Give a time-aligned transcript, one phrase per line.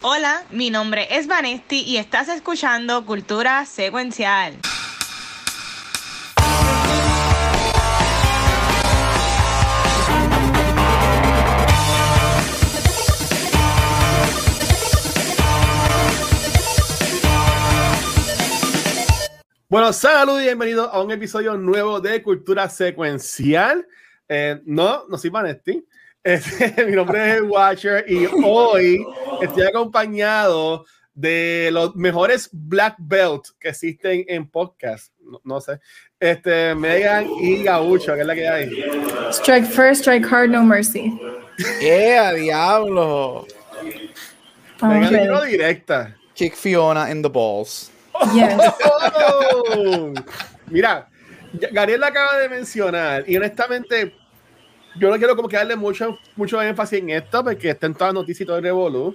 [0.00, 4.54] Hola, mi nombre es Vanesti y estás escuchando Cultura Secuencial.
[19.68, 23.84] Bueno, saludos y bienvenidos a un episodio nuevo de Cultura Secuencial.
[24.28, 25.84] Eh, no, no soy Vanesti.
[26.24, 29.04] Este, mi nombre es Watcher y hoy
[29.40, 30.84] estoy acompañado
[31.14, 35.12] de los mejores black belt que existen en podcast.
[35.44, 35.80] No, sé.
[36.18, 38.70] Este, Megan y Gaucho, que es la que hay.
[39.30, 41.18] Strike first, strike hard, no mercy.
[41.80, 43.46] Yeah, diablo.
[44.80, 45.50] Megan okay.
[45.50, 46.14] directa.
[46.34, 47.90] Kick Fiona in the balls.
[48.32, 48.60] Yes.
[49.76, 50.12] Oh,
[50.70, 51.08] mira,
[51.72, 54.14] Gabriel acaba de mencionar y honestamente
[54.96, 58.14] yo no quiero como que darle mucho, mucho énfasis en esto porque está en todas
[58.14, 59.14] las noticias y todo el revolú.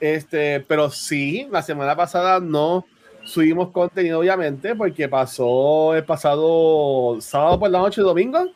[0.00, 2.84] Este, pero sí, la semana pasada no
[3.24, 8.50] subimos contenido, obviamente, porque pasó el pasado sábado por la noche y domingo.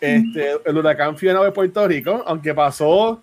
[0.00, 3.22] Este, el huracán Fiona de Puerto Rico, aunque pasó,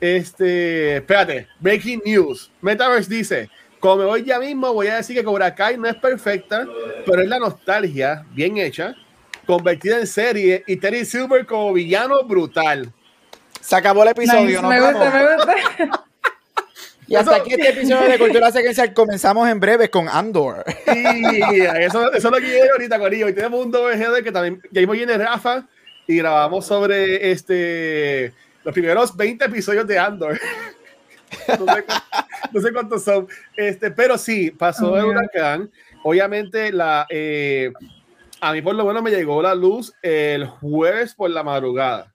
[0.00, 2.50] este, espérate, breaking news.
[2.60, 6.66] Metaverse dice, como voy ya mismo, voy a decir que Cobra Kai no es perfecta,
[7.04, 8.96] pero es la nostalgia bien hecha
[9.46, 12.92] convertida en serie y Terry Silver como villano brutal.
[13.60, 14.68] Se acabó el episodio, ¿no?
[14.68, 16.04] Me gusta, me gusta.
[17.08, 20.64] Y hasta aquí este episodio de Cultura Secuencial comenzamos en breve con Andor.
[20.92, 23.28] Y eso, eso es lo que quiero ahorita, Corillo.
[23.28, 25.66] Y tenemos un GD que también, ya mismo viene Rafa
[26.08, 28.32] y grabamos sobre este
[28.64, 30.38] los primeros 20 episodios de Andor.
[32.52, 33.26] No sé, cuántos son.
[33.56, 35.70] Este, pero sí, pasó oh, el huracán.
[36.04, 37.72] Obviamente, la, eh,
[38.40, 42.12] a mí por lo menos me llegó la luz el jueves por la madrugada.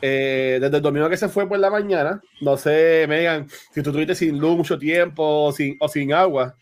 [0.00, 3.90] Eh, desde el domingo que se fue por la mañana, no sé, Megan, si tú
[3.90, 6.54] tuviste sin luz mucho tiempo o sin, o sin agua.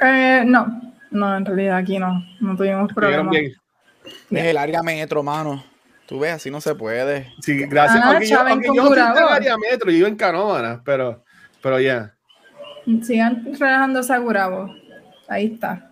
[0.00, 3.34] Eh, no, no, en realidad aquí no, no tuvimos problemas.
[3.34, 5.64] Es el área metro, mano.
[6.06, 7.32] Tú ves, así no se puede.
[7.40, 8.04] Sí, gracias.
[8.04, 10.82] Ah, aunque yo, aunque yo no estoy en el área metro, yo vivo en Canóvana,
[10.84, 11.24] pero,
[11.62, 12.12] pero ya.
[13.02, 14.74] Sigan relajando a Gurabo.
[15.28, 15.91] Ahí está.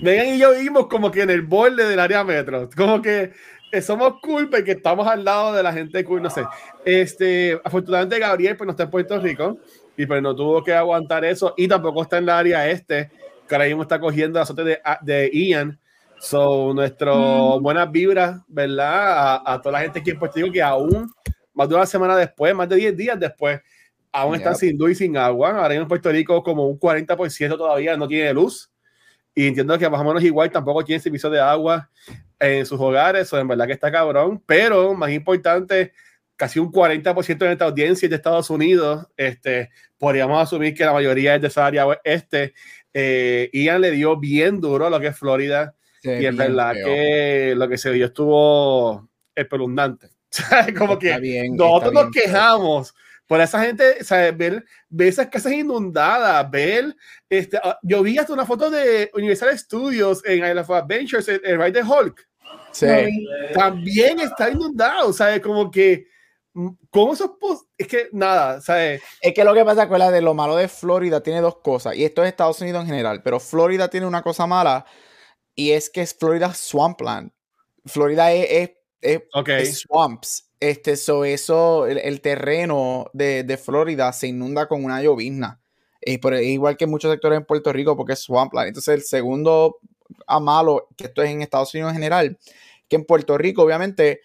[0.00, 2.68] Megan y yo vivimos como que en el borde del área metro.
[2.76, 3.32] Como que
[3.80, 6.44] somos cool porque estamos al lado de la gente cool, no sé.
[6.84, 9.58] Este, afortunadamente Gabriel pues no está en Puerto Rico
[9.96, 13.10] y pues no tuvo que aguantar eso y tampoco está en la área este,
[13.48, 15.78] que ahora mismo está cogiendo la azote de, de Ian.
[16.18, 17.62] So, nuestro mm.
[17.62, 19.42] buenas vibras, ¿verdad?
[19.44, 21.10] A, toda la gente aquí en Puerto Rico que aún,
[21.52, 23.60] más de una semana después, más de 10 días después,
[24.12, 25.62] aún están sin luz y sin agua.
[25.62, 28.70] Ahora en Puerto Rico como un 40% todavía no tiene luz.
[29.34, 31.90] Y entiendo que más o menos igual tampoco tiene servicio de agua
[32.38, 35.92] en sus hogares, o en verdad que está cabrón, pero más importante,
[36.36, 40.92] casi un 40% de esta audiencia es de Estados Unidos, este, podríamos asumir que la
[40.92, 42.54] mayoría es de esa área este.
[42.92, 47.54] Eh, Ian le dio bien duro a lo que es Florida, y en verdad que
[47.56, 50.08] lo que se dio estuvo espeluznante.
[50.76, 52.94] Como que nosotros nos quejamos
[53.32, 53.96] por esa gente,
[54.34, 56.94] ver, ver esas casas inundadas, ver,
[57.30, 61.40] este, ah, yo vi hasta una foto de Universal Studios en Island of Adventures, el,
[61.42, 62.28] el Ride de Hulk.
[62.72, 62.86] Sí.
[63.54, 65.40] También está inundado, ¿sabes?
[65.40, 66.08] Como que,
[66.52, 67.38] mm, ¿cómo eso
[67.78, 69.00] es que nada, ¿sabes?
[69.22, 71.96] Es que lo que pasa con la de lo malo de Florida tiene dos cosas,
[71.96, 74.84] y esto es Estados Unidos en general, pero Florida tiene una cosa mala,
[75.54, 77.30] y es que es Florida Swampland.
[77.86, 78.70] Florida es, es,
[79.02, 80.48] es swamps.
[80.60, 85.60] Este, so eso, el, terreno de, de, Florida se inunda con una llovizna.
[86.00, 88.68] Y por, igual que muchos sectores en Puerto Rico, porque es swampland.
[88.68, 89.78] Entonces, el segundo
[90.26, 92.38] a malo, que esto es en Estados Unidos en general,
[92.88, 94.20] que en Puerto Rico, obviamente,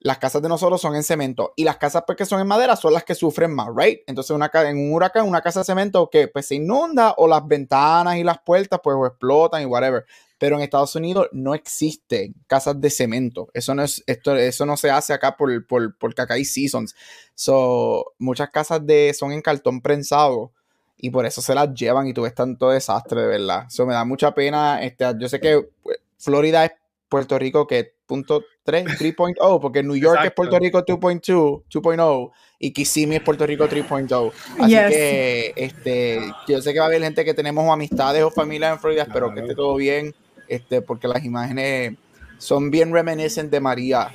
[0.00, 2.74] las casas de nosotros son en cemento y las casas pues, que son en madera
[2.74, 4.00] son las que sufren más, ¿right?
[4.06, 7.46] Entonces, una, en un huracán, una casa de cemento que pues se inunda o las
[7.46, 10.04] ventanas y las puertas pues explotan y whatever
[10.42, 13.48] pero en Estados Unidos no existen casas de cemento.
[13.54, 16.96] Eso no, es, esto, eso no se hace acá por, por, porque acá hay seasons.
[17.36, 20.50] So, muchas casas de, son en cartón prensado
[20.98, 23.66] y por eso se las llevan y tú ves tanto desastre, de verdad.
[23.68, 24.82] Eso me da mucha pena.
[24.82, 26.72] Este, yo sé que pues, Florida es
[27.08, 32.72] Puerto Rico que punto 3, 3.0, porque New York es Puerto Rico 2.2, 2.0 y
[32.72, 34.32] Kissimmee es Puerto Rico 3.0.
[34.58, 38.72] Así que este, yo sé que va a haber gente que tenemos amistades o familias
[38.72, 40.12] en Florida, espero que esté todo bien
[40.52, 41.94] este, porque las imágenes
[42.38, 44.08] son bien reminiscentes de María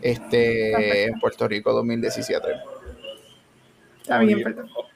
[0.00, 2.48] este, en Puerto Rico 2017.
[4.00, 4.42] Está bien,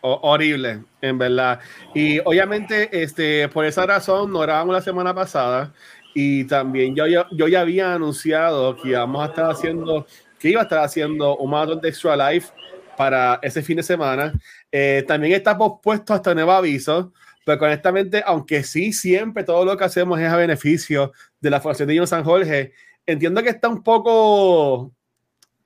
[0.00, 1.60] horrible, en verdad.
[1.94, 5.72] Y obviamente, este, por esa razón, no grabamos la semana pasada.
[6.14, 10.06] Y también yo, yo, yo ya había anunciado que íbamos a estar haciendo,
[10.38, 12.48] que iba a estar haciendo un maratón de Extra Life
[12.96, 14.32] para ese fin de semana.
[14.72, 17.12] Eh, también está pospuesto hasta nuevo aviso,
[17.46, 21.88] pero honestamente, aunque sí, siempre todo lo que hacemos es a beneficio de la Fundación
[21.88, 22.72] de Niños San Jorge,
[23.06, 24.92] entiendo que está un poco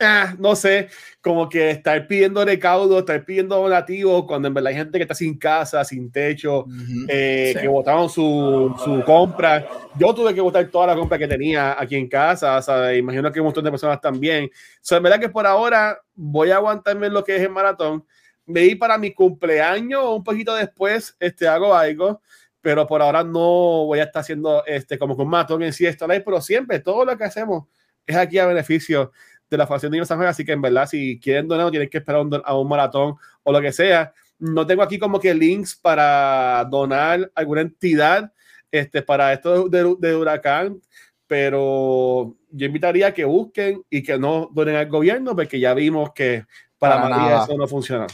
[0.02, 0.88] Ah, no sé,
[1.20, 5.14] como que estar pidiendo recaudo, estar pidiendo donativos, cuando en verdad hay gente que está
[5.14, 6.64] sin casa, sin techo,
[7.06, 9.68] eh, que votaron su, su, compra.
[9.98, 13.30] Yo tuve que votar toda la compra que tenía aquí en casa, o sea, imagino
[13.30, 14.46] que un montón de personas también.
[14.46, 14.48] O
[14.80, 18.02] sea, en verdad que por ahora voy a aguantarme lo que es el maratón.
[18.50, 22.20] Me di para mi cumpleaños o un poquito después, este, hago algo,
[22.60, 26.06] pero por ahora no voy a estar haciendo este, como con maratón en sí, esto,
[26.06, 27.64] pero siempre todo lo que hacemos
[28.06, 29.12] es aquí a beneficio
[29.48, 31.98] de la Fundación Niños San Juan, así que en verdad, si quieren donar, tienen que
[31.98, 34.12] esperar a un maratón o lo que sea.
[34.38, 38.32] No tengo aquí como que links para donar alguna entidad
[38.70, 40.80] este, para esto de, de huracán,
[41.26, 46.12] pero yo invitaría a que busquen y que no donen al gobierno, porque ya vimos
[46.12, 46.44] que
[46.78, 48.06] para, María eso no funciona.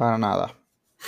[0.00, 0.56] Para nada.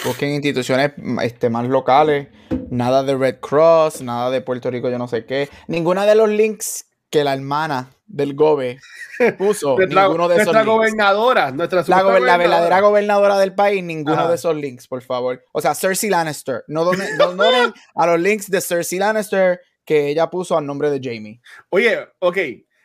[0.05, 0.93] Busquen instituciones
[1.23, 2.29] este, más locales,
[2.69, 5.49] nada de Red Cross, nada de Puerto Rico, yo no sé qué.
[5.67, 8.79] Ninguna de los links que la hermana del GOBE
[9.39, 14.35] puso nuestra, ninguno de nuestra gobernadora, nuestra la, la, verdadera gobernadora del país, ninguno de
[14.35, 15.43] esos links, por favor.
[15.53, 16.63] O sea, Cersei Lannister.
[16.69, 17.09] No donen,
[17.95, 21.41] a los links de Cersei Lannister que ella puso al nombre de Jamie.
[21.71, 22.37] Oye, ok.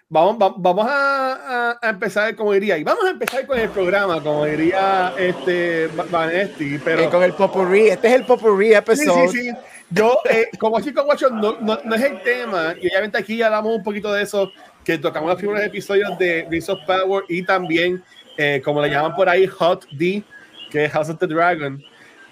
[0.09, 4.45] Vamos, vamos a, a, empezar, como diría, y vamos a empezar con el programa, como
[4.45, 7.03] diría este Vanesti, pero...
[7.03, 9.29] Eh, con el Popurrí, este es el Popurrí episodio.
[9.29, 9.57] Sí, sí, sí.
[9.89, 13.47] Yo, eh, como chico guacho, no, no, no, es el tema, y obviamente aquí ya
[13.47, 14.49] hablamos un poquito de eso,
[14.85, 18.01] que tocamos los primeros episodios de Rings of Power y también,
[18.37, 20.23] eh, como le llaman por ahí, Hot D,
[20.71, 21.83] que es House of the Dragon.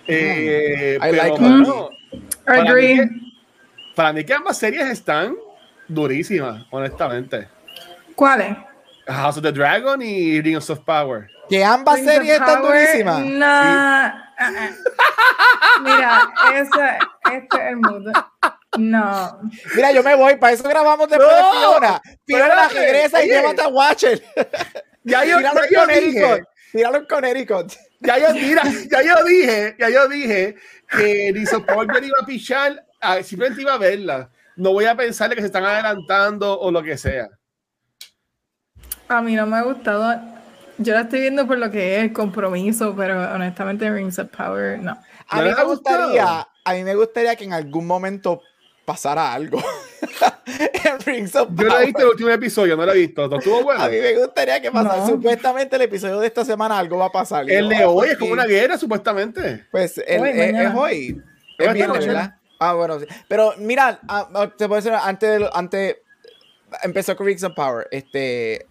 [0.08, 1.38] Eh, I like
[2.46, 3.02] para, Agree.
[3.02, 3.34] Mí,
[3.96, 5.36] para mí que ambas series están
[5.90, 7.55] durísimas, honestamente.
[8.16, 8.58] ¿Cuáles?
[9.08, 11.28] House of the Dragon y Rings of Power.
[11.50, 13.20] Que ambas series están durísimas.
[13.20, 14.26] No.
[15.82, 16.98] Mira, ese,
[17.34, 18.12] este es el mundo.
[18.78, 19.40] No.
[19.76, 22.02] Mira, yo me voy, para eso grabamos después de Fiona.
[22.26, 24.24] Fiona regresa y llévate a Watcher.
[25.04, 26.44] Ya yo, ya yo dije.
[26.72, 27.74] Tíralo en Connecticut.
[28.02, 30.56] Ya yo, mira, ya yo dije, ya yo dije
[30.90, 32.86] que Niso iba a pichar,
[33.24, 34.30] simplemente iba a verla.
[34.58, 37.30] No voy a pensar que se están adelantando o lo que sea.
[39.08, 40.20] A mí no me ha gustado.
[40.78, 44.80] Yo la estoy viendo por lo que es el compromiso, pero honestamente Rings of Power
[44.80, 44.98] no.
[45.30, 48.42] A mí me gustaría, a mí me gustaría que en algún momento
[48.84, 49.62] pasara algo.
[50.84, 51.64] en Rings of Power.
[51.64, 53.38] Yo no he visto el último episodio, no lo he visto.
[53.38, 53.82] ¿Estuvo bueno?
[53.82, 55.06] A mí me gustaría que pasara.
[55.06, 57.50] Supuestamente el episodio de esta semana algo va a pasar.
[57.50, 59.66] El de hoy es como una guerra, supuestamente.
[59.72, 61.24] Pues el, hoy, es, hoy.
[61.58, 62.36] Es viernes, ¿verdad?
[62.60, 63.06] Ah, bueno, sí.
[63.28, 65.98] Pero mira, ah, ah, te puedo decir, antes, antes
[66.84, 68.66] empezó con Rings of Power, este,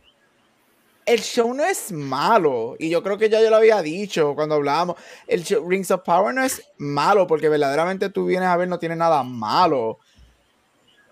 [1.06, 2.76] el show no es malo.
[2.78, 4.96] Y yo creo que ya yo lo había dicho cuando hablábamos.
[5.26, 8.78] El show, Rings of Power no es malo porque verdaderamente tú vienes a ver, no
[8.78, 9.98] tiene nada malo.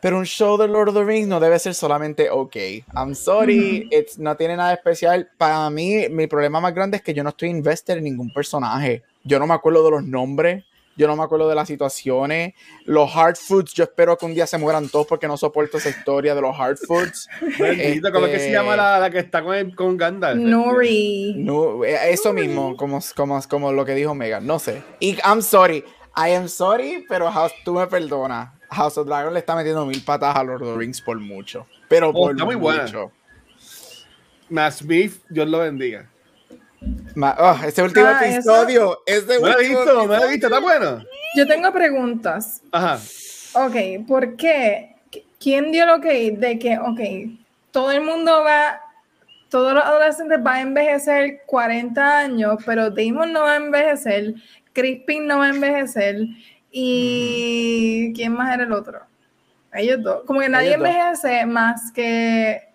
[0.01, 2.57] Pero un show de Lord of the Rings no debe ser solamente ok.
[2.97, 5.31] I'm sorry, no tiene nada especial.
[5.39, 9.05] Para mí, mi problema más grande es que yo no estoy invested en ningún personaje.
[9.23, 10.65] Yo no me acuerdo de los nombres.
[10.97, 12.55] Yo no me acuerdo de las situaciones.
[12.85, 15.89] Los hard foods, yo espero que un día se mueran todos porque no soporto esa
[15.89, 17.29] historia de los hard foods.
[17.41, 20.39] ¿cómo es que se este, llama la, la que está con, con Gandalf?
[20.39, 21.35] Nori.
[21.39, 24.83] No, eh, eso mismo, como, como, como lo que dijo Megan, no sé.
[25.01, 25.85] Y I'm sorry,
[26.17, 28.51] I am sorry, pero House, tú me perdonas.
[28.71, 31.67] House of Dragon le está metiendo mil patas a Lord of the Rings por mucho.
[31.89, 33.11] Pero oh, por está muy mucho.
[34.49, 36.12] Matt Smith, Dios lo bendiga.
[37.39, 39.03] Oh, este último ah, episodio.
[39.07, 41.05] Este no lo he visto, no lo he visto, está bueno.
[41.37, 42.63] Yo tengo preguntas.
[42.73, 42.99] Ajá.
[43.55, 44.97] Ok, ¿por qué?
[45.39, 47.01] ¿Quién dio lo que de que, ok,
[47.71, 48.81] todo el mundo va,
[49.49, 54.35] todos los adolescentes van a envejecer 40 años, pero Damon no va a envejecer,
[54.73, 56.17] Crispin no va a envejecer,
[56.71, 59.01] y ¿quién más era el otro?
[59.75, 60.25] Ellos dos.
[60.25, 62.72] Como que nadie envejece más que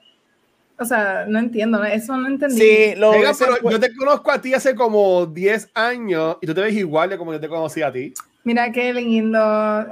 [0.79, 2.57] o sea, no entiendo, eso no entendí.
[2.57, 6.53] Sí, lo Venga, pero yo te conozco a ti hace como 10 años y tú
[6.53, 8.13] te ves igual de como yo te conocí a ti.
[8.43, 9.37] Mira qué lindo.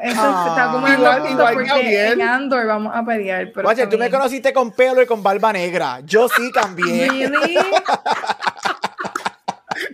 [0.02, 3.52] Eso ah, está como igual, igual porque en Andor vamos a pelear.
[3.54, 6.00] Pero Oye, tú me conociste con pelo y con barba negra.
[6.06, 7.10] Yo sí también.
[7.34, 7.58] ¿Really?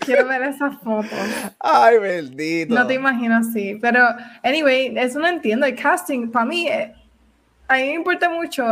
[0.06, 1.12] Quiero ver esas fotos.
[1.60, 2.76] Ay, bendito.
[2.76, 3.80] No te imagino así.
[3.82, 4.08] Pero,
[4.44, 5.66] anyway, eso no entiendo.
[5.66, 6.94] El casting, para mí, eh,
[7.68, 8.64] a mí me importa mucho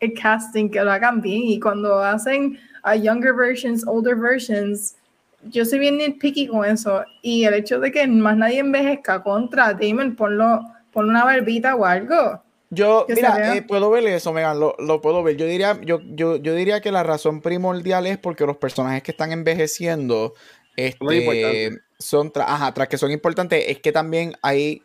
[0.00, 4.96] el casting que lo hagan bien y cuando hacen a younger versions, older versions,
[5.44, 9.74] yo soy bien nitpicky con eso y el hecho de que más nadie envejezca contra
[9.74, 10.60] Damon, ponlo,
[10.92, 12.42] ponlo una barbita o algo.
[12.70, 15.36] Yo, mira, eh, puedo ver eso, Megan, lo, lo, puedo ver.
[15.36, 19.12] Yo diría, yo, yo, yo diría que la razón primordial es porque los personajes que
[19.12, 20.34] están envejeciendo
[20.76, 24.82] Este, son ajá, tras que son importantes, es que también hay.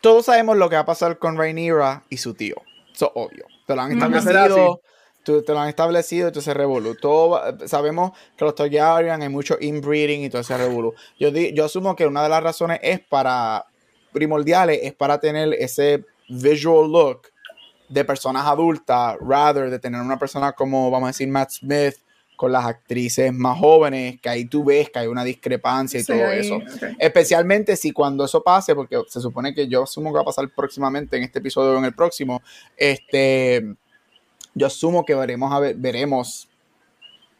[0.00, 2.56] Todos sabemos lo que va a pasar con Rhaenyra y su tío.
[2.94, 3.46] Eso es obvio.
[3.66, 4.80] Te lo han establecido.
[5.24, 6.96] Te, lo han establecido y todo ese revolú.
[7.66, 10.94] sabemos que los Targaryen hay mucho inbreeding y todo ese revolú.
[11.18, 13.66] Yo, yo asumo que una de las razones es para
[14.12, 17.22] primordiales es para tener ese visual look
[17.88, 21.96] de personas adultas, rather de tener una persona como, vamos a decir, Matt Smith,
[22.42, 26.24] con las actrices más jóvenes, que ahí tú ves que hay una discrepancia y todo
[26.32, 26.58] eso.
[26.98, 30.50] Especialmente si cuando eso pase, porque se supone que yo asumo que va a pasar
[30.52, 32.42] próximamente en este episodio o en el próximo,
[32.76, 33.76] este,
[34.56, 36.48] yo asumo que veremos, a ver, veremos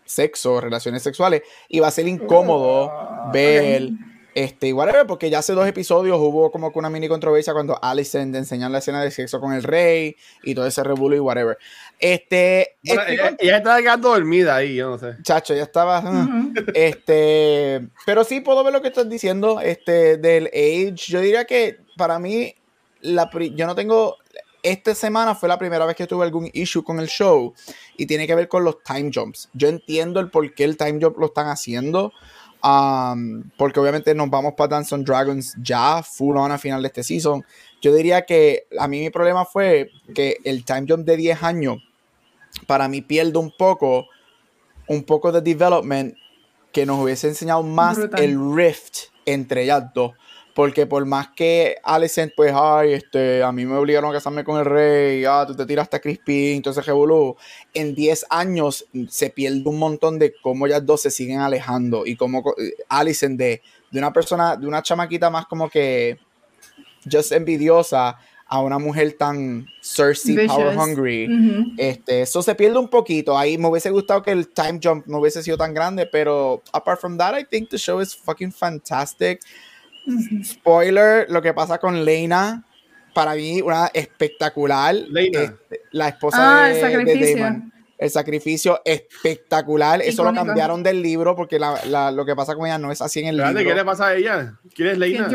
[0.05, 3.91] sexo, relaciones sexuales, y va a ser incómodo ah, ver...
[4.35, 8.35] Este, whatever, porque ya hace dos episodios hubo como que una mini controversia cuando Alicent
[8.35, 11.59] enseñó la escena de sexo con el rey y todo ese revuelo y whatever.
[11.99, 15.17] Este, ella, estaba quedando dormida ahí, yo no sé.
[15.23, 15.99] Chacho, ya estaba.
[15.99, 19.61] Ah, este, pero sí puedo ver lo que estás diciendo.
[19.61, 20.95] Este, del age.
[20.97, 22.55] Yo diría que para mí,
[23.03, 24.17] la, yo no tengo.
[24.63, 27.53] Esta semana fue la primera vez que tuve algún issue con el show
[27.97, 29.49] y tiene que ver con los time jumps.
[29.53, 32.13] Yo entiendo el por qué el time jump lo están haciendo
[32.65, 36.89] Um, porque obviamente nos vamos para Dance on Dragons ya, full on a final de
[36.89, 37.45] este season.
[37.81, 41.79] Yo diría que a mí mi problema fue que el time jump de 10 años,
[42.69, 44.07] para mí pierde un poco,
[44.87, 46.15] un poco de development
[46.73, 50.13] que nos hubiese enseñado más el rift entre ellas dos.
[50.55, 54.59] Porque por más que Alicent, pues, ay, este, a mí me obligaron a casarme con
[54.59, 57.37] el rey, ah, tú te tiraste a Crispin, entonces revolú.
[57.73, 62.17] En 10 años se pierde un montón de cómo ellas dos se siguen alejando y
[62.17, 66.19] cómo eh, Alicent de, de una persona, de una chamaquita más como que
[67.11, 68.19] just envidiosa
[68.53, 71.75] a una mujer tan Cersei power hungry.
[71.79, 73.39] este, eso se pierde un poquito.
[73.39, 77.01] Ahí me hubiese gustado que el time jump no hubiese sido tan grande, pero apart
[77.01, 79.41] from that, I think the show is fucking fantastic.
[80.45, 82.65] Spoiler, lo que pasa con Lena,
[83.15, 84.95] para mí, una espectacular.
[85.15, 85.53] Este,
[85.93, 87.73] la esposa ah, de, el Damon.
[87.99, 90.03] El sacrificio espectacular.
[90.03, 93.27] Eso lo cambiaron del libro porque lo que pasa con ella no es así en
[93.29, 93.55] el libro.
[93.55, 94.59] ¿Qué le pasa a ella?
[94.75, 95.29] ¿Quién es Lena?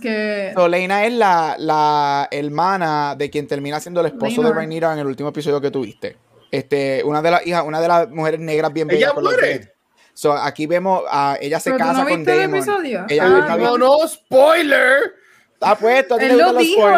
[0.00, 0.52] que...
[0.68, 5.06] Lena es la, la, hermana de quien termina siendo el esposo de Rhaenyra en el
[5.06, 6.16] último episodio que tuviste.
[6.50, 9.12] Este, una de las hijas, una de las mujeres negras bien bellas.
[9.12, 9.73] ¿Ella muere?
[10.14, 12.42] So, aquí vemos a ella se casa no con Damon.
[12.42, 13.06] El episodio?
[13.08, 15.14] Ella ah, no, no, spoiler.
[15.60, 16.88] Ah, pues, Él lo dijo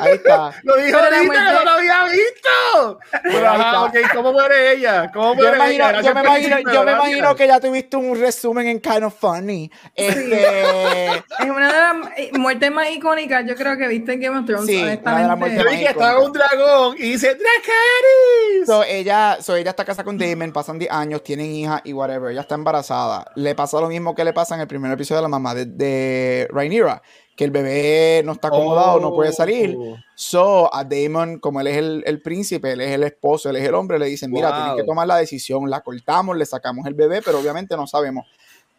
[0.00, 0.52] Ahí está.
[0.62, 3.00] Lo dijo ahorita no lo había visto.
[3.22, 5.10] Pero, ajá, okay, ¿cómo muere ella?
[5.12, 5.90] ¿Cómo muere yo me ella?
[5.90, 9.14] Imagino, yo me imagino, yo me imagino que ya tuviste un resumen en Kind of
[9.18, 9.70] Funny.
[9.94, 11.08] Este...
[11.40, 14.46] es una de las eh, muertes más icónicas, yo creo que viste en Game of
[14.46, 14.66] Thrones.
[14.66, 15.56] Sí, honestamente.
[15.56, 18.66] Yo vi que estaba un dragón y dice ¡Dracarys!
[18.66, 22.30] So, ella, so, ella está casada con Damon, pasan 10 años, tienen hija y whatever.
[22.30, 23.30] Ella está embarazada.
[23.34, 25.66] Le pasa lo mismo que le pasa en el primer episodio de la mamá de,
[25.66, 27.02] de Rhaenyra
[27.38, 29.76] que el bebé no está acomodado, no puede salir.
[29.78, 29.96] Oh.
[30.16, 33.74] So, a Damon, como él es el, príncipe, él es el esposo, él es el
[33.74, 37.22] hombre, le dicen, mira, tienes que tomar la decisión, la cortamos, le sacamos el bebé,
[37.22, 38.26] pero obviamente no sabemos.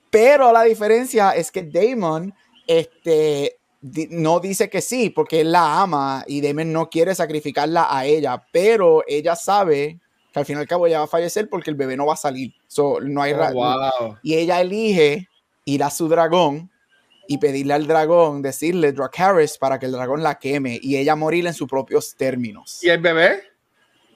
[0.10, 2.34] Pero la diferencia es que Damon,
[2.68, 3.60] este,
[4.10, 8.44] no dice que sí, porque él la ama y Damon no quiere sacrificarla a ella,
[8.52, 10.02] pero ella sabe
[10.34, 12.16] que al fin y al cabo ella va a fallecer porque el bebé no va
[12.16, 12.54] a salir.
[12.68, 15.30] So, no hay oh, Y ella elige
[15.64, 16.70] ir a su dragón
[17.32, 21.46] y pedirle al dragón, decirle Dracarys para que el dragón la queme y ella morir
[21.46, 22.84] en sus propios términos.
[22.84, 23.44] ¿Y el bebé?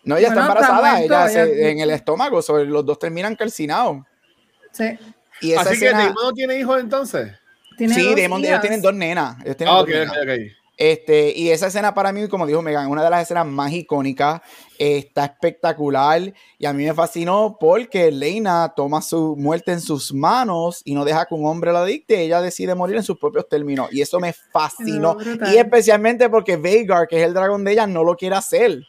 [0.03, 3.99] No, ella está embarazada, ella, en el estómago, sobre los dos terminan calcinados.
[4.71, 4.97] Sí.
[5.41, 7.33] Y Así que Damon no tiene hijos entonces.
[7.77, 9.37] sí, Damon, ellos tienen dos nenas.
[9.43, 10.17] Ellos tienen dos nenas.
[10.75, 13.71] Este, y esa escena para mí, como dijo Megan, es una de las escenas más
[13.71, 14.41] icónicas.
[14.79, 16.33] Está espectacular.
[16.57, 21.05] Y a mí me fascinó porque Leina toma su muerte en sus manos y no
[21.05, 22.21] deja que un hombre la dicte.
[22.21, 23.89] Ella decide morir en sus propios términos.
[23.91, 25.17] Y eso me fascinó.
[25.53, 28.79] y especialmente porque Veigar, que es el dragón de ella, no lo quiere hacer.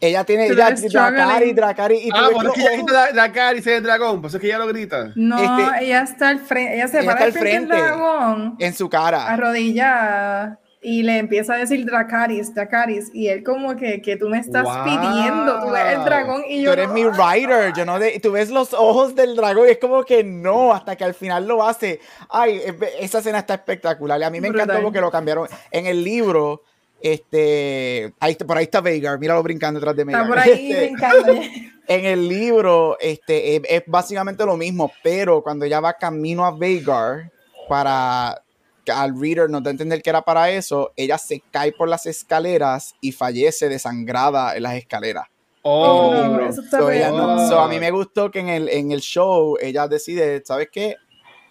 [0.00, 1.96] Ella tiene ella, Dracari, Dracari.
[1.96, 4.58] Y ah, porque es que ella grita Dracari, se el dragón, pues es que ella
[4.58, 5.12] lo grita.
[5.16, 8.56] No, este, ella está al frente, ella se para al frente, del dragón.
[8.60, 9.26] En su cara.
[9.26, 14.38] Arrodillada y le empieza a decir Dracaris, Dracaris, y él como que, que tú me
[14.38, 16.70] estás pidiendo, tú ves el dragón y yo...
[16.70, 19.78] Tú eres mi writer, yo no de, tú ves los ojos del dragón y es
[19.78, 22.00] como que no, hasta que al final lo hace.
[22.28, 22.62] Ay,
[23.00, 26.62] esa escena está espectacular, y a mí me encantó porque lo cambiaron en el libro.
[27.00, 30.12] Este, ahí, por ahí está Veigar, míralo brincando detrás de mí.
[30.12, 31.32] Está por ahí este, brincando.
[31.88, 36.50] en el libro, este, es, es básicamente lo mismo, pero cuando ella va camino a
[36.50, 37.30] Veigar
[37.68, 38.42] para
[38.90, 42.94] al reader no te entender que era para eso, ella se cae por las escaleras
[43.00, 45.24] y fallece desangrada en las escaleras.
[45.62, 46.48] Oh, no, bro.
[46.48, 49.00] eso está So, ella no- so, a mí me gustó que en el, en el
[49.00, 50.96] show ella decide, ¿sabes qué?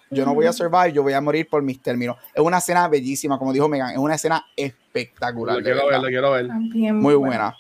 [0.09, 2.15] Yo no voy a survive, yo voy a morir por mis términos.
[2.33, 5.57] Es una escena bellísima, como dijo Megan, es una escena espectacular.
[5.57, 6.01] Lo quiero ver, verdad.
[6.01, 6.47] lo quiero ver.
[6.47, 7.53] También Muy buena.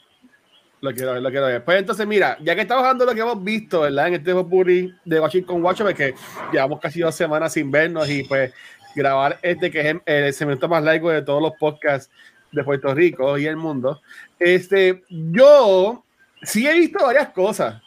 [0.79, 1.65] Lo quiero ver, lo quiero ver.
[1.65, 4.07] Pues entonces, mira, ya que estamos hablando de lo que hemos visto, ¿verdad?
[4.07, 6.13] En este Popurrí de Washington Watch, porque
[6.51, 8.53] llevamos casi dos semanas sin vernos y pues
[8.97, 12.11] grabar este que es el, segmento más largo de todos los podcasts
[12.51, 14.01] de Puerto Rico y el mundo.
[14.39, 16.03] Este, yo
[16.41, 17.81] sí he visto varias cosas.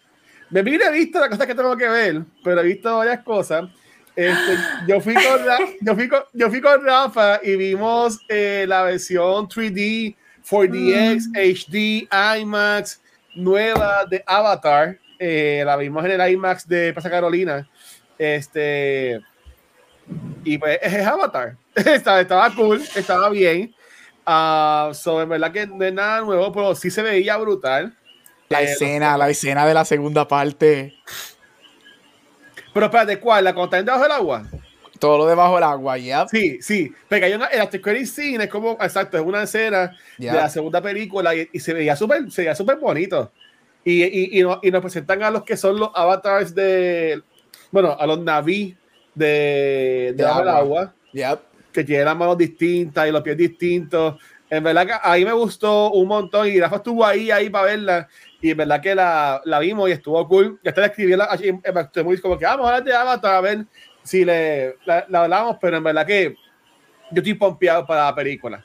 [0.48, 3.68] Me mire he visto las cosas que tengo que ver, pero he visto varias cosas.
[4.16, 8.64] Este, yo, fui con Ra- yo, fui con, yo fui con Rafa y vimos eh,
[8.68, 10.16] la versión 3D,
[10.48, 13.00] 4DX, HD, IMAX,
[13.34, 14.98] nueva de Avatar.
[15.18, 17.68] Eh, la vimos en el IMAX de Plaza Carolina.
[18.18, 19.20] Este,
[20.44, 21.56] y pues es Avatar.
[21.74, 23.74] estaba, estaba cool, estaba bien.
[24.94, 27.96] So, en verdad que no es nada nuevo, pero sí se veía brutal.
[28.48, 30.94] La Eh, escena, la escena de la segunda parte.
[32.72, 33.44] Pero espérate, ¿cuál?
[33.44, 34.46] ¿La cuando están debajo del agua?
[34.98, 36.28] Todo lo debajo del agua, ya.
[36.28, 36.92] Sí, sí.
[37.08, 40.32] Porque hay una, el after credit scene es como, exacto, es una escena Ya.
[40.32, 43.32] de la segunda película y, y se veía súper se veía súper bonito.
[43.82, 47.22] Y, y, y, no- y nos presentan a los que son los avatars de,
[47.72, 48.76] bueno, a los naví
[49.20, 50.56] de, de agua.
[50.56, 51.40] agua, Yep.
[51.72, 54.16] que tienen las manos distintas y los pies distintos.
[54.48, 58.08] En verdad que ahí me gustó un montón y Rafa estuvo ahí, ahí para verla.
[58.40, 60.58] Y en verdad que la, la vimos y estuvo cool.
[60.64, 62.70] Ya la escribí en la- en- en Back to the Movies como que vamos a
[62.70, 63.66] hablar de Avatar a ver
[64.02, 66.34] si le, la, la hablamos, pero en verdad que
[67.12, 68.64] yo estoy pompeado para la película.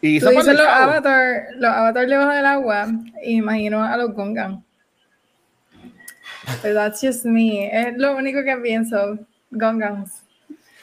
[0.00, 2.88] Y Tú dices los avatar, los avatar debajo del agua,
[3.22, 4.64] imagino a los Gongan.
[6.62, 7.68] But that's just me.
[7.72, 9.18] Es lo único que pienso.
[9.52, 10.22] Gongans.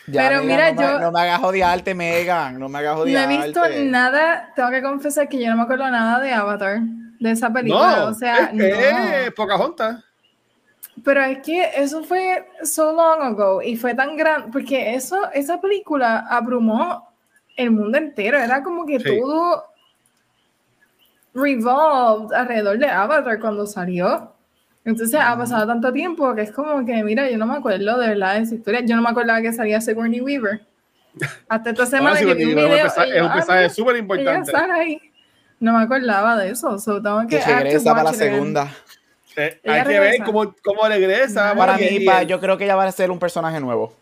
[0.07, 2.59] Ya, Pero Megan, mira, no me- yo- no me hagas odiarte, Megan.
[2.59, 3.37] No me hagas No he odiarte.
[3.45, 6.79] visto nada, tengo que confesar que yo no me acuerdo nada de Avatar,
[7.19, 7.97] de esa película.
[7.97, 9.35] No, o sea, es, es no.
[9.35, 10.03] Pocahontas.
[11.03, 15.61] Pero es que eso fue so long ago y fue tan grande, porque eso, esa
[15.61, 17.07] película abrumó
[17.55, 18.37] el mundo entero.
[18.39, 19.19] Era como que Sí.
[19.19, 19.65] todo
[21.33, 24.33] revolved alrededor de Avatar cuando salió.
[24.85, 28.07] Entonces ha pasado tanto tiempo que es como que, mira, yo no me acuerdo de
[28.09, 28.81] verdad de esa historia.
[28.81, 30.61] Yo no me acordaba que salía Sigourney Weaver.
[31.47, 33.13] Hasta esta semana Ah, sí, que vi un porque es un video.
[33.13, 34.51] y es un ah, mensaje mira, súper ella importante.
[34.73, 35.01] ahí.
[35.59, 36.79] No me acordaba de eso.
[36.79, 38.71] So tengo que, Que regresa para la segunda.
[39.35, 39.99] Eh, hay que regresa.
[40.01, 41.53] ver cómo, cómo regresa.
[41.55, 43.93] Para mí, pa- yo creo que ella va a ser un personaje nuevo.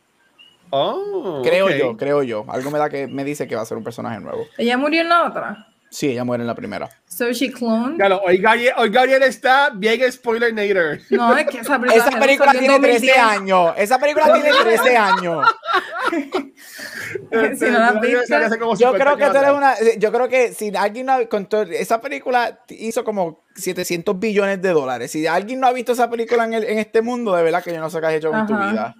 [0.70, 1.72] Oh, Creo ok.
[1.76, 2.46] yo, creo yo.
[2.50, 4.46] Algo me da que me dice que va a ser un personaje nuevo.
[4.58, 5.68] Ella murió en la otra.
[5.90, 6.90] Sí, ella muere en la primera.
[7.08, 7.96] So she cloned.
[7.96, 11.02] Claro, hoy Gabriel, hoy Gabriel está bien spoiler nader.
[11.10, 12.10] No, es que esa película, Esa
[12.52, 13.18] tiene 13 2010.
[13.18, 13.74] años.
[13.78, 15.48] Esa película tiene 13 años.
[17.58, 18.76] Si no la visto.
[18.78, 19.74] Yo creo que tú eres una.
[19.98, 24.70] Yo creo que si alguien no ha todo- esa película hizo como 700 billones de
[24.70, 25.12] dólares.
[25.12, 27.74] Si alguien no ha visto esa película en, el- en este mundo, de verdad que
[27.74, 28.96] yo no sé qué has hecho con tu vida.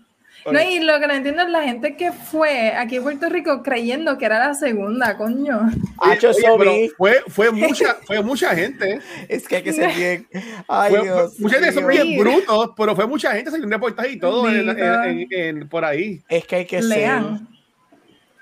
[0.46, 3.62] No, y lo que no entiendo es la gente que fue aquí en Puerto Rico
[3.64, 5.60] creyendo que era la segunda, coño.
[6.00, 9.00] Hacho, Oye, pero fue, fue, mucha, fue mucha gente.
[9.28, 10.28] Es que hay que ser bien.
[10.68, 11.34] Ay, Fue, Dios.
[11.34, 14.48] fue- mucha gente son bien brutos, pero fue mucha gente, salió un reportaje y todo
[14.50, 16.22] en- en- en- en- por ahí.
[16.30, 16.98] Es que hay que ser.
[16.98, 17.48] Lean.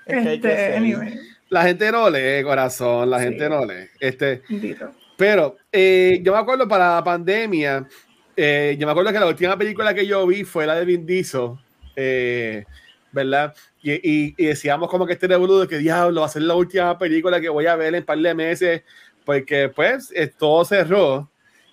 [0.06, 0.76] Es que hay que Este, ser.
[0.76, 3.24] anyway, La gente no lee, corazón, la Sí.
[3.24, 3.88] gente no lee.
[3.98, 4.42] Este,
[5.16, 7.86] pero eh, yo me acuerdo para la pandemia,
[8.36, 11.06] eh, yo me acuerdo que la última película que yo vi fue la de Vin
[11.06, 11.52] Diesel,
[11.96, 12.64] eh,
[13.12, 13.54] ¿verdad?
[13.82, 16.54] Y, y- y decíamos como que este revuelo de que diablo va a ser la
[16.54, 18.82] última película que voy a ver en un par de meses,
[19.24, 21.30] porque pues eh, todo cerró.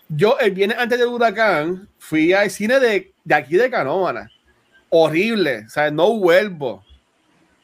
[0.09, 4.29] Yo el viernes antes del huracán fui al cine de, de aquí de Canóvana.
[4.89, 6.83] Horrible, o sea, no vuelvo.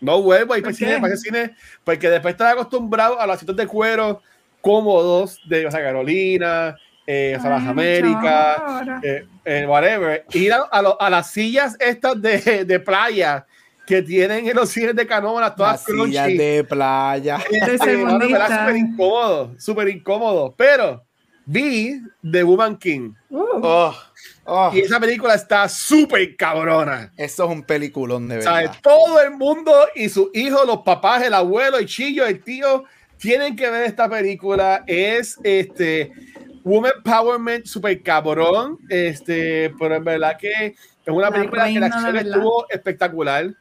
[0.02, 1.02] No vuelvo a ir para el ¿Por cine, qué?
[1.02, 4.22] para el cine, porque después estaba acostumbrado a los asientos de cuero
[4.62, 6.76] cómodos de o sea, Carolina,
[7.12, 8.62] eh, o sea, las Américas,
[9.04, 10.26] eh, eh, whatever.
[10.32, 13.48] Ir a, a lo- a las sillas estas de, de playa
[13.88, 16.38] que tienen en los cines de Canóvana, todas Las sillas crunchy.
[16.38, 17.40] de playa.
[17.50, 18.48] De Este, segundista.
[18.60, 20.54] súper incómodo, súper incómodo.
[20.56, 21.04] Pero
[21.46, 22.00] vi
[22.32, 23.96] The Woman King Uh, Oh,
[24.46, 24.72] oh.
[24.74, 27.12] y esa película está súper cabrona.
[27.18, 28.72] Eso es un peliculón de verdad.
[28.84, 32.84] todo el mundo y sus hijos, los papás, el abuelo, el chillo, el tío,
[33.18, 34.84] tienen que ver esta película.
[34.88, 36.12] Es este
[36.64, 38.78] Woman Empowerment super cabrón.
[38.90, 43.54] Este, pero en verdad que es una La película que la acción estuvo espectacular.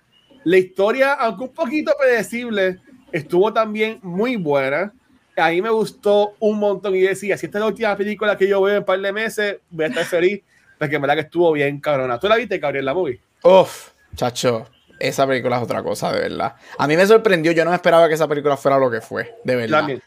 [0.45, 2.79] La historia, aunque un poquito predecible,
[3.13, 4.93] estuvo también muy buena.
[5.37, 8.49] A mí me gustó un montón y decía, si esta es la última película que
[8.49, 10.43] yo veo en un par de meses, voy a estar feliz,
[10.79, 12.19] porque en verdad que estuvo bien cabrona.
[12.19, 13.21] ¿Tú la viste, Gabriel, la movie?
[13.45, 14.67] Uf, chacho,
[14.99, 16.57] esa película es otra cosa, de verdad.
[16.77, 19.37] A mí me sorprendió, yo no me esperaba que esa película fuera lo que fue,
[19.45, 19.79] de verdad.
[19.79, 20.03] También.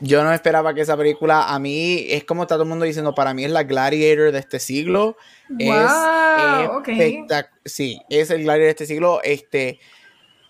[0.00, 3.14] Yo no esperaba que esa película, a mí, es como está todo el mundo diciendo,
[3.14, 5.16] para mí es la Gladiator de este siglo.
[5.48, 9.20] Wow, es Sí, es el Gladiator de este siglo.
[9.22, 9.80] Este,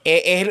[0.05, 0.49] es,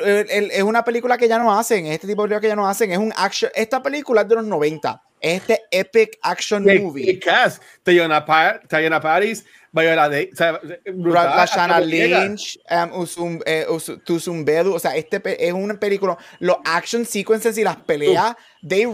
[0.52, 2.92] es, una película que ya no hacen, este tipo de película que ya no hacen.
[2.92, 3.52] Es un action.
[3.56, 5.02] Esta película es de los 90.
[5.20, 7.06] Este epic action movie.
[7.06, 7.62] ¿Qué cast?
[7.84, 10.60] Tayana Paris, Viola de, o sea,
[10.94, 17.64] brutal, Lynch, um, Usum, eh, o sea, este es una película, los action sequences y
[17.64, 18.36] las peleas,
[18.68, 18.86] they,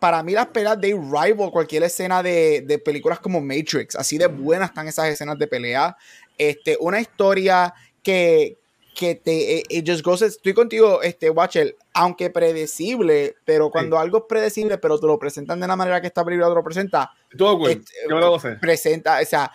[0.00, 4.26] para mí las peleas, they rival cualquier escena de, de, películas como Matrix, así de
[4.26, 5.96] buenas están esas escenas de pelea,
[6.38, 8.58] este, una historia que,
[8.94, 14.18] que te eh, it just goes, estoy contigo este Watcher aunque predecible pero cuando algo
[14.18, 17.10] es predecible pero te lo presentan de la manera que esta película te lo presenta
[17.36, 19.50] todo este, lo presenta o sea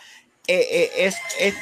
[0.48, 1.56] eh, eh, es, es,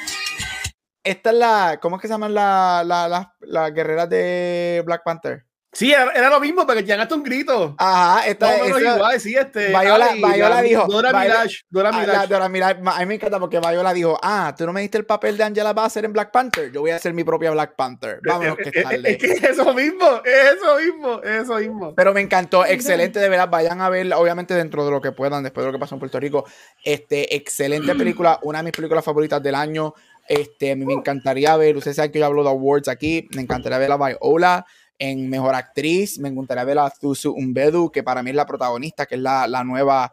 [1.02, 5.02] esta es la ¿cómo es que se llaman las la, la, la guerreras de Black
[5.04, 5.44] Panther?
[5.76, 7.74] Sí, era, lo mismo, porque llegaste un grito.
[7.76, 9.68] Ajá, esta es igual, sí, este.
[9.68, 10.86] Viola, Viola dijo.
[10.86, 11.64] Dora Mirage.
[11.68, 12.26] Dora ah, Mirage.
[12.28, 12.80] Dora Mirage.
[12.82, 15.44] A mí me encanta porque Viola dijo: Ah, tú no me diste el papel de
[15.44, 16.72] Angela Bassett en Black Panther.
[16.72, 18.20] Yo voy a hacer mi propia Black Panther.
[18.26, 21.94] Vámonos, que es, es, que es eso mismo, es eso mismo, es eso mismo.
[21.94, 23.50] Pero me encantó, excelente, de verdad.
[23.50, 25.98] Vayan a verla, obviamente, dentro de lo que puedan, después de lo que pasó en
[25.98, 26.46] Puerto Rico.
[26.82, 29.92] Este, excelente película, una de mis películas favoritas del año.
[30.26, 33.42] Este, a mí me encantaría ver, ustedes saben que yo hablo de awards aquí, me
[33.42, 34.64] encantaría ver a Viola
[34.98, 39.06] en Mejor Actriz, me encantaría ver a Zuzu Umbedu, que para mí es la protagonista,
[39.06, 40.12] que es la, la nueva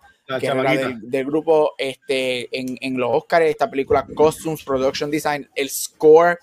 [1.02, 6.40] del, grupo este, en, en, los Oscars, esta película Costumes, Production Design, el score.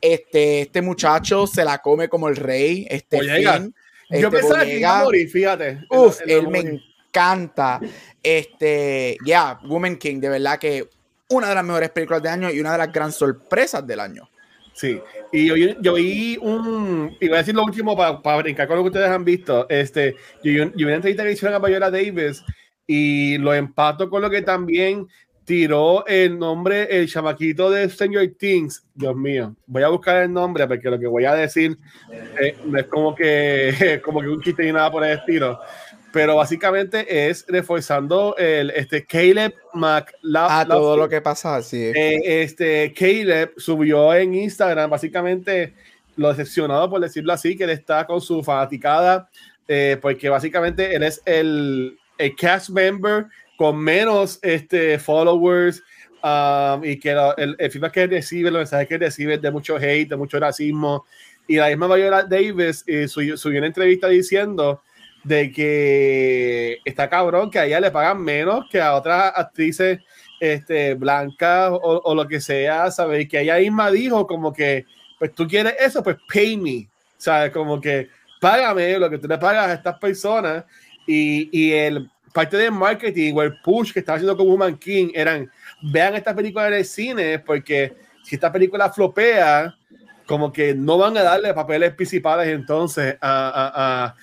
[0.00, 2.86] Este, este muchacho se la come como el rey.
[2.88, 3.74] Este fin,
[4.10, 5.80] Yo este, pensaba que iba a morir, fíjate.
[5.90, 7.80] Uf, él me encanta.
[8.22, 10.88] Este, ya, yeah, Woman King, de verdad que
[11.28, 14.28] una de las mejores películas del año y una de las grandes sorpresas del año.
[14.74, 18.66] Sí, y yo, yo vi un, y voy a decir lo último para, para brincar
[18.66, 21.64] con lo que ustedes han visto, este, yo, yo, vi una entrevista que hicieron a
[21.64, 22.42] Viola Davis
[22.84, 25.06] y lo empato con lo que también
[25.44, 30.66] tiró el nombre, el chamaquito de Stranger Things, Dios mío, voy a buscar el nombre
[30.66, 31.78] porque lo que voy a decir
[32.40, 35.60] eh, no es como que, como que un chiste ni nada por el estilo,
[36.14, 40.48] pero básicamente es reforzando el este Caleb McLaughlin.
[40.48, 41.90] Ah, todo lo que pasa, sí.
[41.92, 45.74] Eh, este Caleb subió en Instagram básicamente
[46.14, 49.28] lo decepcionado por decirlo así, que él está con su fanaticada,
[49.66, 55.82] eh, porque básicamente él es el, el, cast member con menos este, followers
[56.22, 60.10] um, y que el, el feedback que recibe, los mensajes que recibe de mucho hate,
[60.10, 61.06] de mucho racismo.
[61.48, 64.80] Y la misma Viola Davis eh, subió, subió una entrevista diciendo
[65.24, 70.00] de que está cabrón que a ella le pagan menos que a otras actrices
[70.38, 73.22] este, blancas o, lo que sea, ¿sabes?
[73.22, 74.84] Y que ella misma dijo como que,
[75.18, 77.50] pues tú quieres eso, pues pay me, ¿sabes?
[77.50, 78.08] Como que
[78.40, 80.64] págame lo que tú le pagas a estas personas
[81.06, 85.10] y, y el parte del marketing o el push que estaba haciendo con Woman King
[85.14, 89.74] eran, vean esta película en el cine porque si esta película flopea,
[90.26, 94.14] como que no van a darle papeles principales entonces a, a a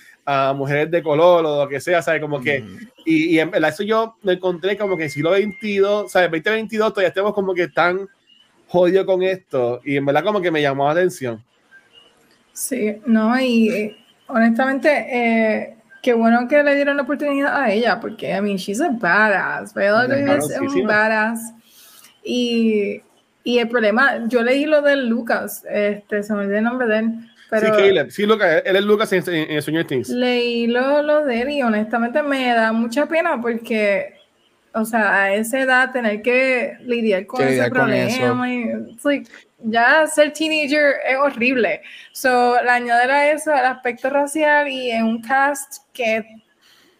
[0.55, 2.21] mujeres de color o lo que sea, ¿sabes?
[2.21, 2.63] Como que,
[3.05, 6.31] y, y, en verdad eso yo me encontré como que en siglo XXII, ¿sabes?
[6.31, 8.07] 2022 todavía estamos como que tan
[8.67, 11.43] jodidos con esto y en verdad como que me llamó la atención.
[12.53, 17.99] Sí, no, y eh, honestamente, eh, qué bueno que le dieron la oportunidad a ella,
[17.99, 20.11] porque, I mean, she's a badass, ¿verdad?
[20.11, 21.53] Es un badass.
[22.23, 23.01] Y,
[23.43, 26.99] y el problema, yo leí lo de Lucas, este, se me olvidó el nombre de
[26.99, 28.11] él, sí, Caleb.
[28.11, 28.63] Sí, Lucas.
[28.65, 30.09] Él es Lucas en, en, en Stranger Things.
[30.09, 34.15] Leí lo, lo de él y honestamente me da mucha pena porque,
[34.73, 38.53] o sea, a esa edad tener que lidiar con ese problema.
[38.53, 38.71] Y,
[39.63, 41.81] ya ser teenager es horrible.
[42.13, 46.25] So, le añadir a eso el aspecto racial y en un cast que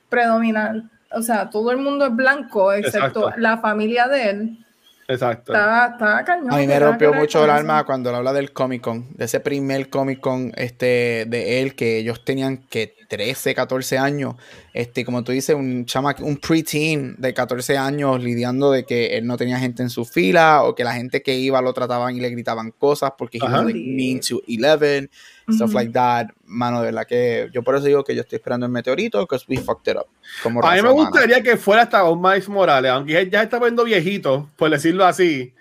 [0.09, 4.65] predomina, o sea, todo el mundo es blanco, excepto la familia de él.
[5.11, 5.53] Exacto.
[5.55, 9.39] A mí me rompió mucho el alma cuando él habla del Comic Con, de ese
[9.39, 14.35] primer Comic Con este, de él, que ellos tenían que 13, 14 años.
[14.73, 19.27] Este, como tú dices, un chama, un preteen de 14 años lidiando de que él
[19.27, 22.21] no tenía gente en su fila o que la gente que iba lo trataban y
[22.21, 25.09] le gritaban cosas porque he was like mean to 11,
[25.53, 26.27] stuff like that.
[26.45, 29.45] Mano, de verdad que yo por eso digo que yo estoy esperando el meteorito because
[29.47, 30.07] we fucked it up.
[30.43, 33.83] Como a mí me gustaría que fuera hasta un Miles Morales, aunque ya está viendo
[33.83, 35.53] viejito, por decirlo así.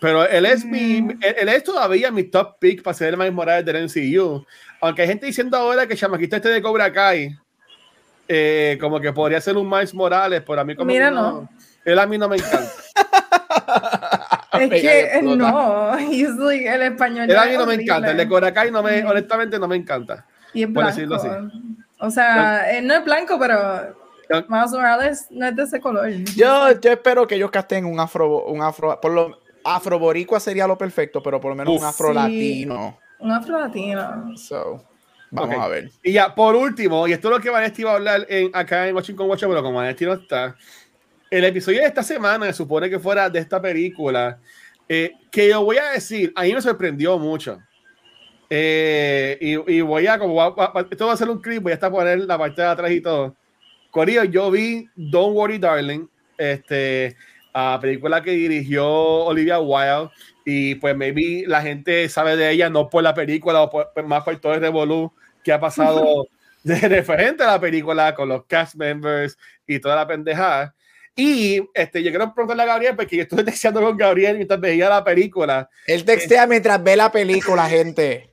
[0.00, 1.20] Pero él es mi, mm.
[1.22, 4.44] él, es todavía mi top pick para ser el Miles Morales del MCU.
[4.80, 7.34] Aunque hay gente diciendo ahora que Chamaquito este de Cobra Kai,
[8.28, 11.48] eh, como que podría ser un Miles Morales, pero a mí como Mira, no,
[11.84, 12.70] Él a mí no me encanta.
[14.60, 17.30] es que no, el español.
[17.30, 19.76] Él a mí no me encanta, el de Cobra Kai no me, honestamente no me
[19.76, 20.26] encanta.
[20.52, 20.90] Y es blanco.
[20.90, 21.28] Decirlo así.
[21.98, 23.96] O sea, él no es blanco, pero
[24.48, 26.10] Miles Morales no es de ese color.
[26.36, 30.76] Yo, yo espero que ellos casten un afro, un afro, por lo afroboricua sería lo
[30.76, 32.98] perfecto, pero por lo menos un afro latino.
[33.18, 34.36] un afro latino.
[34.36, 34.84] So,
[35.30, 35.90] vamos a ver.
[36.02, 38.86] Y ya, por último, y esto es lo que Vanesti va a hablar en, acá
[38.86, 40.54] en Watching con Watch, pero como Vanesti no está,
[41.38, 44.38] el episodio de esta semana se supone que fuera de esta película,
[44.88, 47.58] eh, que yo voy a decir, a mí me sorprendió mucho.
[48.48, 50.54] Eh, y, voy a, como
[50.88, 53.00] esto va a ser un clip, voy a estar poner la parte de atrás y
[53.00, 53.34] todo.
[53.90, 56.06] Corio, yo vi Don't Worry Darling,
[56.38, 57.16] este,
[57.52, 60.10] a película que dirigió Olivia Wilde,
[60.44, 64.22] y pues maybe la gente sabe de ella no por la película o pues, más
[64.22, 66.28] por todo el revolú que ha pasado
[66.62, 70.76] de referente a la película con los cast members y toda la pendejada.
[71.16, 74.88] Y este, yo quiero preguntarle a Gabriel, porque yo estuve texteando con Gabriel mientras veía
[74.88, 75.68] la película.
[75.86, 78.32] Él textea mientras ve la película, gente.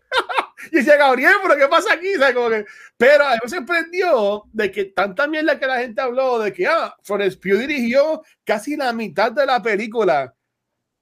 [0.72, 2.14] y decía, Gabriel, ¿pero qué pasa aquí?
[2.34, 2.66] Como que...
[2.98, 6.66] Pero a mí me sorprendió de que tanta mierda que la gente habló de que,
[6.66, 10.34] ah, Florence Pugh dirigió casi la mitad de la película.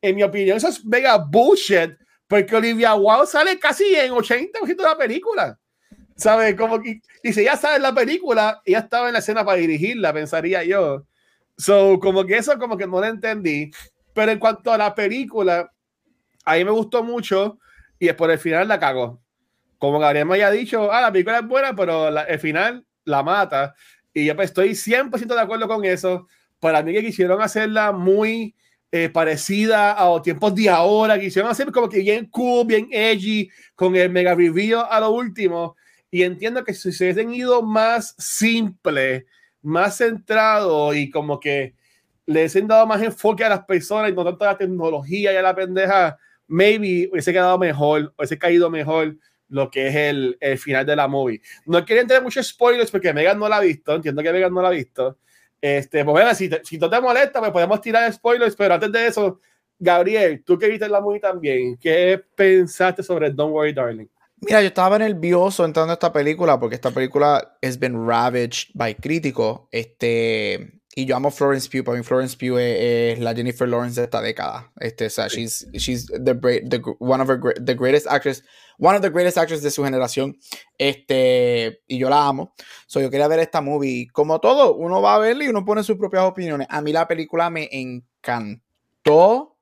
[0.02, 1.92] En mi opinión, eso es mega bullshit,
[2.28, 5.60] porque Olivia Wilde sale casi en 80% de la película.
[6.16, 6.56] ¿Sabes?
[6.56, 10.12] Como que, y si ya sabes la película, ella estaba en la escena para dirigirla,
[10.12, 11.06] pensaría yo.
[11.60, 13.70] So, como que eso como que no lo entendí.
[14.14, 15.70] Pero en cuanto a la película,
[16.46, 17.60] a mí me gustó mucho
[18.00, 19.22] y por el final la cagó.
[19.78, 23.76] Como Gabriel me haya dicho, ah, la película es buena, pero el final la mata.
[24.14, 26.28] Y yo pues, estoy 100% de acuerdo con eso.
[26.62, 28.56] Para mí que quisieron hacerla muy
[28.92, 33.50] eh, parecida a los tiempos de ahora, quisieron hacer como que bien cool, bien edgy,
[33.76, 35.76] con el mega review a lo último.
[36.10, 39.26] Y entiendo que si se hubiesen ido más simple,
[39.62, 41.76] más centrado y como que
[42.26, 45.36] les han dado más enfoque a las personas y no tanto a la tecnología y
[45.36, 46.18] a la pendeja,
[46.48, 49.16] maybe hubiese quedado mejor, hubiese caído mejor
[49.48, 51.42] lo que es el, el final de la movie.
[51.66, 54.62] No quiero entrar muchos spoilers porque Megan no la ha visto, entiendo que Megan no
[54.62, 55.18] la ha visto.
[55.62, 59.08] Este, pues bueno, si, si no te molesta, pues podemos tirar spoilers, pero antes de
[59.08, 59.40] eso,
[59.78, 64.08] Gabriel, tú que viste la movie también, ¿qué pensaste sobre Don't Worry Darling?
[64.42, 68.96] Mira, yo estaba nervioso entrando a esta película porque esta película has been ravaged by
[68.96, 69.62] críticos.
[69.72, 71.84] Este, y yo amo Florence Pugh.
[71.84, 74.72] Para mí, Florence Pugh es, la Jennifer Lawrence de esta década.
[74.80, 78.42] Este, o sea, she's, she's the, the, one of her, the greatest actress,
[78.78, 80.38] one of the greatest actors de su generación.
[80.78, 82.54] Este, y yo la amo.
[82.88, 84.08] So, yo quería ver esta movie.
[84.14, 86.68] Como todo, uno va a verla y uno pone sus propias opiniones.
[86.70, 89.59] A mí la película me encantó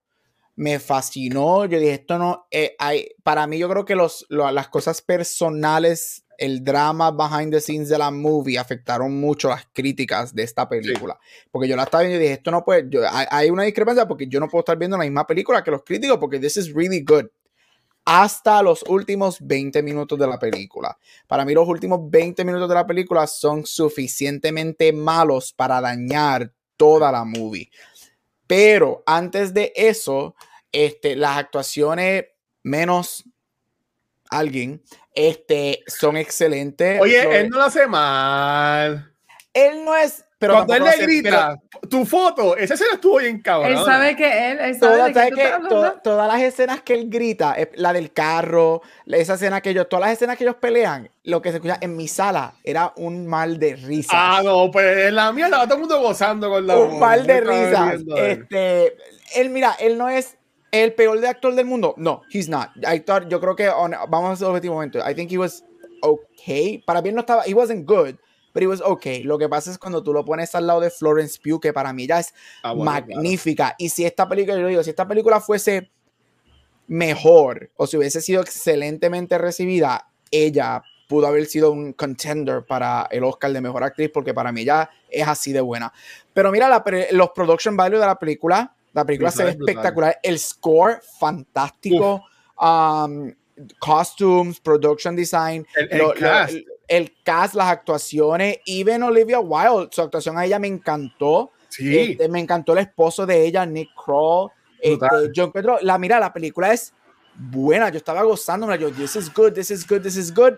[0.57, 1.65] me fascinó.
[1.65, 6.25] Yo dije, esto no, eh, hay, para mí yo creo que los, las cosas personales,
[6.37, 11.17] el drama behind the scenes de la movie afectaron mucho las críticas de esta película.
[11.51, 12.89] Porque yo la estaba viendo y dije, esto no puede,
[13.29, 16.17] hay, una discrepancia porque yo no puedo estar viendo la misma película que los críticos
[16.17, 17.25] porque this is really good.
[18.03, 20.97] Hasta los últimos 20 minutos de la película.
[21.27, 27.11] Para mí los últimos 20 minutos de la película son suficientemente malos para dañar toda
[27.11, 27.69] la movie.
[28.47, 30.33] Pero antes de eso,
[30.71, 32.25] este, las actuaciones
[32.63, 33.23] menos
[34.29, 34.81] alguien,
[35.13, 36.99] este, son excelentes.
[37.01, 39.11] Oye, él no lo hace mal.
[39.53, 40.23] Él no es.
[40.39, 41.55] Pero Cuando él le grita,
[41.89, 43.71] tu foto, esa escena estuvo bien cabrón.
[43.71, 45.51] Él sabe que él, él sabe que,
[46.03, 50.13] todas las escenas que él grita, la del carro, esa escena que ellos, todas las
[50.13, 53.77] escenas que ellos pelean, lo que se escucha en mi sala era un mal de
[53.77, 54.11] risa.
[54.13, 57.25] Ah, no, pues en la mía estaba todo el mundo gozando con la Un mal
[57.25, 57.95] de risa.
[58.15, 58.95] Este,
[59.37, 60.36] él, mira, él no es
[60.71, 61.93] el peor de actor del mundo.
[61.97, 62.69] No, he's not.
[62.85, 64.99] I thought, yo creo que, vamos a hacer objetivo momento.
[64.99, 65.63] I think he was
[66.01, 66.79] okay.
[66.79, 68.15] Para mí no estaba, he wasn't good,
[68.53, 69.23] but he was okay.
[69.23, 71.93] Lo que pasa es cuando tú lo pones al lado de Florence Pugh, que para
[71.93, 73.75] mí ya es ah, magnífica.
[73.77, 75.91] Y si esta película, yo digo, si esta película fuese
[76.87, 83.23] mejor o si hubiese sido excelentemente recibida, ella pudo haber sido un contender para el
[83.23, 85.93] Oscar de Mejor Actriz porque para mí ya es así de buena.
[86.33, 90.19] Pero mira, los production value de la película la película se ve espectacular.
[90.23, 92.23] El score, fantástico.
[92.59, 93.33] Um,
[93.79, 95.65] costumes, production design.
[96.87, 97.53] El, cast.
[97.53, 98.59] las actuaciones.
[98.65, 101.51] Even Olivia Wilde, su actuación a ella me encantó.
[101.69, 101.97] Sí.
[101.97, 104.49] Este, me encantó el esposo de ella, Nick Kroll.
[104.79, 106.93] Este, yo encuentro, la mira, la película es
[107.35, 107.89] buena.
[107.89, 108.77] Yo estaba gozándome.
[108.79, 110.53] Yo, this is good, this is good, this is good.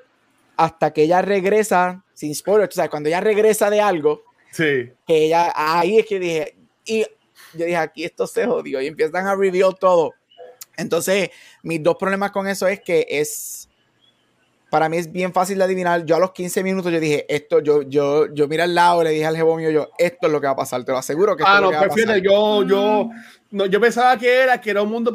[0.55, 4.91] Hasta que ella regresa, sin spoiler, sabes, cuando ella regresa de algo, sí.
[5.07, 7.05] que ella, ahí es que dije, y
[7.53, 10.13] yo dije, aquí esto se jodió y empiezan a reveal todo.
[10.77, 11.29] Entonces,
[11.63, 13.69] mis dos problemas con eso es que es
[14.69, 16.05] para mí es bien fácil de adivinar.
[16.05, 19.11] Yo a los 15 minutos yo dije, esto, yo, yo, yo mira al lado, le
[19.11, 21.35] dije al jevo mío, yo, esto es lo que va a pasar, te lo aseguro
[21.35, 22.23] que esto ah, es no, lo que va a prefiero, pasar.
[22.23, 23.09] yo, yo,
[23.51, 25.11] no, yo pensaba que era, que era un mundo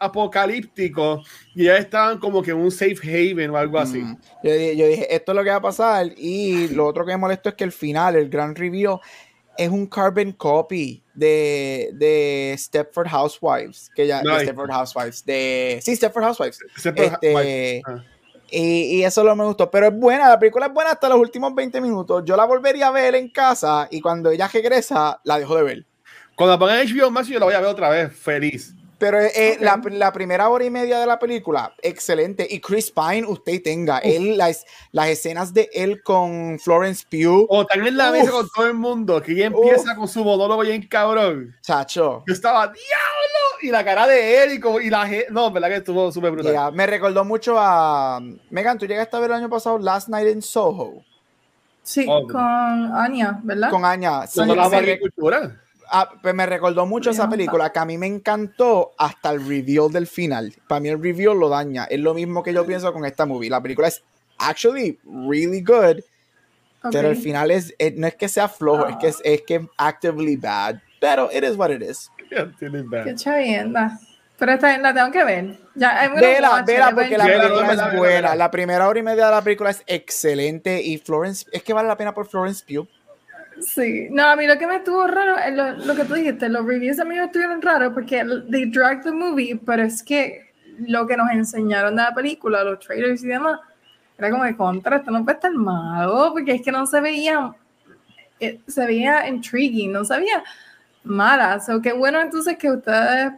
[0.00, 1.22] apocalíptico
[1.54, 3.98] y ya estaban como que en un safe haven o algo así.
[3.98, 4.16] Mm.
[4.42, 6.06] Yo, dije, yo dije, esto es lo que va a pasar.
[6.16, 8.98] Y lo otro que me molestó es que el final, el gran review,
[9.56, 13.90] es un carbon copy de, de Stepford Housewives.
[13.94, 15.24] Que ya, de Stepford Housewives.
[15.24, 16.58] De, sí, Stepford Housewives.
[16.78, 18.02] Stepford Este, ah.
[18.50, 19.70] y, y eso no me gustó.
[19.70, 22.22] Pero es buena, la película es buena hasta los últimos 20 minutos.
[22.24, 25.86] Yo la volvería a ver en casa y cuando ella regresa, la dejo de ver.
[26.34, 28.74] Cuando pongan HBO Max, yo la voy a ver otra vez, feliz.
[29.02, 29.62] Pero eh, Ok.
[29.62, 32.46] la, la primera hora y media de la película, excelente.
[32.48, 33.98] Y Chris Pine, usted tenga.
[33.98, 38.66] Él, las, las escenas de él con Florence Pugh, O en la mesa con todo
[38.68, 41.52] el mundo, que ella empieza con su monólogo bien cabrón.
[41.62, 42.22] chacho.
[42.28, 42.78] Yo estaba, ¡diablo!
[43.62, 45.26] Y la cara de él y, como, y la gente.
[45.30, 46.52] No, verdad que estuvo súper brutal.
[46.52, 48.20] Yeah, me recordó mucho a.
[48.50, 51.02] Megan, tú llegaste a ver el año pasado Last Night in Soho
[51.82, 52.24] Sí, Oh.
[52.28, 53.68] con Anya, ¿verdad?
[53.70, 54.20] con Anya.
[54.36, 55.60] No la agricultura.
[55.92, 59.90] Ah, pues me recordó mucho esa película que a mí me encantó hasta el reveal
[59.92, 60.52] del final.
[60.66, 61.84] Para mí el reveal lo daña.
[61.84, 63.48] Es lo mismo que yo pienso con esta movie.
[63.50, 64.02] La película es
[64.38, 66.00] actually really good,
[66.90, 69.68] pero el final es, es- no es que sea flojo, es que es, es que
[69.76, 70.76] actively bad.
[71.00, 72.10] Pero it is what it is.
[73.04, 73.98] Qué chavienda.
[74.38, 75.56] Pero esta la tengo que ver.
[75.76, 78.34] Ya, Vela, vela, porque la película es buena.
[78.34, 81.86] La primera hora y media de la película es excelente y Florence, es que vale
[81.86, 82.88] la pena por Florence Pugh.
[83.62, 86.48] Sí, no, a mí lo que me estuvo raro, es lo, lo que tú dijiste,
[86.48, 90.52] los reviews a mí me estuvieron raros porque they dragged the movie, pero es que
[90.78, 93.60] lo que nos enseñaron de la película, los trailers y demás,
[94.18, 97.52] era como de contra, esto no puede estar malo, porque es que no se veía,
[98.40, 100.42] eh, se veía intriguing, no se veía
[101.04, 101.60] mala.
[101.60, 103.32] So, qué bueno entonces que ustedes,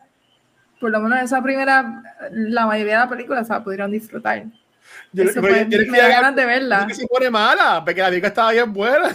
[0.81, 4.45] por lo menos esa primera, la mayoría de la película se la pudieron disfrutar.
[5.13, 6.87] Yo, Eso fue- me da ganas de verla.
[6.87, 9.09] que se pone mala, porque la película estaba bien buena.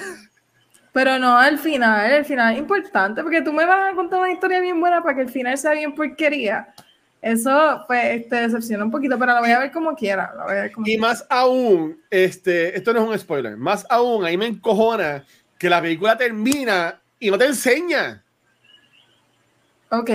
[0.91, 4.31] Pero no, al final, el final es importante, porque tú me vas a contar una
[4.31, 6.73] historia bien buena para que el final sea bien porquería.
[7.21, 10.33] Eso, pues, te decepciona un poquito, pero la voy a ver como quiera.
[10.35, 11.07] La voy a ver como Y quiera.
[11.07, 15.25] más aún, este, esto no es un spoiler, más aún, ahí me encojona
[15.57, 18.23] que la película termina y no te enseña.
[19.91, 20.09] Ok.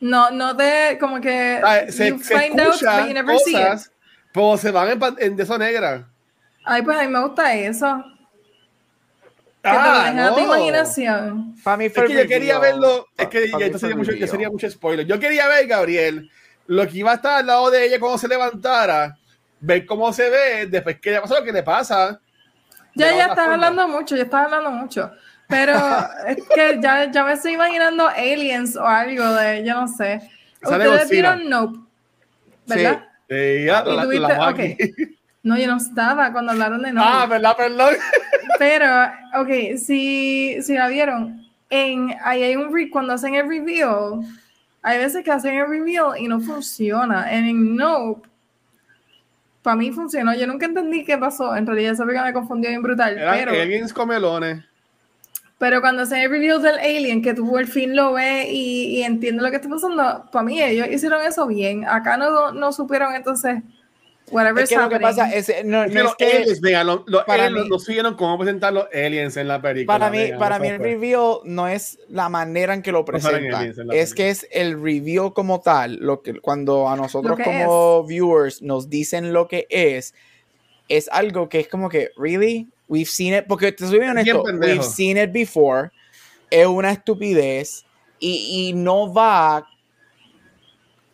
[0.00, 1.60] No, no te, como que.
[1.62, 3.56] Ah, Se, you se find out, escucha you never see it.
[3.56, 3.92] cosas,
[4.32, 6.08] pero se van en, en de eso negra.
[6.64, 8.02] Ay, pues a mí me gusta eso.
[9.62, 10.44] Que te lo Ah, a tu no.
[10.46, 11.54] imaginación.
[11.62, 14.26] Para mí Es fue que yo quería verlo, Pa- es que ya, sería mucho, ya
[14.26, 15.06] sería mucho spoiler.
[15.06, 16.30] Yo quería ver, Gabriel,
[16.66, 19.18] lo que iba a estar al lado de ella cuando se levantara,
[19.60, 22.20] ver cómo se ve, después que le pasa lo que le pasa.
[22.94, 23.52] Ya, ya estás forma.
[23.54, 25.10] hablando mucho, ya estás hablando mucho.
[25.46, 25.74] Pero
[26.26, 30.20] es que ya, ya me estoy imaginando aliens o algo de, yo no sé.
[30.62, 31.78] Ustedes vieron Nope,
[32.66, 33.04] ¿verdad?
[33.28, 34.60] Eh, ya, Y la- la- la- ok.
[35.42, 37.06] No, yo no estaba cuando hablaron de Nope.
[37.10, 37.94] Ah, verdad, perdón.
[38.58, 38.86] Pero,
[39.40, 44.20] ok, si, si la vieron, en, ahí hay un re- cuando hacen el reveal,
[44.82, 47.32] hay veces que hacen el reveal y no funciona.
[47.32, 48.28] En Nope,
[49.62, 50.34] para mí funcionó.
[50.34, 51.56] Yo nunca entendí qué pasó.
[51.56, 53.16] En realidad, esa película me confundió bien brutal.
[53.18, 54.62] Eran pero, aliens comelones.
[55.58, 59.02] pero cuando hacen el reveal del alien, que tú por fin lo ves y, y
[59.02, 61.86] entiendes lo que está pasando, para mí ellos hicieron eso bien.
[61.88, 63.62] Acá no, no supieron entonces,
[64.30, 66.60] whatever Es que lo que pasa es, no, Es que no los es que aliens,
[66.60, 69.98] vean, los, los para aliens mí- nos supieron cómo presentar los aliens en la película.
[69.98, 73.74] para mí, para mí el reveal no es la manera en que lo No presentan,
[73.86, 78.62] la es que es el reveal como tal, lo que cuando a nosotros como viewers
[78.62, 80.14] nos dicen lo que es,
[80.88, 84.42] es algo que es como que, really, we've seen it, porque te soy Es honesto,
[84.42, 85.90] we've seen it before,
[86.50, 87.84] es una estupidez
[88.18, 89.66] y, y no va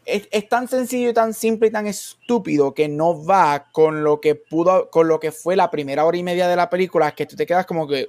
[0.06, 4.20] es, es tan sencillo y tan simple y tan estúpido que no va con lo
[4.20, 7.26] que pudo, con lo que fue la primera hora y media de la película, que
[7.26, 8.08] tú te quedas como que,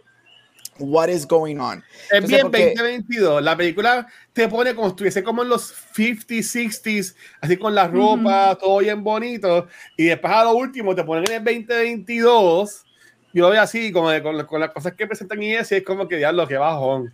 [0.79, 1.79] what is going on?
[2.12, 3.41] Es Entonces, bien porque- 2022.
[3.43, 7.88] La película te pone como si estuviese como en los 50s, 60s, así con la
[7.88, 9.67] ropa, todo bien bonito.
[9.97, 12.86] Y después a lo último te ponen en el 2022.
[13.33, 16.07] Yo lo veo así, como de- con, con las cosas que presentan y es como
[16.07, 17.13] que diablo, que bajón.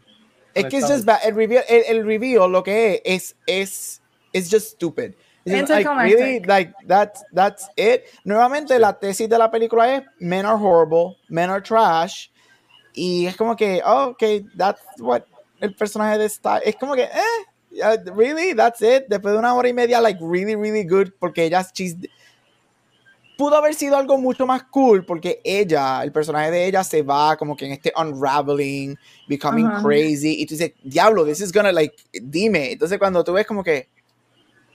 [0.53, 1.19] Es que es just bad.
[1.25, 4.01] El reveal, el, el reveal lo que es, es, es
[4.49, 5.15] just stupid.
[5.45, 8.05] It's just like, really, like, that's, that's it.
[8.25, 12.29] Nuevamente, la tesis de la película es, men are horrible, men are trash.
[12.95, 15.25] Y es como que, oh, ok, that's what
[15.59, 19.05] el personaje de esta, es como que, eh, uh, really, that's it.
[19.09, 21.95] Después de una hora y media, like, really, really good, porque ella, she's,
[23.37, 27.35] pudo haber sido algo mucho más cool porque ella, el personaje de ella se va
[27.35, 29.81] como que en este unraveling, becoming Ajá.
[29.81, 32.71] crazy y tú dices, diablo, this is gonna like, dime.
[32.71, 33.89] Entonces cuando tú ves como que,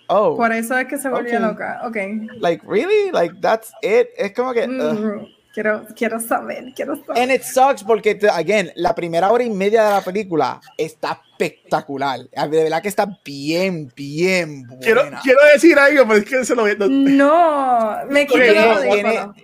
[0.09, 0.37] Oh.
[0.37, 1.81] Por eso es que se volvió loca.
[1.85, 1.97] Ok.
[2.41, 3.11] Like, really?
[3.13, 4.09] Like, that's it?
[4.17, 4.67] Es como que.
[4.67, 7.23] Mm, quiero, quiero saber, quiero saber.
[7.23, 12.21] And it sucks porque, again, la primera hora y media de la película está espectacular.
[12.31, 14.81] De verdad que está bien, bien buena.
[14.81, 18.81] Quiero, quiero decir algo, pero es que se lo No, me quiero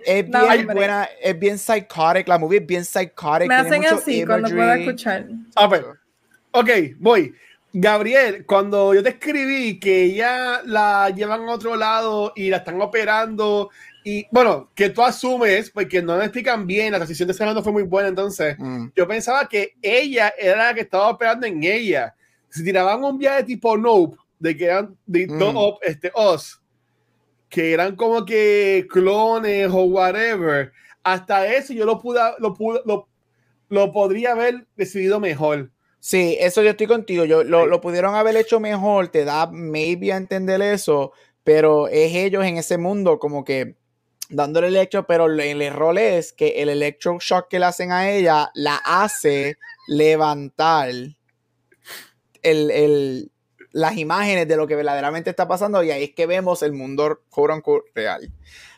[0.03, 2.27] Es bien buena, es bien psychotic.
[2.27, 3.47] La movie es bien psychotic.
[3.47, 5.27] Me hacen así cuando puedo escuchar.
[5.55, 5.85] A ver.
[6.51, 7.35] Ok, voy.
[7.77, 12.79] Gabriel, cuando yo te escribí que ella la llevan a otro lado y la están
[12.79, 13.69] operando,
[14.01, 17.61] y bueno, que tú asumes, porque no me explican bien, la transición de ese no
[17.61, 18.91] fue muy buena, entonces mm.
[18.95, 22.15] yo pensaba que ella era la que estaba operando en ella.
[22.47, 25.73] Si tiraban un viaje tipo Nope, de que eran de mm.
[25.81, 26.61] este, Oz,
[27.49, 30.71] que eran como que clones o whatever,
[31.03, 33.09] hasta eso yo lo pude, lo, pude, lo,
[33.67, 35.71] lo podría haber decidido mejor
[36.07, 37.25] Sí, eso yo estoy contigo.
[37.25, 42.45] Yo, lo, pudieron haber hecho mejor, te da maybe a entender eso, pero es ellos
[42.45, 43.75] en ese mundo como que
[44.29, 48.51] dándole el electro, pero el, error es que el electroshock que le hacen a ella
[48.53, 50.91] la hace levantar
[52.43, 53.31] el,
[53.71, 57.23] las imágenes de lo que verdaderamente está pasando y ahí es que vemos el mundo
[57.95, 58.31] real.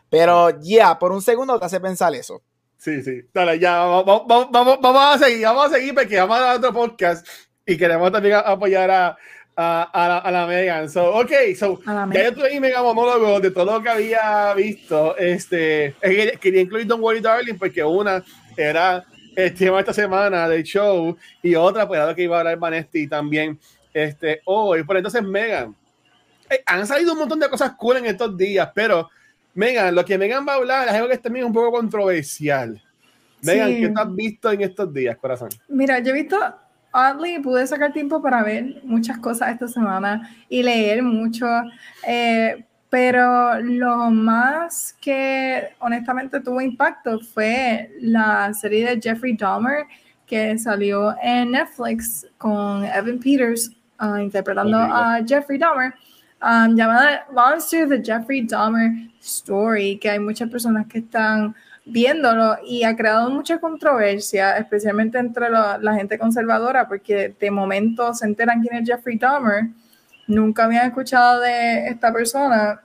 [0.09, 2.41] Pero ya, por un segundo te hace pensar eso.
[2.77, 3.21] Sí, sí.
[3.33, 6.73] Dale, ya, vamos, vamos, vamos, a seguir, vamos a seguir porque vamos a dar otro
[6.73, 7.27] podcast
[7.65, 9.17] y queremos también apoyar a,
[9.55, 10.89] a, a, la, Megan.
[10.89, 11.79] So, ok, so,
[12.13, 15.17] ya yo tuve mi mega monólogo de todo lo que había visto.
[15.17, 15.95] Este,
[16.39, 18.23] quería incluir Don't Worry Darling porque una
[18.55, 19.03] era
[19.35, 22.57] el tema esta semana del show y otra, pues, era lo que iba a hablar
[22.57, 23.59] Vanesti también
[23.93, 24.83] este, hoy.
[24.83, 25.75] Por entonces, Megan,
[26.49, 29.09] eh, han salido un montón de cosas cool en estos días, pero
[29.57, 32.79] Megan, lo que Megan va a hablar es algo que es también un poco controversial.
[33.41, 35.49] Megan, ¿qué has visto en estos días, corazón?
[35.67, 36.37] Mira, yo he visto,
[36.93, 41.47] oddly, pude sacar tiempo para ver muchas cosas esta semana y leer mucho,
[42.07, 49.87] eh, pero lo más que honestamente tuvo impacto fue la serie de Jeffrey Dahmer
[50.27, 55.95] que salió en Netflix con Evan Peters uh, interpretando a Jeffrey Dahmer
[56.41, 62.83] um, llamada Monster the Jeffrey Dahmer Story, que hay muchas personas que están viéndolo y
[62.83, 68.81] ha creado mucha controversia, especialmente entre la gente conservadora, porque de momento se enteran quién
[68.81, 69.69] es Jeffrey Dahmer,
[70.27, 72.81] nunca habían escuchado de esta persona,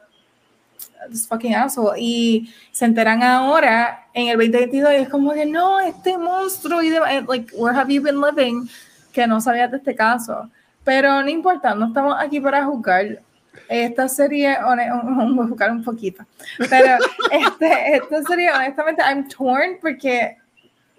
[1.10, 5.80] this fucking asshole, y se enteran ahora en el 2022 y es como que no,
[5.80, 8.68] este monstruo y de, like, where have you been living?
[9.12, 10.48] Que no sabías de este caso.
[10.84, 13.20] Pero no importa, no estamos aquí para juzgar
[13.68, 16.24] esta serie, voy a buscar un poquito,
[16.70, 16.96] pero
[17.30, 20.36] este, esta serie, honestamente, I'm torn porque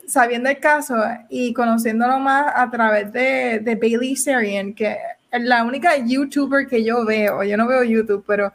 [0.07, 0.95] sabiendo el caso
[1.29, 4.97] y conociéndolo más a través de, de Bailey Sarian, que
[5.31, 8.47] es la única youtuber que yo veo, yo no veo YouTube, pero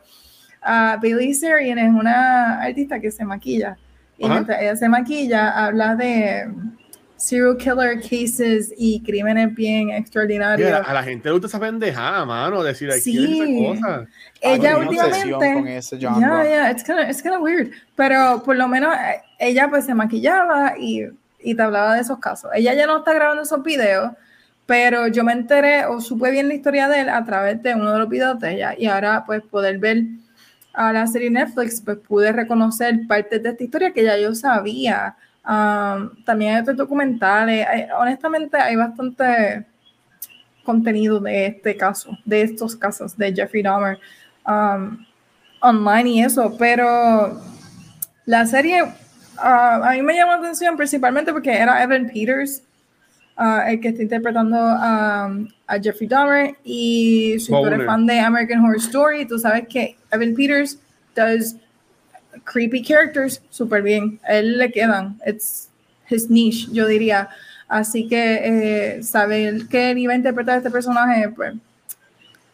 [0.62, 3.76] uh, Bailey Sarian es una artista que se maquilla.
[4.16, 6.50] Y mientras ella se maquilla, habla de
[7.18, 10.72] serial killer cases y crímenes bien extraordinarios.
[10.86, 13.70] a la gente le gusta esa pendejada, mano, decir aquí sí.
[13.72, 14.06] esa cosa.
[14.40, 19.68] Ella últimamente, ya, ya, it's kind it's of weird, pero por lo menos eh, ella
[19.68, 21.08] pues se maquillaba y,
[21.40, 22.50] y te hablaba de esos casos.
[22.54, 24.12] Ella ya no está grabando esos videos,
[24.64, 27.92] pero yo me enteré o supe bien la historia de él a través de uno
[27.92, 30.04] de los videos de ella y ahora pues poder ver
[30.72, 35.16] a la serie Netflix, pues pude reconocer parte de esta historia que ya yo sabía
[35.42, 37.66] también hay otros documentales.
[37.98, 39.66] honestamente, hay bastante
[40.64, 43.98] contenido de este caso, de estos casos de Jeffrey Dahmer
[45.60, 47.40] online y eso, pero
[48.26, 48.82] la serie
[49.38, 52.62] a mí me llamó la atención principalmente porque era Evan Peters.
[53.66, 58.76] el que está interpretando a Jeffrey Dahmer y si tú eres fan de American Horror
[58.76, 60.78] Story, tú sabes que Evan Peters
[61.14, 61.56] does
[62.44, 64.20] creepy characters súper bien.
[64.28, 65.18] A él le quedan.
[65.26, 65.68] It's
[66.08, 67.28] his niche, yo diría.
[67.68, 71.54] Así que eh, saber que él iba a interpretar a este personaje, pues,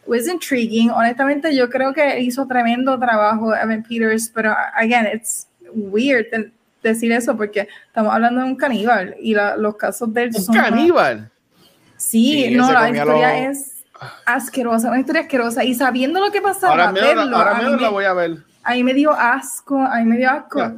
[0.05, 0.91] was intriguing.
[0.91, 6.25] Honestamente, yo creo que hizo tremendo trabajo Evan Peters, pero again, it's weird
[6.83, 11.31] decir eso porque estamos hablando de un caníbal y los casos del ¿Un caníbal?
[11.97, 13.83] Sí, no, la historia es
[14.25, 15.63] asquerosa, una historia asquerosa.
[15.63, 18.93] Y sabiendo lo que pasaba, ahora verlo, ahora mismo la voy a ver ahí me
[18.93, 20.73] dio asco, ahí me dio asco.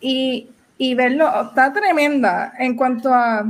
[0.00, 3.44] Y, y verlo, está tremenda en cuanto a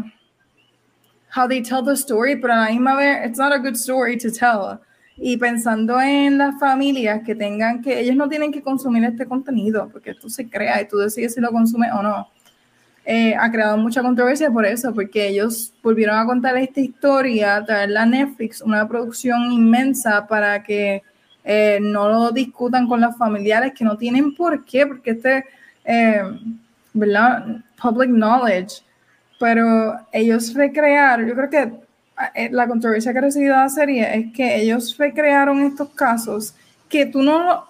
[1.34, 4.16] how they tell the story, pero a la misma vez, it's not a good story
[4.16, 4.80] to tell.
[5.18, 9.88] Y pensando en las familias que tengan que, ellos no tienen que consumir este contenido,
[9.90, 12.28] porque esto se crea y tú decides si lo consumes o no.
[13.04, 18.02] Eh, ha creado mucha controversia por eso, porque ellos volvieron a contar esta historia, traerla
[18.02, 21.02] a Netflix, una producción inmensa para que
[21.48, 25.44] eh, no lo discutan con los familiares que no tienen por qué, porque este,
[25.84, 26.22] eh.
[26.92, 28.82] Public knowledge,
[29.38, 31.72] pero ellos recrearon, yo creo que
[32.34, 36.54] eh, la controversia que recibido la serie es que ellos recrearon estos casos
[36.88, 37.64] que tú no,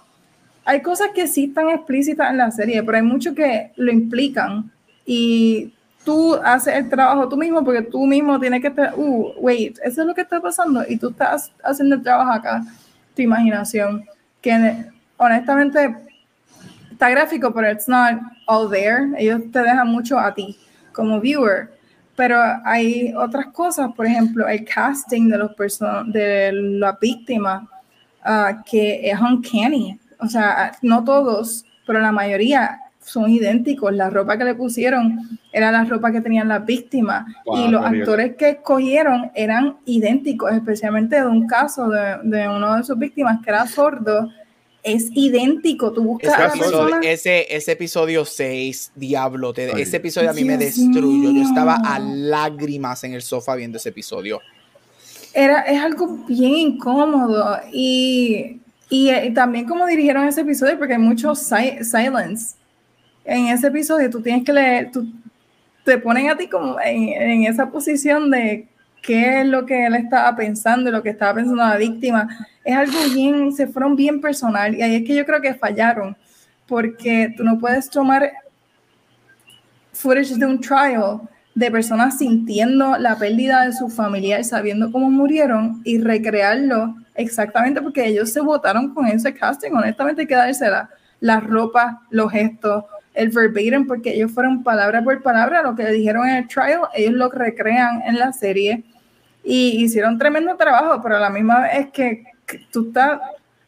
[0.65, 4.71] hay cosas que sí están explícitas en la serie, pero hay mucho que lo implican.
[5.05, 5.75] Y
[6.05, 10.01] tú haces el trabajo tú mismo porque tú mismo tienes que estar, uh, wait, eso
[10.01, 12.63] es lo que está pasando y tú estás haciendo el trabajo acá,
[13.17, 14.05] tu imaginación,
[14.41, 14.85] que
[15.17, 15.97] honestamente
[16.93, 20.57] está gráfico, pero it's not all there, ellos te dejan mucho a ti
[20.93, 21.71] como viewer,
[22.15, 25.51] pero hay otras cosas, por ejemplo, el casting de los
[26.07, 27.69] de la víctima,
[28.25, 33.95] uh, que es uncanny, o sea, no todos, pero la mayoría son idénticos.
[33.95, 37.25] La ropa que le pusieron era la ropa que tenían las víctimas
[37.57, 42.85] y los actores que escogieron eran idénticos, especialmente de un caso de, de uno de
[42.85, 44.29] sus víctimas que era sordo.
[44.83, 50.33] Es idéntico, tú buscas ese, a episodio, ese, ese, episodio 6, Diablo, ese episodio a
[50.33, 51.33] mí me destruyó.
[51.33, 54.41] Yo estaba a lágrimas en el sofá viendo ese episodio.
[55.35, 61.01] Era, es algo bien incómodo y, y, y también como dirigieron ese episodio, porque hay
[61.01, 62.55] mucho si silence
[63.27, 64.91] en ese episodio tú tienes que leer,
[65.85, 68.69] te ponen a ti como en, esa posición de
[69.03, 72.29] qué es lo que él estaba pensando y lo que estaba pensando la víctima.
[72.65, 76.17] Es algo bien, se fueron bien personal y ahí es que yo creo que fallaron,
[76.67, 78.31] porque tú no puedes tomar
[79.93, 81.21] footage de un trial
[81.55, 88.07] de personas sintiendo la pérdida de su familiar, sabiendo cómo murieron y recrearlo exactamente porque
[88.07, 89.71] ellos se votaron con ese casting.
[89.73, 92.85] Honestamente, hay que darse la, la ropa, los gestos,
[93.17, 97.15] el verbatim, porque ellos fueron palabra por palabra lo que dijeron en el trial, ellos
[97.15, 98.85] lo recrean en la serie
[99.43, 102.25] y hicieron tremendo trabajo, pero a la misma vez es que,
[102.71, 103.19] tú estás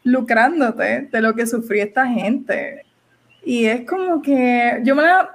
[0.03, 2.85] lucrándote de lo que sufrió esta gente.
[3.43, 5.29] Y es como que yo me la,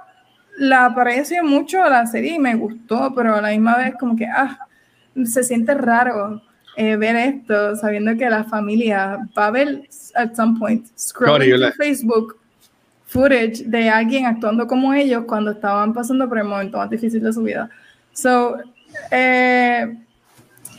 [0.57, 4.15] la aprecio mucho a la serie y me gustó, pero a la misma vez como
[4.15, 4.57] que, ah,
[5.25, 6.41] se siente raro
[6.75, 9.81] eh, ver esto, sabiendo que la familia va a ver
[10.15, 12.39] at some point, scrolling Facebook,
[13.15, 17.31] footage de alguien actuando como ellos cuando estaban pasando por el momento más difícil de
[17.31, 17.69] su vida.
[18.11, 18.57] So,
[19.09, 19.95] eh,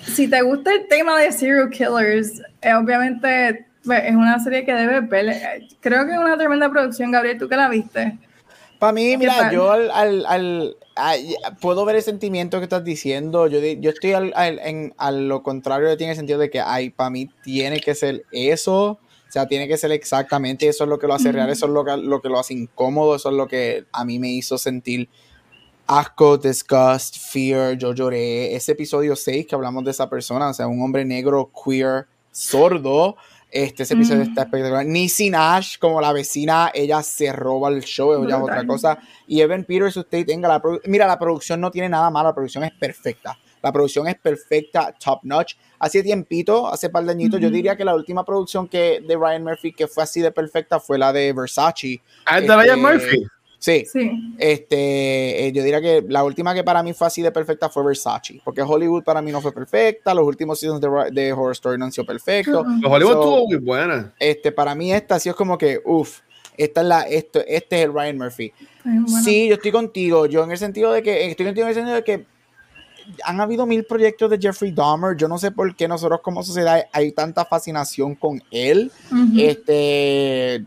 [0.03, 4.75] si te gusta el tema de serial killers, eh, obviamente pues, es una serie que
[4.75, 5.65] debes ver.
[5.81, 8.19] Creo que es una tremenda producción, Gabriel, ¿tú que la viste?
[8.79, 10.77] Para mí, mira, yo al, al,
[11.63, 13.47] puedo ver el sentimiento que estás diciendo.
[13.47, 17.09] Yo, yo estoy al, en, a lo contrario, tiene el sentido de que, ay, para
[17.09, 18.99] mí tiene que ser eso
[19.37, 21.85] sea, tiene que ser exactamente eso es lo que lo hace real, eso es lo
[21.85, 25.09] que, lo que lo hace incómodo, eso es lo que a mí me hizo sentir
[25.87, 28.55] asco, disgust, fear, yo lloré.
[28.55, 33.17] Ese episodio 6 que hablamos de esa persona, o sea, un hombre negro, queer, sordo.
[33.51, 34.85] Este, ese episodio está espectacular.
[34.85, 38.99] Nisi Nash, como la vecina, ella se roba el show, ella es otra cosa.
[39.27, 42.65] Y Evan Peters, usted tenga la Mira, la producción no tiene nada malo, la producción
[42.65, 43.39] es perfecta.
[43.63, 45.55] La producción es perfecta, top notch.
[45.79, 49.45] Hace tiempito, hace par de añitos, yo diría que la última producción que de Ryan
[49.45, 52.01] Murphy que fue así de perfecta fue la de Versace.
[52.25, 53.27] ¿Ah, de Ryan este, Murphy?
[53.59, 53.85] Sí.
[54.39, 57.85] Este, eh, yo diría que la última que para mí fue así de perfecta fue
[57.85, 61.87] Versace, porque Hollywood para mí no fue perfecta, los últimos seasons de, Horror Story no
[61.87, 62.65] han sido perfectos.
[62.85, 64.15] Hollywood estuvo muy buena.
[64.19, 66.21] Este, para mí esta sí es como que, uff,
[66.57, 68.53] esta es la, esto, este es el Ryan Murphy.
[69.25, 71.97] Sí, yo estoy contigo, yo en el sentido de que, estoy contigo en el sentido
[71.97, 72.27] de que
[73.25, 75.17] han habido mil proyectos de Jeffrey Dahmer.
[75.17, 78.91] Yo no sé por qué nosotros como sociedad hay tanta fascinación con él.
[79.37, 80.65] Este,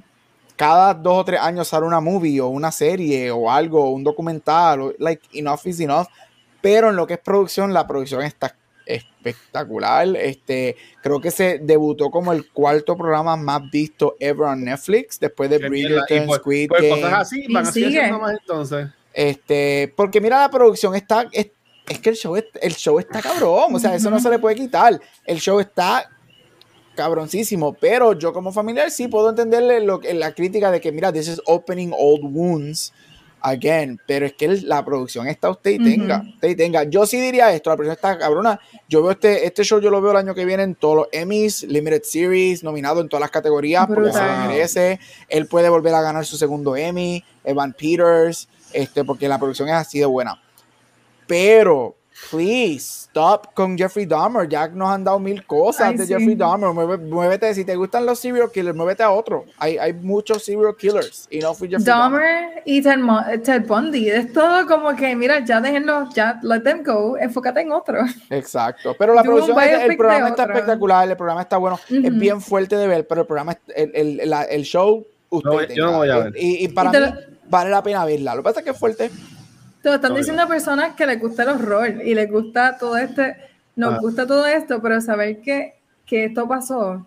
[0.55, 4.95] cada dos o tres años sale una movie o una serie o algo, un documental,
[4.99, 6.07] like enough is enough.
[6.61, 10.07] Pero en lo que es producción, la producción está espectacular.
[10.17, 15.49] Este, creo que se debutó como el cuarto programa más visto ever on Netflix después
[15.49, 17.03] de Bridgerton, Squid Game.
[17.05, 18.89] así, van más entonces.
[19.13, 21.58] Este, porque mira la producción está, está
[21.89, 24.55] es que el show, el show está cabrón, o sea, eso no se le puede
[24.55, 24.99] quitar.
[25.25, 26.09] El show está
[26.95, 31.27] cabroncísimo, pero yo como familiar sí puedo entenderle lo, la crítica de que, mira, this
[31.27, 32.93] is opening old wounds
[33.41, 36.83] again, pero es que la producción está usted y tenga, usted y tenga.
[36.83, 38.59] Yo sí diría esto, la producción está cabrona.
[38.87, 41.07] Yo veo este, este show, yo lo veo el año que viene en todos los
[41.11, 44.99] Emmys, Limited Series, nominado en todas las categorías, porque se lo merece.
[45.29, 49.75] Él puede volver a ganar su segundo Emmy, Evan Peters, este, porque la producción es
[49.75, 50.39] así de buena.
[51.29, 51.95] Pero
[52.31, 54.49] please, stop con Jeffrey Dahmer.
[54.49, 56.73] Jack nos han dado mil cosas de Jeffrey Dahmer.
[56.73, 59.45] muévete, si te gustan los serial killers, muévete a otro.
[59.59, 64.09] Hay, hay muchos serial killers y no fui Jeffrey Dahmer, y Ted, Bundy.
[64.09, 67.99] Es todo como que, mira, ya déjenlo, ya let them go, enfócate en otro.
[68.31, 68.95] Exacto.
[68.97, 72.87] Pero la producción, el, programa está espectacular, el programa está bueno, es bien fuerte de
[72.87, 76.33] ver, pero el programa, el, el, el show, usted yo no voy a ver.
[76.35, 76.97] Y, para mí,
[77.47, 78.33] vale la pena verla.
[78.33, 79.11] Lo que pasa es que es fuerte
[79.81, 83.37] te están diciendo a personas que les gusta el horror y les gusta todo este,
[83.75, 83.97] nos ah.
[84.01, 85.75] gusta todo esto, pero saber que,
[86.05, 87.05] que, esto pasó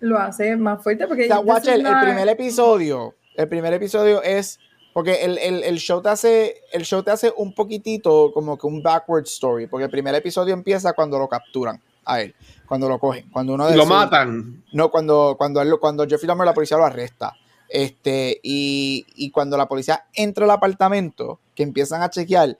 [0.00, 1.24] lo hace más fuerte porque...
[1.24, 4.58] O sea, el, primer episodio, el primer episodio es...
[4.92, 8.66] Porque el, el, el, show te hace, el show te hace un poquitito como que
[8.66, 12.34] un backward story, porque el primer episodio empieza cuando lo capturan a él,
[12.66, 14.64] cuando lo cogen, cuando uno de lo matan.
[14.72, 17.34] No, cuando cuando él, cuando Jeffrey Dahmer la policía lo arresta.
[17.68, 22.56] Este, y, y, cuando la policía entra al apartamento, que empiezan a chequear,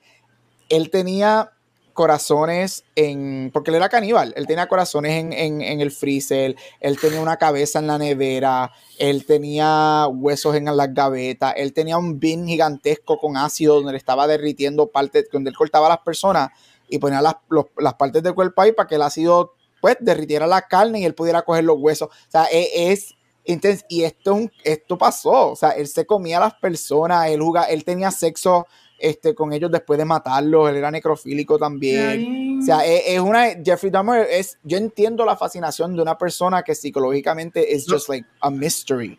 [0.68, 1.52] él tenía
[1.96, 7.38] corazones en, porque él era caníbal, él tenía corazones en, el freezer, él tenía una
[7.38, 13.18] cabeza en la nevera, él tenía huesos en las gavetas, él tenía un bin gigantesco
[13.18, 16.50] con ácido donde le estaba derritiendo partes, donde él cortaba a las personas
[16.88, 17.36] y ponía las,
[17.78, 21.14] las partes del cuerpo ahí para que el ácido pues derritiera la carne y él
[21.14, 22.08] pudiera coger los huesos.
[22.08, 26.40] O sea, e, es, es y esto, esto pasó, o sea, él se comía a
[26.40, 28.66] las personas, él, jugaba, él tenía sexo
[28.98, 32.60] este, con ellos después de matarlos, él era necrofílico también.
[32.60, 36.74] O sea, es, una, Jeffrey Dahmer es, yo entiendo la fascinación de una persona que
[36.74, 39.18] psicológicamente es just like a mystery.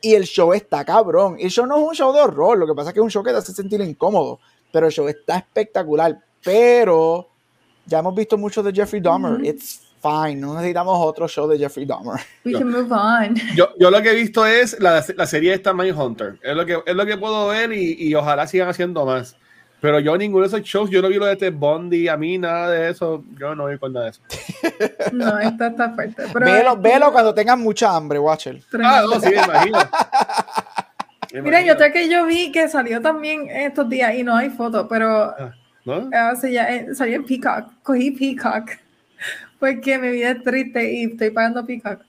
[0.00, 1.36] y el show está cabrón.
[1.38, 3.10] El show no es un show de horror, lo que pasa es que es un
[3.10, 4.40] show que te hace sentir incómodo,
[4.72, 6.18] pero el show está espectacular.
[6.42, 7.28] Pero
[7.84, 9.44] ya hemos visto mucho de Jeffrey Dahmer.
[9.44, 12.20] It's fine, no necesitamos otro show de Jeffrey Dahmer.
[12.44, 13.34] We can move on.
[13.54, 16.78] Yo, yo lo que he visto es la, la serie esta Hunter Es lo que,
[16.84, 19.36] es lo que puedo ver y, y, ojalá sigan haciendo más.
[19.80, 22.38] Pero yo ninguno de esos shows, yo no vi lo de Ted Bondi, a mí
[22.38, 24.22] nada de eso, yo no vi con nada de eso.
[25.12, 26.24] No, esto está fuerte.
[26.32, 28.60] Pero velo, velo cuando tengan mucha hambre, Watcher.
[28.82, 29.78] Ah, no, sí, me imagino.
[31.42, 34.88] Mira, yo creo que yo vi que salió también estos días y no hay foto,
[34.88, 35.54] pero ah,
[35.84, 36.08] ¿no?
[36.08, 38.70] Uh, ya, eh, salió en Peacock, cogí Peacock
[39.66, 42.00] porque mi vida es triste y estoy pagando Peacock.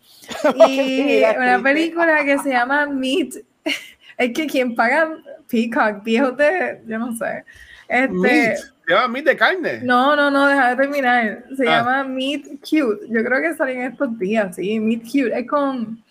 [0.67, 3.35] Y una película que se llama Meat,
[4.17, 5.17] es que quien paga
[5.49, 7.43] Peacock, viejo de, yo no sé.
[7.87, 8.57] Este, meat.
[8.85, 9.79] ¿Se llama Meat de carne?
[9.83, 11.45] No, no, no, deja de terminar.
[11.55, 11.77] Se ah.
[11.77, 13.07] llama Meat Cute.
[13.09, 15.39] Yo creo que salió en estos días, sí, Meat Cute.
[15.39, 16.03] Es con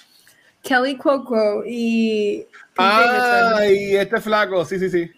[0.63, 2.47] Kelly Cuoco y...
[2.77, 5.11] Ay, este flaco, sí, sí, sí.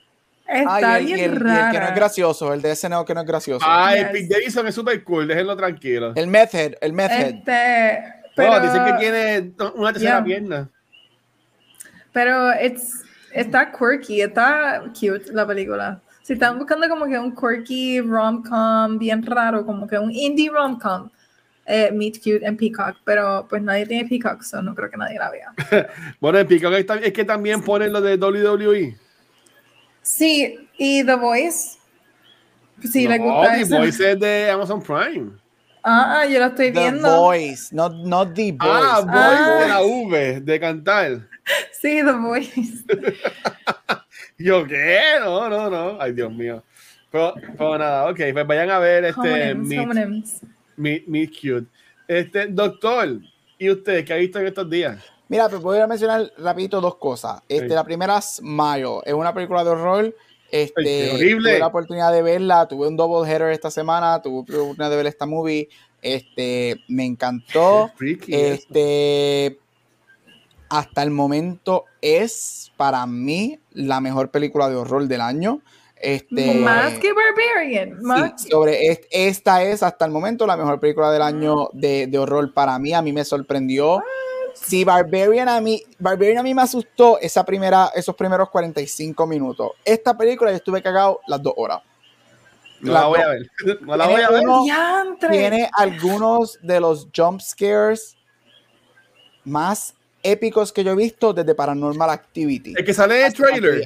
[0.49, 1.66] Está bien el, rara.
[1.66, 3.66] el, que no es gracioso, el de SNL que no es gracioso.
[3.68, 6.14] Ay, el Pete Davidson es súper cool, déjenlo tranquilo.
[6.16, 7.34] El Method, el Method.
[7.36, 8.03] Este,
[8.34, 10.70] pero, dicen que tiene una tercera pierna.
[12.12, 16.01] Pero it's, está quirky, está cute la película.
[16.22, 21.11] Si están buscando como que un quirky rom-com bien raro, como que un indie rom-com,
[21.66, 25.18] eh, Meet Cute en Peacock, pero pues nadie tiene Peacock, so no creo que nadie
[25.18, 25.53] la vea.
[26.20, 26.72] bueno, en Peacock
[27.03, 28.96] es que también ponen lo de WWE.
[30.09, 31.78] Sí, y The Voice.
[32.90, 35.32] Sí, le gusta The Voice es de Amazon Prime.
[35.84, 37.06] Ah, yo lo estoy viendo.
[37.06, 38.62] The Voice, no, no The Voice.
[38.64, 41.20] Ah, Voice de la V, de cantar.
[41.72, 42.84] Sí, The Voice.
[44.38, 44.98] yo, ¿qué?
[45.20, 46.00] No, no, no.
[46.00, 46.62] Ay, Dios mío.
[47.11, 51.66] Pero, pero nada, ok, pues vayan a ver este meet, meet, Cute.
[52.06, 53.20] Este, doctor,
[53.59, 55.02] ¿y usted qué ha visto en estos días?
[55.28, 57.42] Mira, pues voy a mencionar rapidito dos cosas.
[57.48, 60.14] Este, La primera es Mayo, es una película de horror.
[60.50, 61.50] Este, horrible.
[61.50, 64.96] Tuve la oportunidad de verla, tuve un double header esta semana, tuve la oportunidad de
[64.96, 65.68] ver esta movie.
[66.00, 67.90] Este, me encantó.
[68.26, 69.58] Este,
[70.70, 75.60] hasta el momento es para mí la mejor película de horror del año.
[76.00, 78.36] Este, más que Barbarian.
[78.36, 82.78] sobre esta es hasta el momento la mejor película del año de, de horror para
[82.78, 82.94] mí.
[82.94, 84.00] A mí me sorprendió.
[84.62, 89.72] Si Barbarian a mí, Barbarian a mí me asustó esa primera, esos primeros 45 minutos.
[89.84, 91.80] Esta película yo estuve cagado las dos horas.
[92.80, 93.50] No la voy a ver.
[93.80, 95.30] No la voy a ver.
[95.30, 98.16] Tiene algunos de los jump scares
[99.44, 102.74] más épicos que yo he visto desde Paranormal Activity.
[102.76, 103.84] El que sale en el trailer.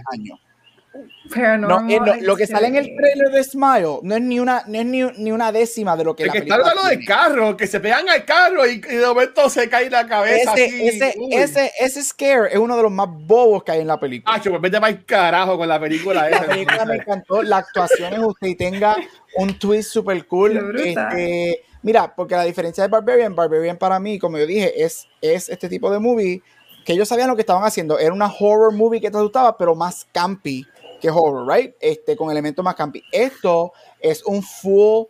[1.58, 4.78] No, eh, lo que sale en el trailer de Smile no es ni una, no
[4.78, 7.66] es ni, ni una décima de lo que el que está hablando del carro, que
[7.66, 10.52] se pegan al carro y, de momento se cae la cabeza.
[10.52, 10.88] Ese, así.
[10.88, 14.36] Ese, ese, ese, scare es uno de los más bobos que hay en la película.
[14.36, 16.28] Ah, pues vete para el carajo con la película.
[16.28, 17.42] la película me encantó.
[17.42, 18.96] La actuación es usted y tenga
[19.36, 20.78] un twist super cool.
[20.78, 25.48] Este, mira, porque la diferencia de Barbarian, Barbarian para mí, como yo dije, es, es
[25.48, 26.42] este tipo de movie
[26.84, 27.98] que ellos sabían lo que estaban haciendo.
[27.98, 30.66] Era una horror movie que te asustaba, pero más campy
[31.02, 31.74] que horror, right?
[31.80, 33.02] Este, con elementos más campi.
[33.10, 35.06] Esto es un full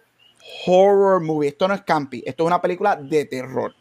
[0.66, 1.50] horror movie.
[1.50, 3.74] Esto no es campi, esto es una película de terror.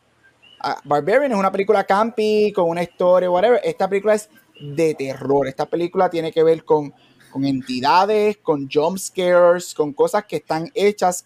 [0.59, 3.62] Ah, Barbarian es una película campi, con una historia, whatever.
[3.64, 5.47] Esta película es de terror.
[5.47, 6.93] Esta película tiene que ver con,
[7.32, 11.24] con entidades, con jump scares, con cosas que están hechas,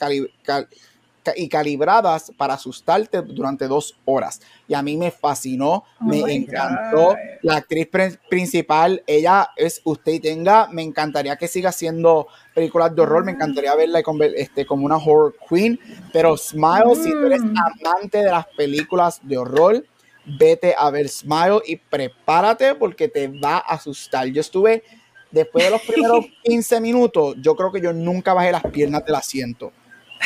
[1.35, 4.41] y calibradas para asustarte durante dos horas.
[4.67, 7.15] Y a mí me fascinó, oh me encantó.
[7.41, 7.89] La actriz
[8.29, 13.31] principal, ella es usted y tenga, me encantaría que siga haciendo películas de horror, me
[13.31, 14.01] encantaría verla
[14.35, 15.79] este, como una horror queen,
[16.11, 17.55] pero Smile, si tú eres mm.
[17.57, 19.85] amante de las películas de horror,
[20.25, 24.27] vete a ver Smile y prepárate porque te va a asustar.
[24.27, 24.83] Yo estuve,
[25.31, 29.15] después de los primeros 15 minutos, yo creo que yo nunca bajé las piernas del
[29.15, 29.71] asiento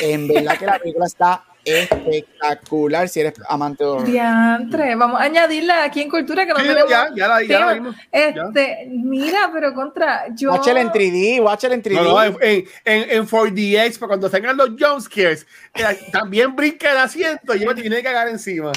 [0.01, 4.05] en verdad que la película está espectacular si eres amante de horror.
[4.05, 6.89] Diantre, vamos a añadirla aquí en Cultura que no tenemos.
[6.89, 7.95] Ya, ya la, ya la vimos.
[8.11, 10.33] Este, mira, pero contra.
[10.35, 10.51] Yo...
[10.51, 12.03] Watch en 3D, watch en 3D.
[12.03, 15.45] No, en, en, en 4DX, para cuando tengan los jumpscares,
[16.11, 18.71] también brinca el asiento y me tiene que cagar encima.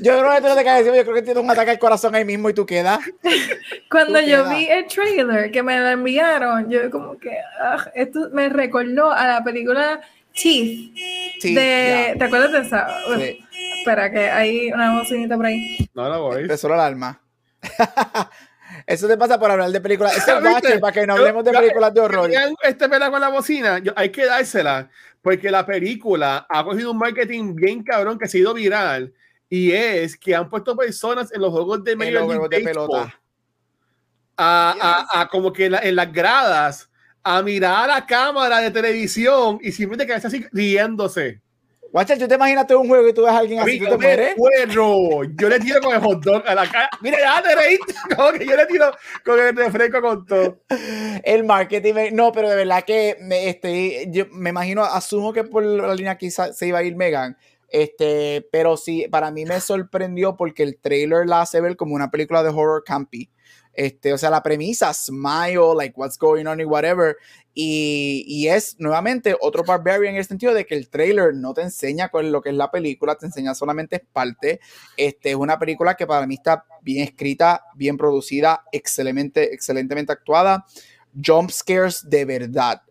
[0.00, 2.14] Yo creo que tú no te caes yo creo que tienes un ataque al corazón
[2.14, 3.00] ahí mismo y tú quedas.
[3.90, 8.48] Cuando yo vi el trailer que me lo enviaron, yo como que ah, esto me
[8.48, 10.00] recordó a la película
[10.34, 10.94] Teeth.
[11.42, 12.88] de, ¿Te acuerdas de esa?
[13.78, 15.90] Espera, que hay una bocinita por ahí.
[15.94, 16.42] No la voy.
[16.42, 17.20] Empezó el alma.
[18.86, 20.16] Eso te pasa por hablar de películas.
[20.16, 22.30] Es el para que no hablemos de películas de horror.
[22.62, 24.88] Este pela con la bocina, hay que dársela,
[25.20, 29.12] porque la película ha cogido un marketing bien cabrón que ha sido viral
[29.54, 33.20] y es que han puesto personas en los juegos de medio de pelota
[34.34, 36.90] a, a, como que en, las gradas
[37.22, 41.42] a mirar a la cámara de televisión y simplemente quedarse así riéndose.
[41.92, 44.36] Guacha, ¿tú te imaginas un juego y tú ves a alguien así, ¿tú te mueres?
[44.38, 46.88] Bueno, yo le tiro con el hot dog a la cara.
[47.02, 48.90] Mira, ya te reíste, como que yo le tiro
[49.22, 50.62] con el refresco con todo.
[51.22, 55.62] El marketing, no, pero de verdad que me, este, yo me imagino, asumo que por
[55.62, 57.36] la línea quizás se iba a ir Megan,
[57.72, 62.10] este, pero sí, para mí me sorprendió porque el trailer la hace ver como una
[62.10, 63.30] película de horror campy.
[63.72, 67.16] Este, o sea, la premisa, smile, like what's going on y whatever.
[67.54, 71.62] Y, y, es nuevamente otro Barbarian en el sentido de que el trailer no te
[71.62, 74.60] enseña con lo que es la película, te enseña solamente parte.
[74.98, 80.66] Este, es una película que para mí está bien escrita, bien producida, excelente, excelentemente actuada.
[81.24, 82.82] Jump scares de verdad.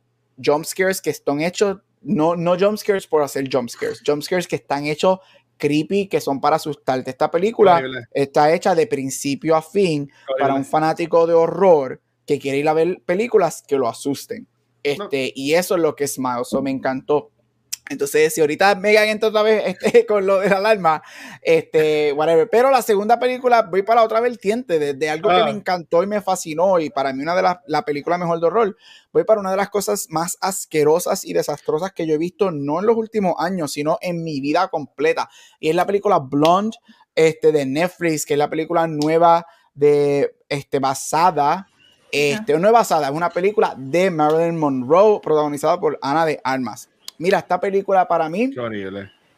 [0.44, 5.20] Jump scares que están hechos no, no jumpscares por hacer jumpscares, jumpscares que están hechos
[5.58, 7.12] creepy, que son para asustarte.
[7.12, 7.82] Esta película
[8.12, 12.74] está hecha de principio a fin para un fanático de horror que quiere ir a
[12.74, 14.48] ver películas que lo asusten.
[14.84, 16.52] Este, Y eso es lo que es Miles.
[16.62, 17.30] me encantó.
[17.90, 21.04] Entonces, si ahorita Megan entra otra vez este, con lo de la alarma,
[21.42, 22.50] este, whatever.
[22.50, 25.50] Pero la segunda película, voy para otra vertiente, de, algo que me ah.
[25.50, 28.78] encantó y me fascinó, y para mí una de las, la película mejor de horror,
[29.12, 32.80] voy para una de las cosas más asquerosas y desastrosas que yo he visto, no
[32.80, 35.30] en los últimos años, sino en mi vida completa.
[35.60, 36.78] Y es la película Blonde,
[37.14, 41.68] este, de Netflix, que es la película nueva de, este, basada
[42.12, 46.90] este, no es basada, es una película de Marilyn Monroe, protagonizada por Ana de Armas.
[47.22, 48.52] Mira, esta película para mí,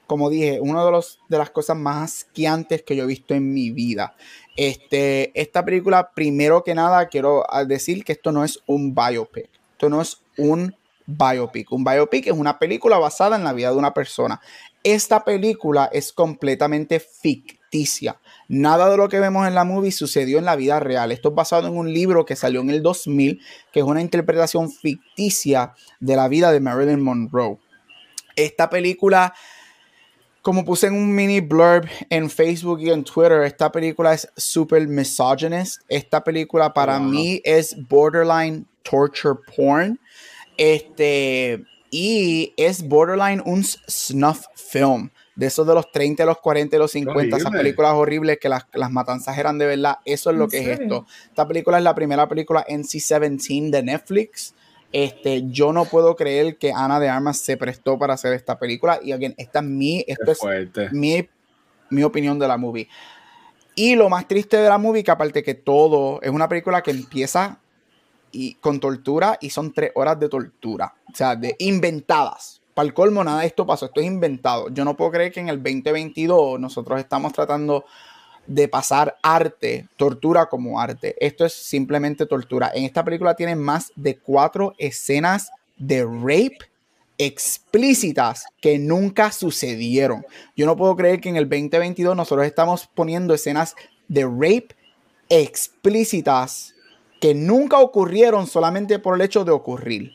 [0.07, 3.53] como dije, una de, los, de las cosas más asqueantes que yo he visto en
[3.53, 4.15] mi vida.
[4.55, 9.49] Este, esta película, primero que nada, quiero decir que esto no es un biopic.
[9.73, 10.73] Esto no es un
[11.05, 11.73] biopic.
[11.73, 14.39] Un biopic es una película basada en la vida de una persona.
[14.81, 18.17] Esta película es completamente ficticia.
[18.47, 21.11] Nada de lo que vemos en la movie sucedió en la vida real.
[21.11, 23.41] Esto es basado en un libro que salió en el 2000,
[23.73, 27.59] que es una interpretación ficticia de la vida de Marilyn Monroe.
[28.35, 29.33] Esta película,
[30.41, 34.87] como puse en un mini blurb en Facebook y en Twitter, esta película es super
[34.87, 35.81] misogynist.
[35.87, 39.99] Esta película para mí es borderline torture porn.
[40.57, 45.11] Este, y es borderline un snuff film.
[45.35, 48.67] De esos de los 30, los 40 y los 50, esas películas horribles que las,
[48.73, 49.97] las, matanzas eran de verdad.
[50.05, 51.07] Eso es lo que es esto.
[51.27, 54.53] Esta película es la primera película NC-17 de Netflix.
[54.93, 58.99] Este, yo no puedo creer que Ana de Armas se prestó para hacer esta película.
[59.03, 61.27] Y again, esta es mi, esto es mi,
[61.89, 62.87] mi opinión de la movie.
[63.75, 66.91] Y lo más triste de la movie, que aparte que todo, es una película que
[66.91, 67.59] empieza
[68.31, 70.93] y, con tortura y son tres horas de tortura.
[71.11, 72.61] O sea, de inventadas.
[72.75, 74.69] Para el colmo, nada de esto pasó, esto es inventado.
[74.69, 77.85] Yo no puedo creer que en el 2022 nosotros estamos tratando
[78.45, 81.15] de pasar arte, tortura como arte.
[81.19, 82.71] Esto es simplemente tortura.
[82.73, 86.59] En esta película tienen más de cuatro escenas de rape
[87.17, 90.25] explícitas que nunca sucedieron.
[90.55, 93.75] Yo no puedo creer que en el 2022 nosotros estamos poniendo escenas
[94.07, 94.69] de rape
[95.29, 96.75] explícitas
[97.21, 100.11] que nunca ocurrieron solamente por el hecho de ocurrir.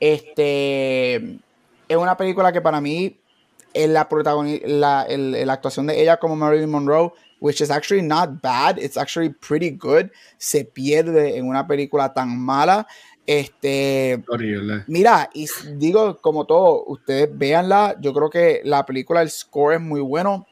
[0.00, 1.14] Este
[1.88, 3.16] es una película que para mí
[3.74, 4.08] en la,
[4.64, 9.30] la, la actuación de ella como Marilyn Monroe, which is actually not bad, it's actually
[9.30, 12.86] pretty good, se pierde en una película tan mala.
[13.26, 14.84] Este, Horrible.
[14.86, 19.80] Mira, y digo como todo, ustedes véanla, yo creo que la película, el score es
[19.80, 20.46] muy bueno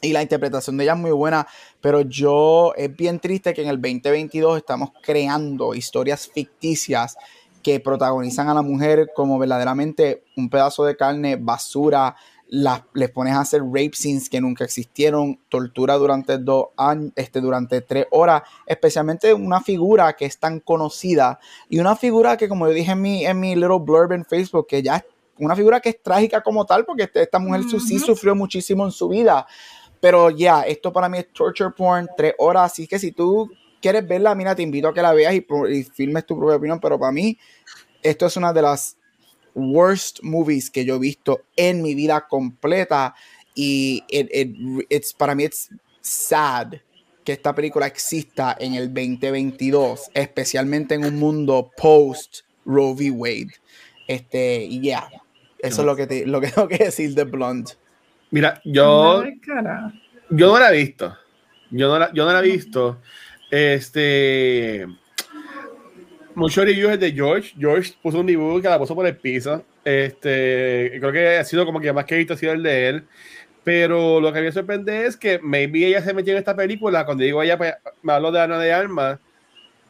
[0.00, 1.46] y la interpretación de ella es muy buena,
[1.80, 7.16] pero yo es bien triste que en el 2022 estamos creando historias ficticias
[7.62, 12.14] que protagonizan a la mujer como verdaderamente un pedazo de carne, basura,
[12.48, 17.80] les pones a hacer rape scenes que nunca existieron, tortura durante dos años, este, durante
[17.80, 21.38] tres horas, especialmente una figura que es tan conocida
[21.68, 24.66] y una figura que, como yo dije en mi, en mi little blurb en Facebook,
[24.66, 25.04] que ya es
[25.38, 28.92] una figura que es trágica como tal, porque este, esta mujer sí sufrió muchísimo en
[28.92, 29.46] su vida.
[30.00, 34.06] Pero ya, esto para mí es torture porn, tres horas, así que si tú quieres
[34.06, 36.98] verla, mira, te invito a que la veas y, y filmes tu propia opinión, pero
[36.98, 37.38] para mí
[38.02, 38.98] esto es una de las
[39.54, 43.14] worst movies que yo he visto en mi vida completa
[43.54, 44.28] y it,
[44.88, 46.74] it's, para mí es sad
[47.24, 53.10] que esta película exista en el 2022, especialmente en un mundo post Roe v.
[53.10, 53.54] Wade.
[54.06, 55.08] Este, y ya,
[55.58, 57.72] eso es lo que, te, lo que tengo que decir de Blonde.
[58.30, 59.24] Mira, yo,
[60.30, 61.16] yo no la he visto.
[61.70, 63.00] Yo no la, yo no la he visto.
[63.50, 64.86] Este,
[66.34, 67.54] muchos reviews de George.
[67.58, 69.64] George puso un dibujo que la puso por el piso.
[69.84, 73.04] Este, creo que ha sido como que más que visto ha sido el de él.
[73.62, 77.04] Pero lo que me sorprende es que maybe ella se metió en esta película.
[77.06, 79.18] Cuando digo ella, pues, me hablo de Ana de Armas,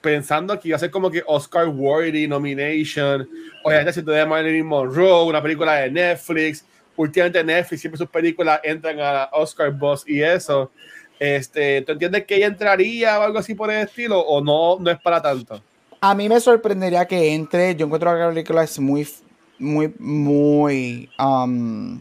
[0.01, 3.29] pensando que iba a ser como que Oscar worthy nomination.
[3.65, 6.65] O ya se de Marilyn Monroe, una película de Netflix.
[6.97, 10.71] Últimamente Netflix siempre sus películas entran a Oscar Boss y eso.
[11.19, 14.21] Este, ¿Tú entiendes que ella entraría o algo así por el estilo?
[14.21, 15.61] ¿O no, no es para tanto?
[16.07, 17.75] A mí me sorprendería que entre.
[17.77, 19.09] Yo encuentro que la película es muy,
[19.59, 21.99] muy, muy um,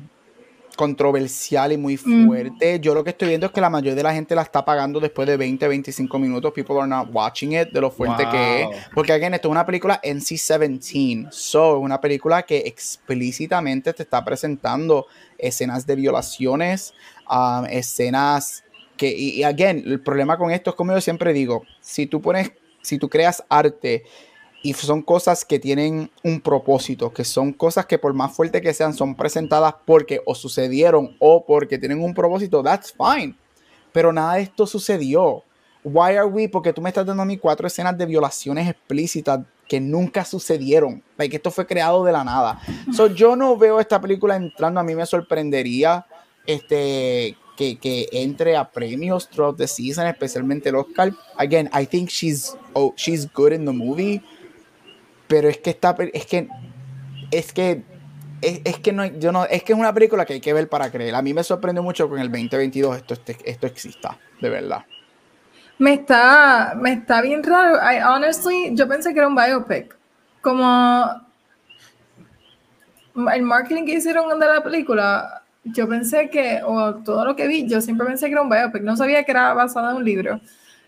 [0.76, 2.82] controversial y muy fuerte.
[2.82, 5.00] Yo lo que estoy viendo es que la mayoría de la gente la está pagando
[5.00, 6.52] después de 20, 25 minutos.
[6.52, 8.68] People are not watching it de lo fuerte que es.
[8.94, 11.32] Porque, again, esto es una película NC-17.
[11.32, 16.94] So, una película que explícitamente te está presentando escenas de violaciones,
[17.32, 18.66] um, escenas
[18.98, 22.22] que, y, y, again, el problema con esto es como yo siempre digo, si tú
[22.22, 22.52] pones
[22.84, 24.04] si tú creas arte
[24.62, 28.74] y son cosas que tienen un propósito, que son cosas que por más fuerte que
[28.74, 33.36] sean, son presentadas porque o sucedieron o porque tienen un propósito, that's fine.
[33.92, 35.44] Pero nada de esto sucedió.
[35.84, 36.48] Why are we?
[36.48, 41.04] Porque tú me estás dando a mí cuatro escenas de violaciones explícitas que nunca sucedieron.
[41.18, 42.62] que esto fue creado de la nada.
[42.94, 44.80] So, yo no veo esta película entrando.
[44.80, 46.06] A mí me sorprendería
[46.46, 51.14] este, que, que, entre a premios throughout the season, especialmente el Oscar.
[51.38, 54.22] Again, I think she's, oh, she's good in the movie,
[55.28, 56.48] pero es que está, es que,
[57.32, 57.84] es que,
[58.42, 60.92] es, que no, yo no, es que es una película que hay que ver para
[60.92, 61.16] creer.
[61.16, 64.86] A mí me sorprende mucho que en el 2022 esto, esto exista, de verdad.
[65.80, 67.76] Me está, me está bien raro.
[67.76, 69.98] I honestly, yo pensé que era un biopic.
[70.42, 71.22] Como
[73.34, 77.68] el marketing que hicieron de la película, yo pensé que, o todo lo que vi,
[77.68, 80.40] yo siempre pensé que era un biopic, no sabía que era basado en un libro,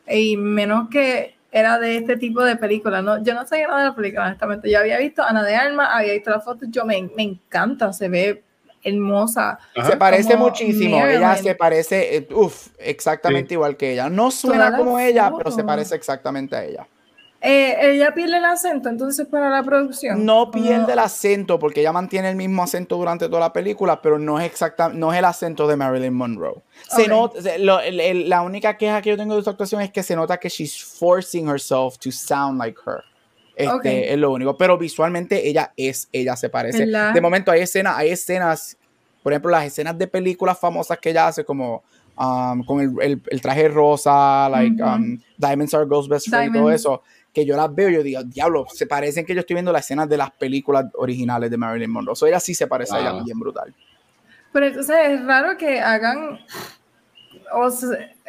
[0.07, 3.23] y menos que era de este tipo de película, ¿no?
[3.23, 6.13] Yo no sabía nada de la película, honestamente, yo había visto Ana de Armas, había
[6.13, 8.43] visto la foto, yo me, me encanta, se ve
[8.83, 9.57] hermosa.
[9.87, 14.99] Se parece muchísimo, ella se parece, eh, uff, exactamente igual que ella, no suena como
[14.99, 16.87] ella, pero se parece exactamente a ella.
[17.47, 20.25] Eh, ella pierde el acento entonces para la producción.
[20.25, 24.17] No pierde el acento porque ella mantiene el mismo acento durante toda la película, pero
[24.17, 26.63] no es exacta, no es el acento de Marilyn Monroe.
[26.89, 30.39] Se nota, la única queja que yo tengo de su actuación es que se nota
[30.39, 33.03] que she's forcing herself to sound like her.
[33.55, 34.57] Este, Es lo único.
[34.57, 36.87] Pero visualmente ella es, ella se parece.
[36.87, 38.75] De momento hay escenas, hay escenas,
[39.21, 41.83] por ejemplo, las escenas de películas famosas que ella hace como
[42.17, 46.71] um, con el, el, traje rosa, like um, Diamonds Are Girls Best Friend y todo
[46.71, 47.03] eso
[47.35, 49.83] que yo las veo y yo digo, diablo, se parecen que yo estoy viendo las
[49.83, 52.15] escenas de las películas originales de Marilyn Monroe.
[52.19, 53.75] O ella sí se parece a ella bien brutal.
[54.53, 56.39] Pero entonces es raro que hagan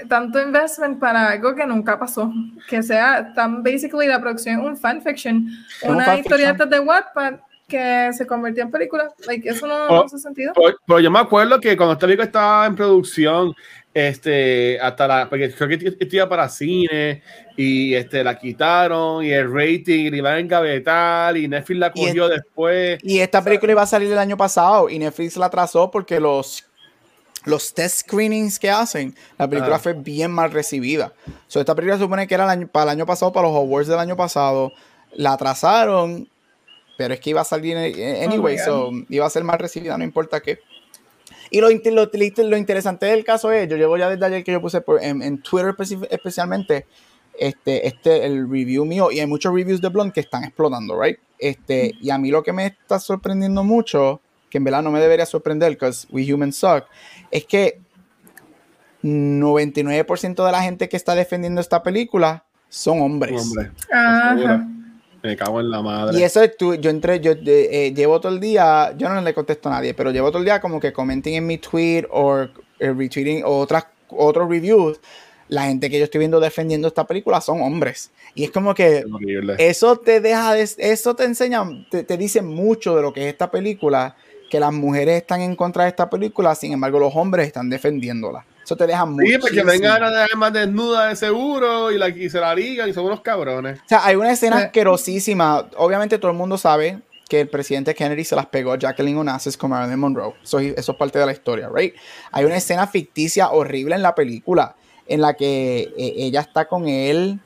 [0.09, 2.33] tanto investment para algo que nunca pasó.
[2.69, 5.49] Que sea tan basically la producción un fanfiction,
[5.85, 7.35] una historieta de Wattpad
[7.69, 9.09] que se convirtió en película.
[9.27, 10.53] Like, eso no, oh, hace sentido.
[10.87, 13.55] Pero yo me acuerdo que cuando esta película estaba en producción,
[13.97, 17.23] este, hasta la, porque creo que estudia para cine
[17.57, 22.99] y este, la quitaron y el rating iba a engavetar y Netflix la cogió después.
[23.03, 26.67] Y esta película iba a salir el año pasado y Netflix la atrasó porque los
[27.47, 31.15] los test screenings que hacen, la película fue bien mal recibida.
[31.47, 33.99] So, esta película se supone que era para el año pasado, para los awards del
[33.99, 34.73] año pasado.
[35.15, 36.29] La atrasaron,
[36.99, 40.05] pero es que iba a salir oh anyway, so iba a ser mal recibida, no
[40.05, 40.59] importa qué.
[41.51, 44.83] Y lo, lo, interesante del caso es, yo llevo ya desde ayer que yo puse
[45.01, 45.75] en, Twitter
[46.11, 46.87] especialmente,
[47.39, 51.19] este, este, el review mío, y hay muchos reviews de Blonde que están explotando, right?
[51.39, 54.21] Este, y a mí lo que me está sorprendiendo mucho,
[54.51, 56.85] que en verdad no me debería sorprender, because we humans suck,
[57.31, 57.81] es que
[59.03, 63.41] 99% de la gente que está defendiendo esta película son hombres.
[63.41, 63.71] Hombre.
[65.27, 66.19] Me cago en la madre.
[66.19, 69.35] Y eso es tú, yo entré, yo eh, llevo todo el día, yo no le
[69.35, 72.43] contesto a nadie, pero llevo todo el día como que comenten en mi tweet o
[72.43, 72.49] eh,
[72.79, 75.01] retweeting o otras, otros reviews.
[75.49, 78.13] La gente que yo estoy viendo defendiendo esta película son hombres.
[78.37, 79.05] Y es como que
[79.59, 83.51] eso te deja, eso te enseña, te, te dice mucho de lo que es esta
[83.51, 84.15] película,
[84.49, 88.45] que las mujeres están en contra de esta película, sin embargo los hombres están defendiéndola.
[88.67, 89.29] Eso te deja muy.
[89.29, 92.89] Sí, porque vengan a dar más desnuda de seguro y, la, y se la ligan
[92.89, 93.79] y son unos cabrones.
[93.79, 95.69] O sea, hay una escena asquerosísima.
[95.77, 96.99] Obviamente todo el mundo sabe
[97.29, 100.35] que el presidente Kennedy se las pegó a Jacqueline Onassis con Marilyn Monroe.
[100.43, 101.95] Eso, eso es parte de la historia, ¿right?
[102.33, 104.75] Hay una escena ficticia horrible en la película
[105.07, 107.39] en la que eh, ella está con él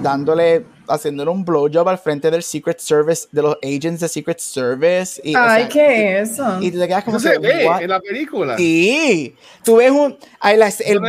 [0.00, 5.20] dándole haciéndole un blowjob al frente del Secret Service, de los agents de Secret Service.
[5.24, 6.58] Y, Ay, ¿qué es eso?
[6.60, 8.56] Y te quedas como se ve en la película.
[8.56, 9.34] Sí.
[9.64, 10.16] Tú ves un.
[10.42, 11.02] el, el,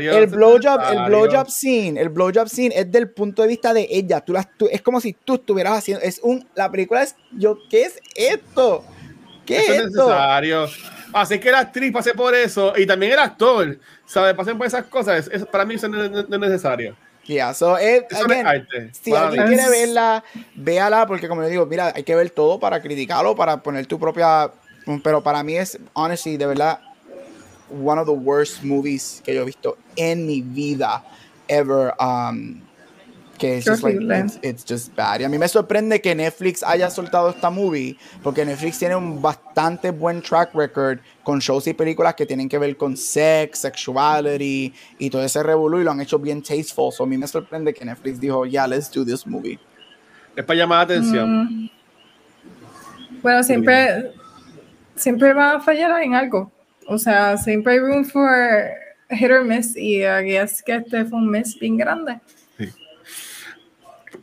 [0.00, 4.20] el, blowjob, el blowjob scene, el blowjob scene es del punto de vista de ella.
[4.20, 6.04] Tú, las, tú es como si tú estuvieras haciendo.
[6.04, 6.46] Es un.
[6.54, 7.16] La película es.
[7.32, 8.84] Yo, ¿qué es esto?
[9.46, 10.08] ¿Qué es, esto?
[10.08, 10.66] necesario.
[11.12, 14.34] Así que la actriz pase por eso y también el actor, ¿sabes?
[14.34, 15.30] Pasen por esas cosas.
[15.50, 16.96] para mí eso no es necesario.
[17.28, 20.24] Yeah, so eh, si alguien quiere verla,
[20.54, 23.98] véala, porque como yo digo, mira, hay que ver todo para criticarlo, para poner tu
[23.98, 24.50] propia.
[25.04, 26.80] Pero para mí es, honestly, de verdad,
[27.70, 31.04] one of the worst movies que yo he visto en mi vida
[31.48, 31.92] ever.
[32.00, 32.62] Um,
[33.38, 35.20] que es just like, it's, just bad.
[35.20, 39.22] Y a mí me sorprende que Netflix haya soltado esta movie, porque Netflix tiene un
[39.22, 44.74] bastante buen track record con shows y películas que tienen que ver con sex, sexuality
[44.98, 46.92] y todo ese revolú y lo han hecho bien tasteful.
[46.92, 49.58] So a mí me sorprende que Netflix dijo, yeah, let's do this movie.
[50.36, 51.44] Es para llamar la atención.
[51.44, 51.70] Mm.
[53.22, 54.12] Bueno, siempre,
[54.94, 56.52] siempre va a fallar en algo.
[56.86, 58.70] O sea, siempre hay room for
[59.10, 62.20] hit or miss y es que este fue un miss bien grande.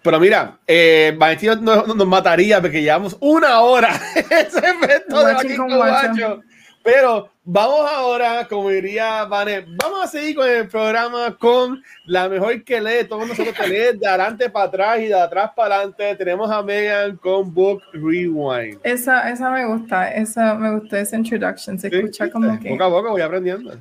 [0.05, 1.17] Pero mira, eh,
[1.61, 6.39] nos, nos, mataría porque llevamos una hora ese evento de
[6.83, 12.63] Pero vamos ahora, como diría Vanet, vamos a seguir con el programa con la mejor
[12.63, 13.07] que lee.
[13.09, 16.15] Todos nosotros que lee de adelante para atrás y de atrás para adelante.
[16.17, 18.81] Tenemos a Megan con Book Rewind.
[18.83, 21.79] Esa, esa me gusta, esa me gustó, esa introduction.
[21.79, 22.69] Se escucha como que.
[22.69, 23.71] Poco a poco voy aprendiendo.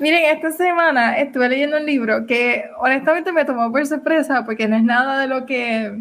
[0.00, 4.76] Miren, esta semana estuve leyendo un libro que honestamente me tomó por sorpresa porque no
[4.76, 6.00] es nada de lo que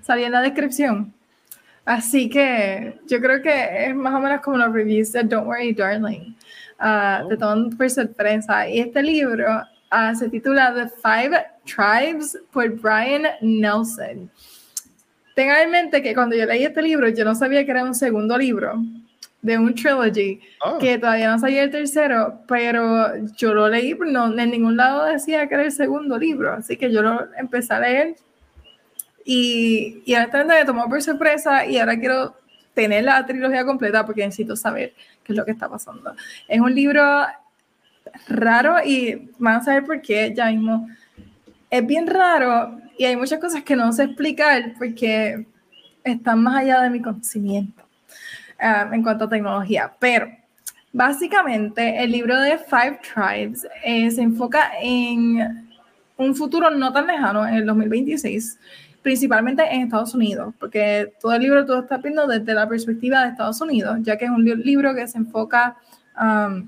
[0.00, 1.12] salía en la descripción.
[1.84, 5.74] Así que yo creo que es más o menos como los reviews de Don't Worry
[5.74, 6.34] Darling.
[6.80, 8.70] Uh, Te toman por sorpresa.
[8.70, 9.62] Y este libro
[9.92, 14.30] uh, se titula The Five Tribes por Brian Nelson.
[15.34, 17.94] Tengan en mente que cuando yo leí este libro, yo no sabía que era un
[17.94, 18.82] segundo libro
[19.46, 20.76] de un trilogy ah.
[20.80, 25.46] que todavía no salió el tercero, pero yo lo leí, no, en ningún lado decía
[25.46, 28.16] que era el segundo libro, así que yo lo empecé a leer
[29.24, 32.34] y, y honestamente me tomó por sorpresa y ahora quiero
[32.74, 34.92] tener la trilogía completa porque necesito saber
[35.22, 36.14] qué es lo que está pasando.
[36.48, 37.02] Es un libro
[38.28, 40.88] raro y van a saber por qué ya mismo.
[41.70, 45.46] Es bien raro y hay muchas cosas que no sé explicar porque
[46.02, 47.85] están más allá de mi conocimiento.
[48.58, 50.28] Um, en cuanto a tecnología, pero
[50.90, 55.68] básicamente el libro de Five Tribes eh, se enfoca en
[56.16, 58.58] un futuro no tan lejano, en el 2026,
[59.02, 63.32] principalmente en Estados Unidos, porque todo el libro todo está viendo desde la perspectiva de
[63.32, 65.76] Estados Unidos, ya que es un libro que se enfoca
[66.18, 66.66] um,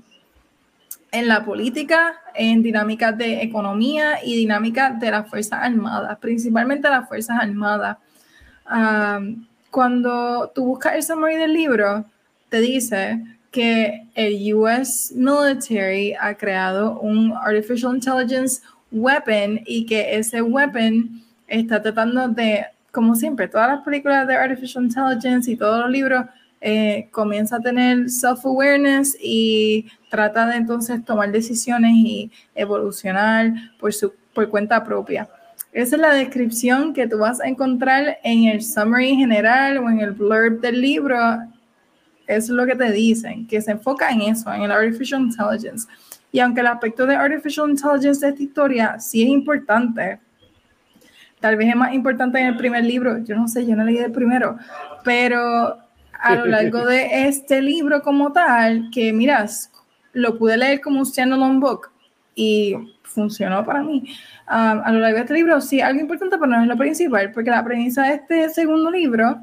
[1.11, 7.07] en la política, en dinámicas de economía y dinámicas de las Fuerzas Armadas, principalmente las
[7.07, 7.97] Fuerzas Armadas.
[8.71, 12.05] Um, cuando tú buscas el summary del libro,
[12.49, 18.61] te dice que el US military ha creado un artificial intelligence
[18.91, 24.83] weapon y que ese weapon está tratando de, como siempre, todas las películas de artificial
[24.83, 26.25] intelligence y todos los libros
[26.61, 34.13] eh, comienza a tener self-awareness y trata de entonces tomar decisiones y evolucionar por su
[34.33, 35.27] por cuenta propia.
[35.71, 39.99] Esa es la descripción que tú vas a encontrar en el summary general o en
[39.99, 41.17] el blurb del libro.
[42.25, 45.87] es lo que te dicen, que se enfoca en eso, en el artificial intelligence.
[46.31, 50.19] Y aunque el aspecto de artificial intelligence de esta historia sí es importante,
[51.39, 53.97] tal vez es más importante en el primer libro, yo no sé, yo no leí
[53.97, 54.57] el primero,
[55.03, 55.77] pero
[56.19, 59.71] a lo largo de este libro como tal, que miras,
[60.13, 61.91] lo pude leer como un standalone book
[62.39, 62.73] y
[63.03, 64.01] funcionó para mí.
[64.47, 67.33] Um, a lo largo de este libro, sí, algo importante, pero no es lo principal,
[67.33, 69.41] porque la premisa de este segundo libro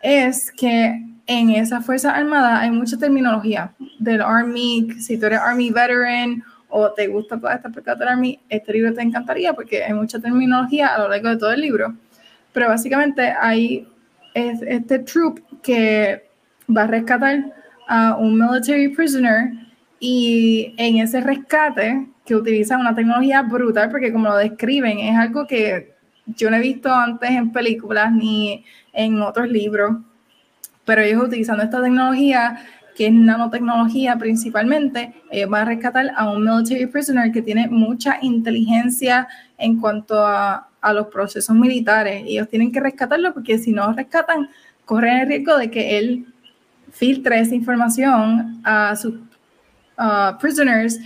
[0.00, 5.70] es que en esa Fuerza Armada hay mucha terminología del Army, si tú eres Army
[5.70, 9.92] Veteran o te gusta toda esta parte del Army, este libro te encantaría porque hay
[9.92, 11.92] mucha terminología a lo largo de todo el libro.
[12.52, 13.88] Pero básicamente hay
[14.34, 16.24] este troop que
[16.74, 17.52] va a rescatar
[17.88, 19.50] a un military prisoner
[19.98, 25.46] y en ese rescate que utiliza una tecnología brutal porque como lo describen es algo
[25.46, 25.94] que
[26.26, 29.96] yo no he visto antes en películas ni en otros libros
[30.84, 32.58] pero ellos utilizando esta tecnología,
[32.96, 38.18] que es nanotecnología principalmente, ellos van a rescatar a un military prisoner que tiene mucha
[38.20, 42.24] inteligencia en cuanto a, a los procesos militares.
[42.26, 44.50] Ellos tienen que rescatarlo porque si no rescatan,
[44.84, 46.26] corren el riesgo de que él
[46.90, 49.14] filtre esa información a sus
[50.40, 50.98] prisoners,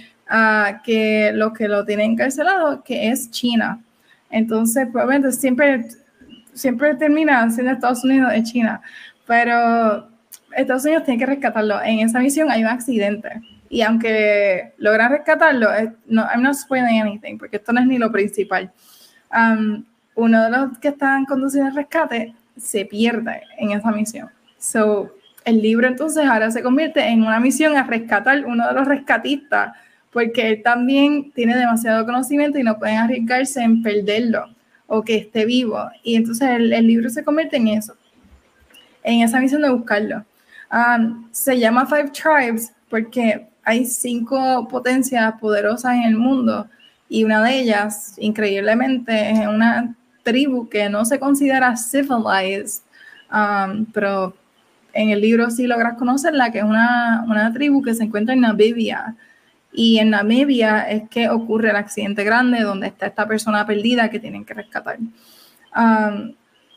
[0.84, 3.80] que los que lo tienen encarcelado, que es China.
[4.30, 5.86] Entonces, probablemente siempre,
[6.52, 8.80] siempre termina siendo Estados Unidos de China.
[9.26, 10.08] Pero
[10.56, 11.82] Estados Unidos tiene que rescatarlo.
[11.82, 13.40] En esa misión hay un accidente.
[13.68, 15.68] Y aunque logran rescatarlo,
[16.06, 18.72] no, I'm not spoiling anything, porque esto no es ni lo principal.
[19.32, 24.30] Um, uno de los que están conduciendo el rescate se pierde en esa misión.
[24.58, 25.12] So,
[25.44, 29.76] el libro entonces ahora se convierte en una misión a rescatar uno de los rescatistas,
[30.12, 34.48] porque él también tiene demasiado conocimiento y no pueden arriesgarse en perderlo
[34.86, 35.78] o que esté vivo.
[36.02, 37.94] Y entonces el libro se convierte en eso
[39.06, 40.24] en esa misión de buscarlo.
[40.70, 46.66] Um, se llama Five Tribes porque hay cinco potencias poderosas en el mundo
[47.08, 49.94] y una de ellas, increíblemente, es una
[50.24, 52.82] tribu que no se considera civilized,
[53.32, 54.34] um, pero
[54.92, 58.40] en el libro sí logras conocerla, que es una, una, tribu que se encuentra en
[58.40, 59.14] Namibia.
[59.72, 64.18] Y en Namibia es que ocurre el accidente grande donde está esta persona perdida que
[64.18, 64.98] tienen que rescatar.
[64.98, 66.34] Um,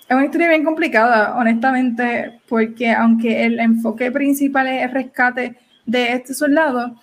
[0.08, 6.14] es una historia bien complicada, honestamente, porque aunque el enfoque principal es el rescate de
[6.14, 7.00] este soldado,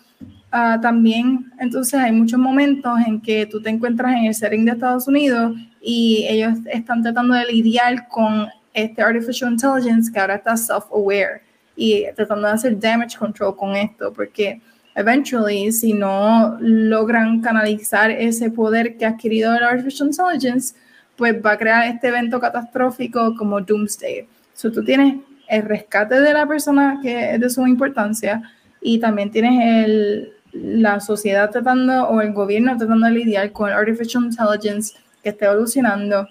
[0.53, 4.73] uh, también entonces hay muchos momentos en que tú te encuentras en el setting de
[4.73, 10.57] Estados Unidos y ellos están tratando de lidiar con este artificial intelligence que ahora está
[10.57, 11.41] self-aware
[11.77, 14.61] y tratando de hacer damage control con esto, porque
[14.97, 20.75] eventually si no logran canalizar ese poder que ha adquirido el artificial intelligence,
[21.17, 24.27] pues va a crear este evento catastrófico como Doomsday.
[24.55, 25.17] So, tú tienes
[25.49, 28.43] el rescate de la persona que es de suma importancia
[28.81, 33.75] y también tienes el, la sociedad tratando o el gobierno tratando de lidiar con el
[33.77, 36.27] artificial intelligence que está evolucionando.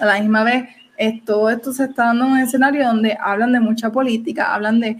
[0.00, 0.68] A la misma vez,
[1.24, 4.98] todo esto se está dando en un escenario donde hablan de mucha política, hablan de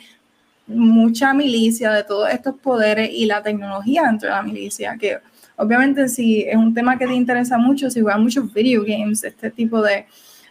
[0.67, 5.19] mucha milicia, de todos estos poderes y la tecnología dentro de la milicia, que
[5.57, 9.51] Obviamente, si es un tema que te interesa mucho, si juegas muchos video games, este
[9.51, 10.05] tipo de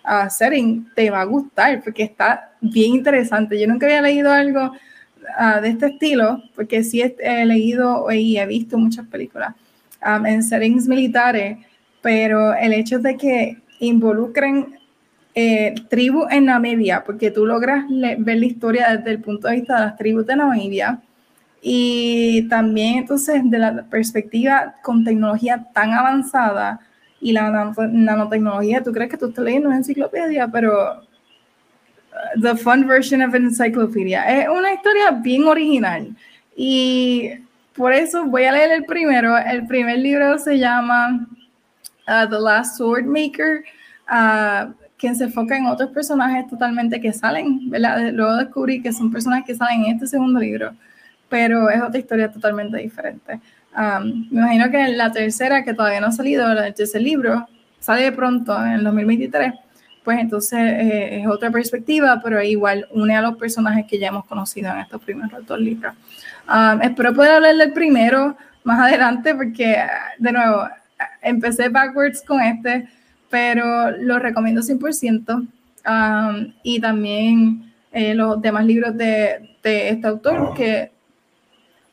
[0.03, 3.59] uh, setting, te va a gustar porque está bien interesante.
[3.59, 8.45] Yo nunca había leído algo uh, de este estilo, porque sí he, leído y he
[8.47, 9.53] visto muchas películas
[10.03, 11.59] um, en settings militares,
[12.01, 14.79] pero el hecho de que involucren
[15.35, 19.75] eh, tribus en Namibia, porque tú logras ver la historia desde el punto de vista
[19.75, 21.01] de las tribus de Namibia,
[21.67, 26.79] y también entonces de la perspectiva con tecnología tan avanzada
[27.19, 32.87] y la nanotecnología, tú crees que tú estás leyendo una enciclopedia, pero uh, the fun
[32.87, 34.23] version of an encyclopedia.
[34.41, 36.15] Es una historia bien original
[36.55, 37.31] y
[37.75, 39.35] por eso voy a leer el primero.
[39.35, 41.27] El primer libro se llama
[42.07, 43.63] uh, The Last Sword Maker,
[44.07, 48.11] uh, que se enfoca en otros personajes totalmente que salen, ¿verdad?
[48.13, 50.73] Luego descubrí que son personajes que salen en este segundo libro
[51.29, 53.39] pero es otra historia totalmente diferente.
[53.77, 57.47] Um, me imagino que la tercera, que todavía no ha salido, el tercer libro,
[57.79, 59.53] sale pronto, en el 2023,
[60.03, 64.25] pues entonces eh, es otra perspectiva, pero igual une a los personajes que ya hemos
[64.25, 65.93] conocido en estos primeros dos libros.
[66.47, 69.77] Um, espero poder hablar del primero más adelante, porque,
[70.17, 70.69] de nuevo,
[71.21, 72.87] empecé backwards con este,
[73.35, 75.45] pero lo recomiendo 100%.
[75.85, 80.89] Um, y también eh, los demás libros de, este autor, que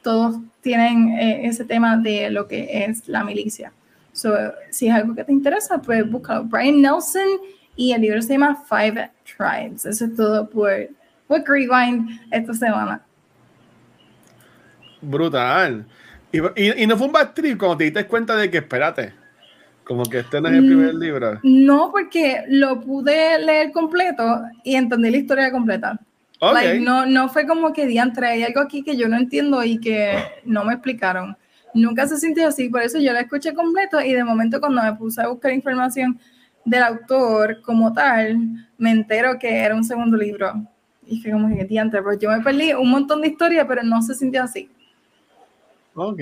[0.03, 3.73] todos tienen eh, ese tema de lo que es la milicia.
[4.13, 4.33] So,
[4.71, 6.45] si es algo que te interesa, pues búscalo.
[6.45, 7.27] Brian Nelson
[7.75, 9.85] y el libro se llama Five Tribes.
[9.85, 10.71] Eso es todo por,
[11.29, 13.03] Book Rewind esta semana.
[15.01, 15.87] Brutal.
[16.31, 19.22] Y, no fue un trip cuando te diste cuenta de que, espérate,
[19.85, 21.41] como que este no es el primer mm, libro.
[21.43, 25.99] No, porque lo pude leer completo y entendí la historia completa.
[26.81, 30.17] no, no fue como que diantre, hay algo aquí que yo no entiendo y que
[30.45, 31.37] no me explicaron.
[31.75, 34.95] Nunca se sintió así, por eso yo la escuché completo y de momento cuando me
[34.95, 36.19] puse a buscar información
[36.65, 38.37] del autor como tal,
[38.79, 40.53] me entero que era un segundo libro.
[41.07, 44.03] Y fue como que diantre, pero yo me perdí un montón de historia, pero no
[44.03, 44.71] se sintió así.
[45.95, 46.21] Ok.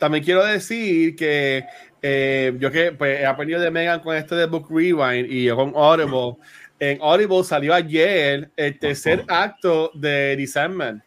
[0.00, 1.64] También, quiero decir que
[2.02, 5.56] eh, yo que pues, he aprendido de Megan con esto de Book Rewind y yo
[5.56, 6.36] con Audible.
[6.82, 11.02] En Audible salió ayer el tercer acto de Descendment.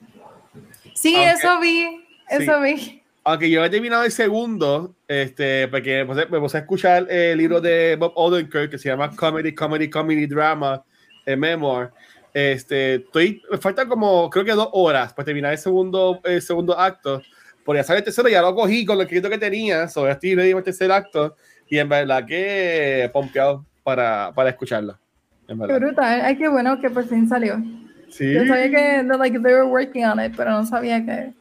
[0.93, 3.01] Sí, eso vi, eso vi.
[3.23, 7.95] Aunque yo he terminado el segundo, este, porque me puse, a escuchar el libro de
[7.95, 10.83] Bob Odenkirk que se llama Comedy, Comedy, Comedy Drama,
[11.25, 11.89] el Memoir.
[12.31, 16.77] Este, estoy, me faltan como, creo que dos horas para terminar el segundo, el segundo
[16.77, 17.19] acto.
[17.63, 20.35] Por ya saber el tercero, ya lo cogí con lo escrito que tenía, sobre estoy
[20.35, 21.35] ready el tercer acto.
[21.67, 24.99] Y en verdad que pompeado para, para escucharlo.
[25.47, 27.61] Qué brutal, ay, qué bueno que por fin salió.
[28.09, 28.33] Sí.
[28.33, 31.33] Yo sabía que like, they were working on it, pero no sabía que,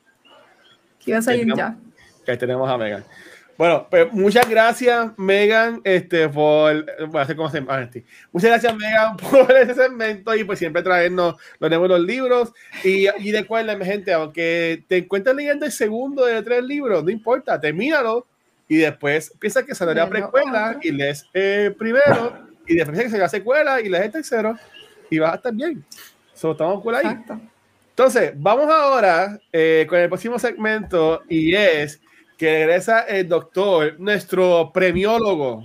[0.98, 1.76] que iba a salir ya.
[2.24, 3.04] Que tenemos a Megan.
[3.58, 6.84] Bueno, pues muchas gracias, Megan, este, por.
[7.08, 11.36] Voy a hacer como se Muchas gracias, Megan, por ese segmento y por siempre traernos
[11.58, 12.52] los nuevos libros.
[12.82, 17.60] Y, y recuerden, gente, aunque te encuentres leyendo el segundo de tres libros, no importa,
[17.60, 18.26] termínalo
[18.68, 23.28] y después piensa que saldrá precuela y lees el primero y después piensa que la
[23.28, 24.56] secuela y lees el tercero
[25.10, 25.84] y vas a estar bien.
[26.32, 27.18] So, estamos por ahí.
[27.90, 32.00] Entonces, vamos ahora eh, con el próximo segmento y es
[32.42, 35.64] que regresa el doctor, nuestro premiólogo.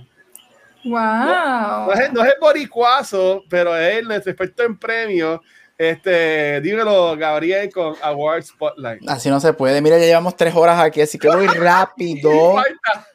[0.84, 0.94] Wow.
[0.94, 5.40] No, es, no, es, el boricuazo, pero es nuestro experto en premios.
[5.76, 9.08] Este, dímelo, Gabriel, con Award Spotlight.
[9.08, 9.82] Así no se puede.
[9.82, 12.54] Mira, ya llevamos tres horas aquí, así que voy rápido.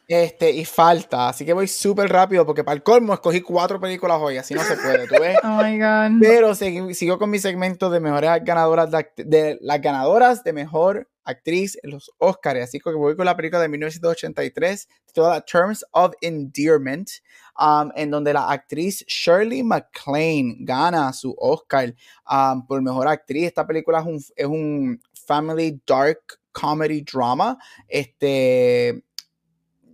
[0.09, 1.29] Este, y falta.
[1.29, 4.61] Así que voy súper rápido porque para el colmo escogí cuatro películas hoy, así no
[4.61, 5.37] se puede, ¿tú ves?
[5.43, 6.19] Oh my God.
[6.19, 11.77] Pero sigo, con mi segmento de mejores ganadoras de, de, las ganadoras de mejor actriz
[11.83, 12.61] en los Oscars.
[12.61, 17.09] Así que voy con la película de 1983 titulada Terms of Endearment,
[17.59, 21.93] um, en donde la actriz Shirley MacLaine gana su Oscar
[22.29, 23.47] um, por mejor actriz.
[23.47, 27.57] Esta película es un, es un family dark comedy drama.
[27.87, 29.03] Este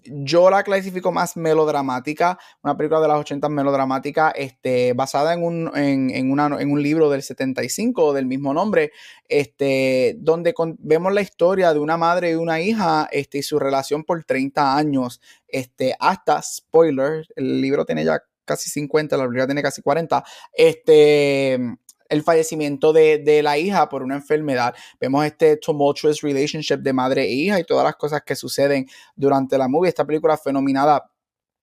[0.05, 5.71] yo la clasifico más melodramática, una película de las 80 melodramática, este, basada en un,
[5.75, 8.91] en, en, un libro del 75 del mismo nombre,
[9.27, 14.03] este, donde vemos la historia de una madre y una hija este, y su relación
[14.03, 19.61] por 30 años, este, hasta, spoiler, el libro tiene ya casi 50, la película tiene
[19.61, 20.23] casi 40,
[20.53, 21.77] este,
[22.09, 24.75] el fallecimiento de, la hija por una enfermedad.
[24.99, 29.57] Vemos este tumultuous relationship de madre e hija y todas las cosas que suceden durante
[29.57, 29.89] la movie.
[29.89, 31.09] Esta película fue nominada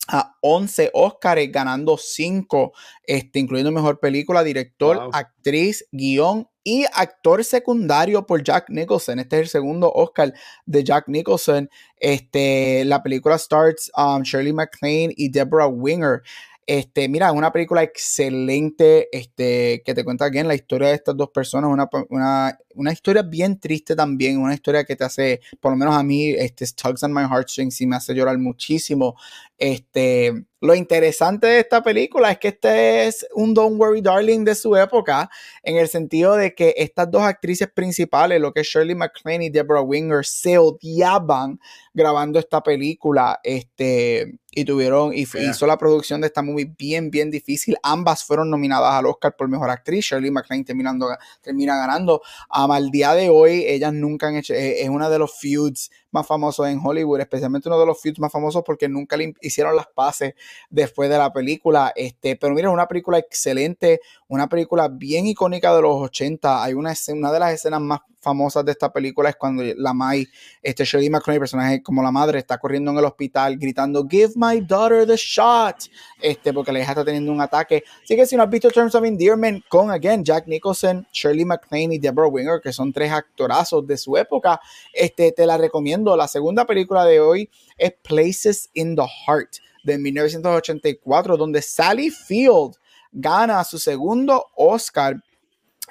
[0.09, 8.25] a 11 Oscars, ganando 5, este, incluyendo mejor película, director, actriz, guion y actor secundario
[8.25, 9.19] por Jack Nicholson.
[9.19, 10.33] Este es el segundo Oscar
[10.65, 11.69] de Jack Nicholson.
[11.97, 16.23] Este, la película starts um, Shirley MacLaine y Deborah Winger.
[16.67, 21.31] Este, mira, una película excelente, este, que te cuenta bien la historia de estas dos
[21.31, 25.77] personas, una, una, una, historia bien triste también, una historia que te hace, por lo
[25.77, 29.17] menos a mí, este, Tugs on My Heartstrings y me hace llorar muchísimo.
[29.59, 34.55] Este, lo interesante de esta película es que este es un Don't Worry Darling de
[34.55, 35.31] su época,
[35.63, 39.51] en el sentido de que estas dos actrices principales, lo que es Shirley MacLaine y
[39.51, 41.61] Deborah Winger, se odiaban
[41.95, 47.31] grabando esta película, este, y tuvieron, y hizo la producción de esta movie bien, bien
[47.31, 47.77] difícil.
[47.83, 51.09] Ambas fueron nominadas al Oscar por Mejor Actriz, Shirley MacLaine terminando,
[51.43, 52.23] termina ganando.
[52.55, 55.91] Um, al día de hoy, ellas nunca han hecho, es, es una de los feuds
[56.17, 59.77] más famosos en Hollywood, especialmente uno de los feuds más famosos porque nunca le hicieron
[59.77, 60.35] las paces
[60.71, 61.93] después de la película.
[61.95, 66.65] Este, pero mira, una película excelente, una película bien icónica de los 80.
[66.65, 70.27] Hay una, una de las escenas más famosas de esta película es cuando la Mai,
[70.61, 74.61] este Shirley MacLaine, personaje como la madre, está corriendo en el hospital gritando Give my
[74.63, 75.77] daughter the shot,
[76.21, 77.85] este, porque la hija está teniendo un ataque.
[78.03, 81.93] Así que si no has visto Terms of Endearment con, again, Jack Nicholson, Shirley MacLaine
[81.93, 84.61] y Deborah Winger, que son tres actorazos de su época,
[84.93, 86.06] este, te la recomiendo.
[86.15, 92.75] La segunda película de hoy es Places in the Heart de 1984, donde Sally Field
[93.13, 95.17] gana su segundo Oscar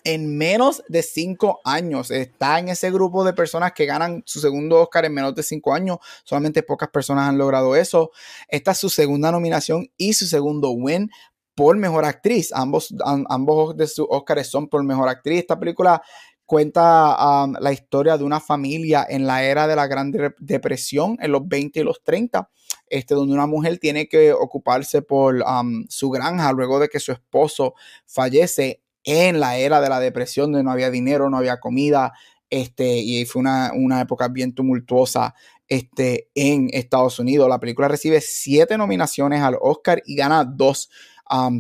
[0.04, 2.12] en menos de cinco años.
[2.12, 5.74] Está en ese grupo de personas que ganan su segundo Oscar en menos de cinco
[5.74, 5.98] años.
[6.24, 8.12] Solamente pocas personas han logrado eso.
[8.48, 11.10] Esta es su segunda nominación y su segundo win.
[11.56, 12.52] por mejor actriz.
[12.54, 12.94] Ambos,
[13.30, 15.40] ambos de sus Oscars son por mejor actriz.
[15.40, 16.04] Esta película
[16.46, 21.32] cuenta um, la historia de una familia en la era de la Gran Depresión, en
[21.32, 22.50] los 20 y los 30,
[22.88, 27.12] este, donde una mujer tiene que ocuparse por um, su granja luego de que su
[27.12, 27.74] esposo
[28.06, 32.14] fallece en la era de la depresión, donde no había dinero, no había comida,
[32.50, 35.34] este, y fue una, una época bien tumultuosa
[35.68, 37.50] este, en Estados Unidos.
[37.50, 40.90] La película recibe siete nominaciones al Oscar y gana dos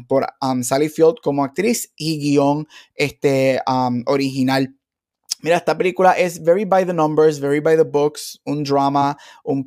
[0.07, 0.27] Por
[0.63, 3.61] Sally Field como actriz y guion este,
[4.05, 4.75] original.
[5.41, 9.63] Mira, esta película es very by the numbers, very by the books, un drama, un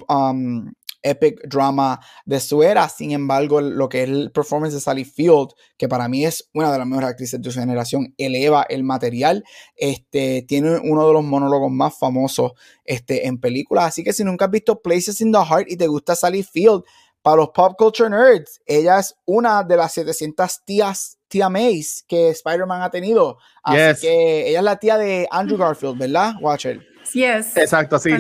[1.03, 2.89] epic drama de su era.
[2.89, 6.73] Sin embargo, lo que es el performance de Sally Field, que para mí es una
[6.73, 9.45] de las mejores actrices de su generación, eleva el material.
[9.77, 12.53] Este, tiene uno de los monólogos más famosos
[12.85, 13.85] este, en películas.
[13.85, 16.83] Así que si nunca has visto Places in the Heart y te gusta Sally Field,
[17.23, 22.31] para los pop culture nerds, ella es una de las 700 tías, tía Mays que
[22.31, 23.39] Spider-Man ha tenido.
[23.63, 26.81] Así que ella es la tía de Andrew Garfield, ¿verdad, Watcher?
[27.13, 27.57] Yes.
[27.57, 28.11] Exacto, sí.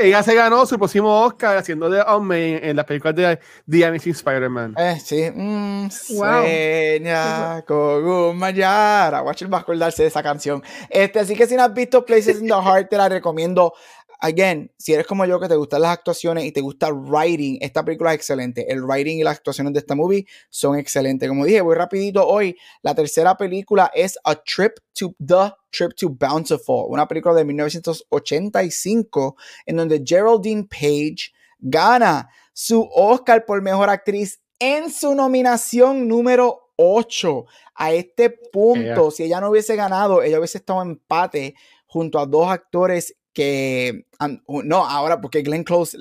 [0.00, 3.38] Ella, se ganó su próximo Oscar haciendo de hombre en las películas de
[3.68, 4.74] The Amazing Spider-Man.
[4.78, 5.30] Eh, sí.
[5.30, 6.42] Mm, wow.
[6.42, 10.62] Sueña con Watcher va a acordarse de esa canción.
[10.88, 13.74] Este, así que si no has visto Places in the Heart, te la recomiendo
[14.22, 17.84] again, si eres como yo que te gustan las actuaciones y te gusta writing, esta
[17.84, 18.70] película es excelente.
[18.72, 21.28] El writing y las actuaciones de esta movie son excelentes.
[21.28, 22.56] Como dije, voy rapidito hoy.
[22.82, 29.36] La tercera película es A Trip to the Trip to Bountiful, una película de 1985
[29.66, 37.44] en donde Geraldine Page gana su Oscar por mejor actriz en su nominación número 8.
[37.74, 42.26] A este punto, si ella no hubiese ganado, ella hubiese estado en empate junto a
[42.26, 44.06] dos actores que,
[44.46, 45.96] no, ahora porque Glenn Close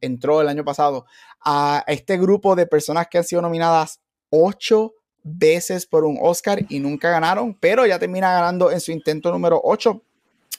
[0.00, 1.06] entró el año pasado
[1.44, 4.00] a este grupo de personas que han sido nominadas
[4.30, 9.30] ocho veces por un Oscar y nunca ganaron, pero ya termina ganando en su intento
[9.32, 10.00] número 8.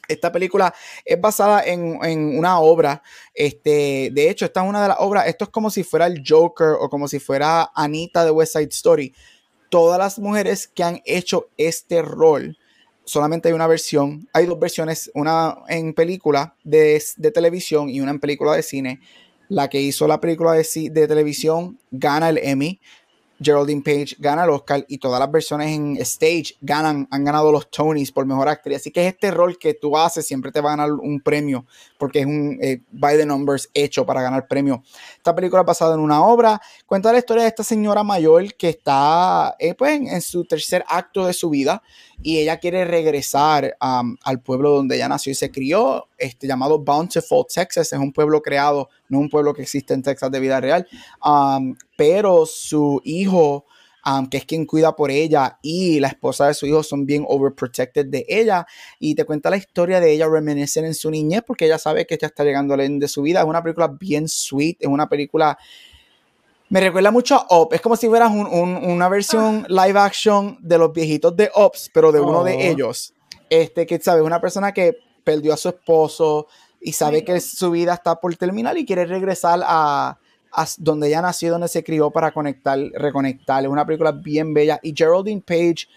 [0.08, 0.74] Esta película
[1.04, 3.02] es basada en, en, una obra.
[3.34, 5.28] Este, de hecho, esta es una de las obras.
[5.28, 8.70] Esto es como si fuera el Joker o como si fuera Anita de West Side
[8.72, 9.14] Story.
[9.70, 12.56] Todas las mujeres que han hecho este rol
[13.06, 17.02] solamente hay una versión, hay dos versiones, una en película de,
[17.34, 19.00] televisión y una en película de cine.
[19.48, 22.80] La que hizo la película de, de televisión gana el Emmy
[23.42, 27.70] Geraldine Page gana el Oscar y todas las versiones en stage ganan, han ganado los
[27.70, 28.78] Tonys por mejor actriz.
[28.78, 31.66] Así que este rol que tú haces siempre te va a ganar un premio
[31.98, 34.84] porque es un eh, by the numbers hecho para ganar premio.
[35.18, 39.56] Esta película basada en una obra, cuenta la historia de esta señora mayor que está
[39.60, 41.82] eh, pues, en, su tercer acto de su vida
[42.22, 47.46] y ella quiere regresar al pueblo donde ella nació y se crió, este, llamado Bountiful,
[47.54, 47.94] Texas.
[47.94, 50.88] Es un pueblo creado, no un pueblo que existe en Texas de vida real,
[51.96, 53.66] pero su hijo,
[54.30, 58.06] que es quien cuida por ella, y la esposa de su hijo son bien overprotected
[58.06, 58.66] de ella.
[59.00, 62.18] Y te cuenta la historia de ella reminiscen en su niñez, porque ella sabe que
[62.18, 63.42] ya está llegando al end de su vida.
[63.42, 65.58] Es una película bien sweet, es una película
[66.70, 67.74] me recuerda mucho a Up.
[67.74, 69.86] Es como si fueras una versión ah.
[69.86, 72.60] live action de los viejitos de Ops, pero de uno de oh.
[72.60, 73.14] ellos.
[73.50, 76.48] Este, que sabes, una persona que perdió a su esposo
[76.82, 80.18] y sabe que su vida está por terminar y quiere regresar a,
[80.78, 83.64] donde ella nació, donde se crió para conectar, reconectar.
[83.64, 84.80] Es una película bien bella.
[84.82, 85.88] Y Geraldine Page,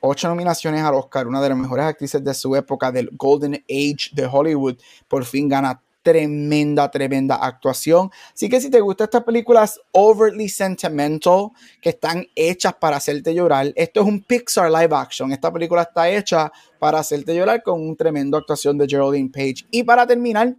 [0.00, 4.10] ocho nominaciones al Oscar, una de las mejores actrices de su época, del Golden Age
[4.12, 4.76] de Hollywood,
[5.06, 8.10] por fin gana tremenda, tremenda actuación.
[8.32, 11.50] Así que si te gustan estas películas overly sentimental,
[11.80, 15.32] que están hechas para hacerte llorar, esto es un Pixar live action.
[15.32, 19.66] Esta película está hecha para hacerte llorar con un tremendo actuación de Geraldine Page.
[19.70, 20.56] Y para terminar,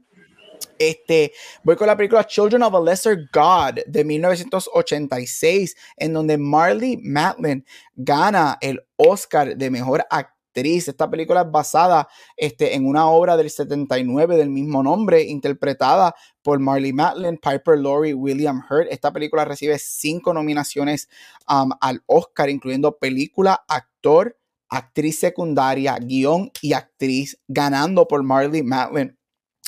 [0.77, 1.31] este,
[1.63, 7.65] voy con la película Children of a Lesser God de 1986, en donde Marley Matlin
[7.95, 13.49] gana el Oscar de Mejor Actriz esta película es basada este, en una obra del
[13.49, 18.87] 79 del mismo nombre, interpretada por Marley Matlin, Piper Laurie, William Hurt.
[18.89, 21.09] Esta película recibe cinco nominaciones
[21.49, 24.37] um, al Oscar, incluyendo película, actor,
[24.69, 29.17] actriz secundaria, guion y actriz, ganando por Marley Matlin.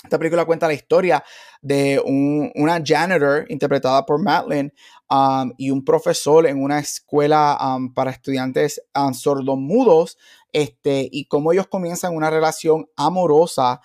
[0.03, 1.23] Esta película cuenta la historia
[1.61, 2.01] de
[2.55, 4.73] una janitor interpretada por Matlin
[5.09, 8.81] um, y un profesor en una escuela um, para estudiantes
[9.13, 10.17] sordomudos
[10.53, 13.81] este, y cómo ellos comienzan una relación amorosa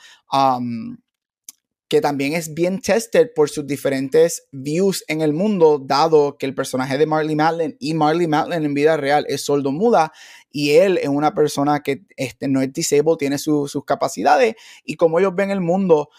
[1.89, 6.55] que también es bien tested por sus diferentes views en el mundo, dado que el
[6.55, 10.13] personaje de Marley Matlin y Marley Matlin en vida real es sordo muda
[10.53, 14.55] y él es una persona que este, no es disabled, tiene sus capacidades
[14.85, 16.11] y como ellos ven el mundo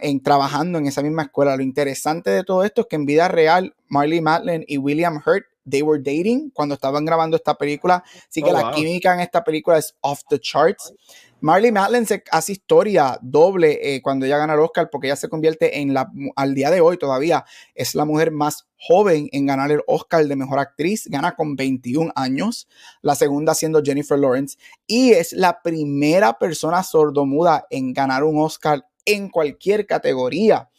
[0.00, 1.56] en, trabajando en esa misma escuela.
[1.56, 5.44] Lo interesante de todo esto es que en vida real Marley Matlin y William Hurt
[5.68, 8.02] they were dating cuando estaban grabando esta película.
[8.28, 10.92] Así que oh, la química en esta película es off the charts.
[11.40, 15.28] Marley Matlin se hace historia doble eh, cuando ella gana el Oscar porque ella se
[15.28, 19.70] convierte en la, al día de hoy todavía, es la mujer más joven en ganar
[19.70, 22.66] el Oscar de Mejor Actriz, gana con 21 años,
[23.02, 28.86] la segunda siendo Jennifer Lawrence, y es la primera persona sordomuda en ganar un Oscar
[29.04, 30.70] en cualquier categoría.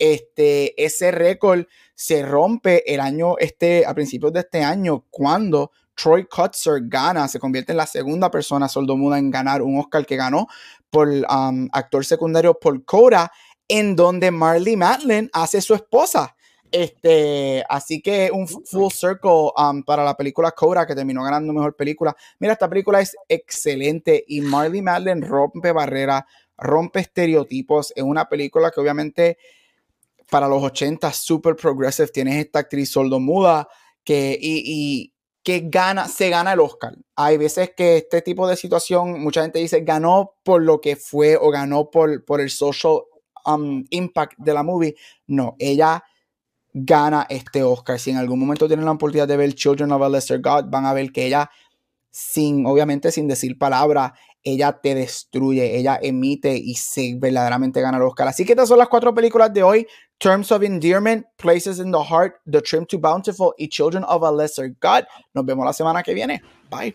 [0.00, 6.24] Este, ese récord se rompe el año, este, a principios de este año, cuando Troy
[6.24, 10.46] Kutzer gana, se convierte en la segunda persona sordomuda en ganar un Oscar que ganó
[10.88, 13.30] por um, actor secundario por Coda,
[13.68, 16.34] en donde Marley Matlin hace su esposa.
[16.72, 21.76] Este, así que un full circle um, para la película Coda que terminó ganando mejor
[21.76, 22.16] película.
[22.38, 26.22] Mira, esta película es excelente y Marley Matlin rompe barreras,
[26.56, 27.92] rompe estereotipos.
[27.94, 29.36] Es una película que obviamente
[30.30, 32.08] para los 80 super progressive.
[32.08, 33.68] Tienes esta actriz sordomuda
[34.04, 35.12] que y,
[35.42, 36.96] que gana, se gana el Oscar.
[37.16, 41.36] Hay veces que este tipo de situación, mucha gente dice, ganó por lo que fue
[41.36, 43.00] o ganó por, por el social
[43.46, 44.94] um, impact de la movie.
[45.26, 46.04] No, ella
[46.72, 47.98] gana este Oscar.
[47.98, 50.86] Si en algún momento tienen la oportunidad de ver Children of a Lesser God, van
[50.86, 51.50] a ver que ella,
[52.10, 58.04] sin, obviamente sin decir palabra, ella te destruye, ella emite y se verdaderamente gana el
[58.04, 58.28] Oscar.
[58.28, 59.86] Así que estas son las cuatro películas de hoy.
[60.20, 64.30] Terms of Endearment, Places in the Heart, The Trim to Bountiful y Children of a
[64.30, 65.06] Lesser God.
[65.34, 66.42] Nos vemos la semana que viene.
[66.70, 66.94] Bye.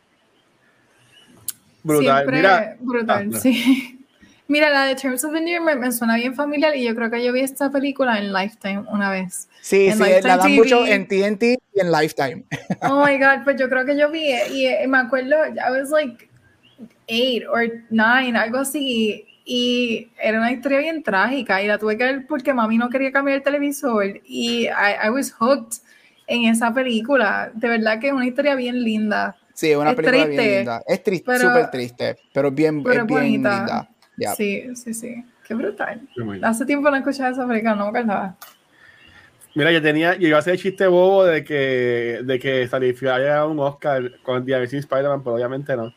[1.83, 2.27] Brutal.
[2.27, 2.77] Mira.
[2.79, 3.99] Brutal, ah, sí.
[4.47, 7.33] Mira, la de Terms of Endearment me suena bien familiar y yo creo que yo
[7.33, 9.49] vi esta película en Lifetime una vez.
[9.59, 11.43] Sí, sí, la dan mucho en TNT
[11.73, 12.45] y en Lifetime.
[12.83, 15.89] Oh my God, pues yo creo que yo vi y eh, me acuerdo, I was
[15.89, 16.29] like
[17.07, 22.03] eight or nine, algo así y era una historia bien trágica y la tuve que
[22.03, 25.77] ver porque mami no quería cambiar el televisor y I, was hooked
[26.25, 27.51] en esa película.
[27.53, 29.37] De verdad que es una historia bien linda.
[29.53, 30.81] Sí, es una película bien linda.
[30.87, 33.87] Es triste, súper triste, pero bien, bien linda.
[34.35, 35.23] Sí, sí, sí.
[35.47, 36.01] Qué brutal.
[36.41, 38.03] Hace tiempo no escuchaba esa película, no me
[39.53, 42.67] Mira, yo tenía, yo iba a hacer el chiste bobo de que, de que
[43.09, 45.93] haya un Oscar con The Amazing Spider-Man, pero obviamente no.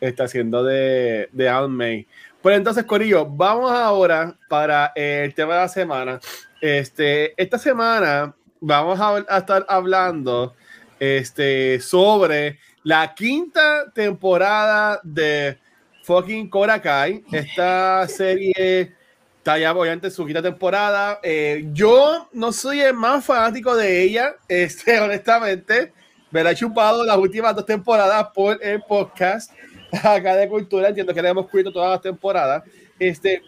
[0.00, 2.06] Está haciendo de, de Aunt May.
[2.42, 6.20] Pues entonces, Corillo, vamos ahora para el tema de la semana.
[6.60, 10.52] Este, esta semana vamos a, estar hablando
[10.98, 15.56] este, sobre la quinta temporada de
[16.02, 17.22] fucking Korakai.
[17.30, 18.92] Esta serie
[19.38, 21.20] está ya obviamente su quinta temporada.
[21.22, 25.92] Eh, yo no soy el más fanático de ella, este, honestamente.
[26.32, 29.52] Me la he chupado las últimas dos temporadas por el podcast.
[30.02, 32.64] acá de cultura, entiendo que le hemos cubierto todas las temporadas.
[32.98, 33.42] Este,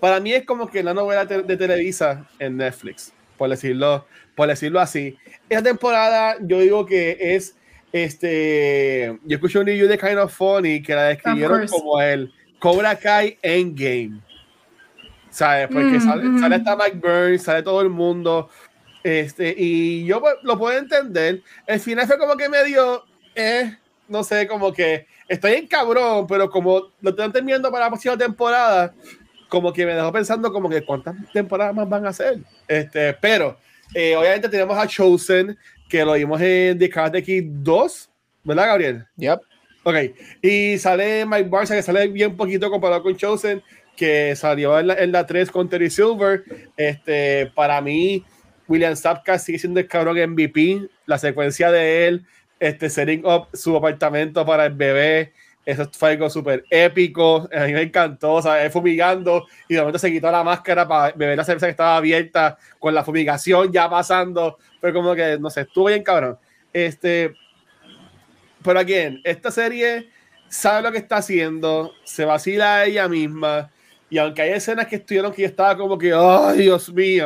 [0.00, 4.80] para mí es como que la novela de Televisa en Netflix, por decirlo, por decirlo
[4.80, 5.16] así.
[5.48, 7.56] Esta temporada yo digo que es,
[7.92, 12.96] este, yo escuché un review de Kind of Funny que la describieron como el Cobra
[12.96, 14.20] Kai Endgame.
[15.30, 15.68] ¿Sabes?
[15.70, 18.48] Porque sale, mm, sale hasta Mike Burns, sale todo el mundo.
[19.02, 21.42] Este, y yo pues, lo puedo entender.
[21.66, 23.04] El final fue como que medio,
[23.34, 23.76] eh,
[24.08, 28.16] no sé, como que estoy en cabrón, pero como lo están terminando para la próxima
[28.16, 28.94] temporada,
[29.48, 32.38] como que me dejó pensando como que cuántas temporadas más van a hacer.
[32.66, 33.56] Este, pero
[33.94, 35.56] eh, obviamente tenemos a Chosen,
[35.88, 38.10] que lo vimos en The Karate Kid 2,
[38.44, 39.06] ¿verdad, Gabriel?
[39.16, 39.40] Yep.
[39.84, 39.94] Ok,
[40.42, 43.62] y sale Mike Barça, que sale bien poquito comparado con Chosen,
[43.96, 46.42] que salió en la, en la 3 con Terry Silver.
[46.76, 48.24] Este, para mí,
[48.66, 50.88] William Sapka sigue siendo el cabrón MVP.
[51.06, 52.26] La secuencia de él
[52.58, 55.32] este, setting up su apartamento para el bebé.
[55.64, 57.48] Eso fue algo súper épico.
[57.52, 58.34] A mí me encantó.
[58.34, 61.72] O sea, fumigando y de momento se quitó la máscara para beber la cerveza que
[61.72, 64.58] estaba abierta con la fumigación ya pasando.
[64.80, 66.38] Fue como que, no sé, estuvo bien cabrón.
[66.72, 67.34] Este,
[68.62, 70.08] pero aquí, esta serie
[70.48, 73.70] sabe lo que está haciendo, se vacila ella misma.
[74.10, 77.18] Y aunque hay escenas que estuvieron que yo estaba como que, ¡ay, Dios mí!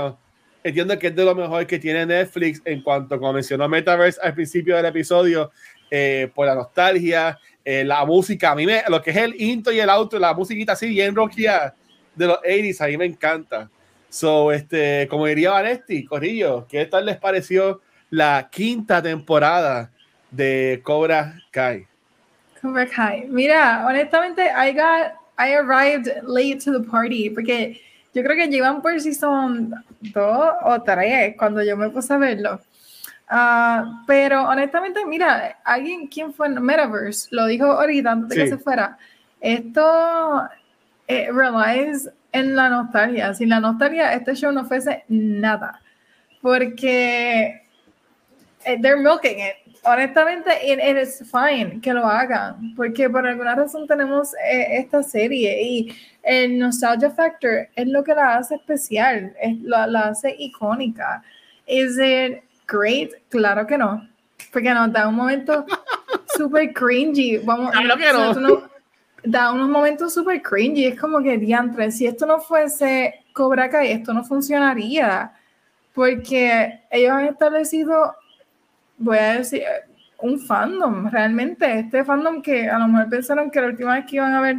[0.63, 4.35] Entiendo que es de lo mejor que tiene Netflix en cuanto, como mencionó Metaverse al
[4.35, 5.51] principio del episodio,
[5.91, 9.73] eh, por la nostalgia, eh, la música, a mí me, lo que es el intro
[9.73, 11.75] y el auto, la musiquita así bien rockia
[12.15, 13.69] de los 80s, a mí me encanta.
[14.09, 17.81] So, este, como diría Vanesti, Corrillo, ¿qué tal les pareció
[18.11, 19.91] la quinta temporada
[20.31, 21.87] de Cobra Kai?
[22.61, 23.27] Cobra Kai.
[23.29, 27.81] Mira, honestamente, I got, I arrived late to the party porque
[28.13, 32.19] yo creo que llevan por si son dos o tres cuando yo me puse a
[32.19, 32.61] verlo.
[33.31, 37.29] Uh, pero honestamente, mira, alguien, ¿quién fue en Metaverse?
[37.31, 38.99] Lo dijo ahorita antes de que se fuera.
[39.41, 40.49] Esto
[41.07, 43.33] eh, relies en la nostalgia.
[43.35, 45.81] Sin la nostalgia, este show no fuese nada.
[46.43, 47.63] Porque
[48.65, 49.57] eh, they're milking it.
[49.83, 55.63] Honestamente, it, is fine que lo hagan, porque por alguna razón tenemos eh, esta serie
[55.63, 61.23] y el nostalgia factor es lo que la hace especial, es, la, la hace icónica.
[61.67, 63.11] Is it great?
[63.31, 64.07] Claro que no,
[64.53, 65.65] porque nos da un momento
[66.37, 67.39] súper cringy.
[67.39, 68.63] Vamos, claro que no.
[69.25, 70.87] da unos momentos súper cringy.
[70.87, 75.33] Es como que, diantre, si esto no fuese Cobra Kai, esto no funcionaría.
[75.95, 78.15] Porque ellos han establecido
[79.01, 79.63] voy a decir,
[80.19, 81.81] un fandom, realmente.
[81.81, 84.57] Este fandom que a lo mejor pensaron que la última vez que iban a ver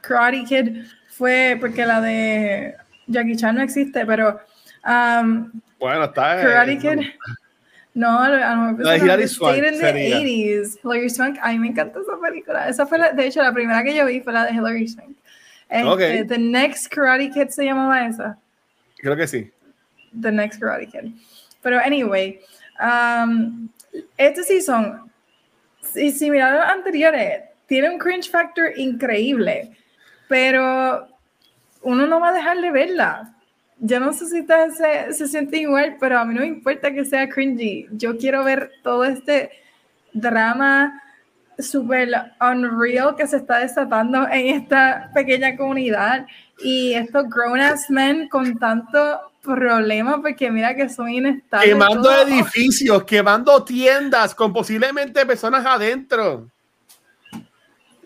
[0.00, 2.76] Karate Kid fue porque la de
[3.06, 4.40] Jackie Chan no existe, pero.
[4.84, 6.40] Um, bueno, está.
[6.40, 7.00] Karate Kid.
[7.94, 9.56] No, a lo mejor la de Hilary Swank.
[9.58, 10.78] in the 80s.
[10.82, 11.38] Hilary Swank.
[11.42, 12.68] A mí me encanta esa película.
[12.68, 15.16] Esa fue, la, de hecho, la primera que yo vi fue la de Hilary Swank.
[15.68, 16.26] Este, okay.
[16.26, 18.38] The Next Karate Kid se llamaba esa.
[18.98, 19.50] Creo que sí.
[20.20, 21.12] The Next Karate Kid.
[21.62, 22.40] Pero, anyway.
[22.82, 23.68] Um,
[24.16, 25.10] este season,
[25.94, 29.70] y si miran los anteriores, tiene un cringe factor increíble,
[30.28, 31.06] pero
[31.82, 33.34] uno no va a dejar de verla.
[33.78, 37.04] Yo no sé si se, se sienten igual, pero a mí no me importa que
[37.04, 37.86] sea cringy.
[37.92, 39.50] Yo quiero ver todo este
[40.12, 41.00] drama
[41.58, 42.08] super
[42.40, 46.26] unreal que se está desatando en esta pequeña comunidad
[46.62, 51.68] y estos grown ass men con tanto problema porque mira que son inestables.
[51.68, 56.48] Quemando edificios, quemando tiendas con posiblemente personas adentro.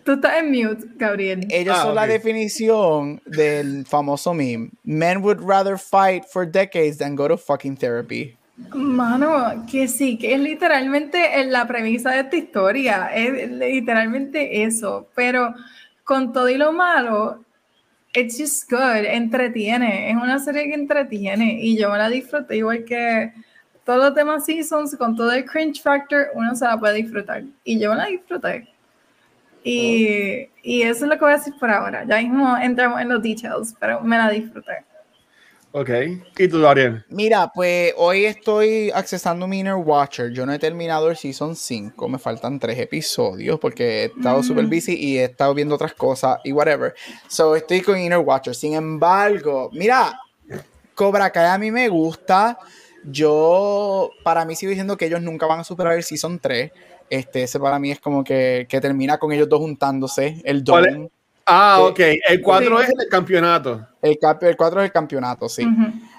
[0.03, 1.45] Tú estás en mute, Gabriel.
[1.49, 4.69] Ellos ah, son la definición del famoso meme.
[4.83, 8.35] Men would rather fight for decades than go to fucking therapy.
[8.73, 13.09] Mano, que sí, que es literalmente la premisa de esta historia.
[13.13, 15.09] Es literalmente eso.
[15.13, 15.53] Pero
[16.05, 17.43] con todo y lo malo,
[18.17, 22.83] it's just good, entretiene, es una serie que entretiene y yo me la disfruté igual
[22.83, 23.31] que
[23.85, 27.79] todos los demás seasons, con todo el cringe factor, uno se la puede disfrutar y
[27.79, 28.67] yo me la disfruté.
[29.63, 32.05] Y, y eso es lo que voy a decir por ahora.
[32.05, 34.83] Ya mismo entramos en los details, pero me la disfruté.
[35.77, 35.89] Ok.
[36.39, 37.05] ¿Y tú, Darian?
[37.07, 40.31] Mira, pues hoy estoy accesando mi Inner Watcher.
[40.31, 42.09] Yo no he terminado el Season 5.
[42.09, 44.69] Me faltan tres episodios porque he estado súper mm.
[44.71, 46.95] busy y he estado viendo otras cosas y whatever.
[47.27, 48.55] So, estoy con Inner Watcher.
[48.55, 50.19] Sin embargo, mira,
[50.95, 52.57] Cobra Kai a mí me gusta.
[53.03, 56.71] Yo, para mí sigo diciendo que ellos nunca van a superar el Season 3.
[57.07, 60.41] Este, ese para mí es como que, que termina con ellos dos juntándose.
[60.43, 61.11] El Don.
[61.47, 61.99] Ah, ok.
[62.27, 63.87] El 4 es el campeonato.
[64.01, 65.65] El, el 4 es el campeonato, sí.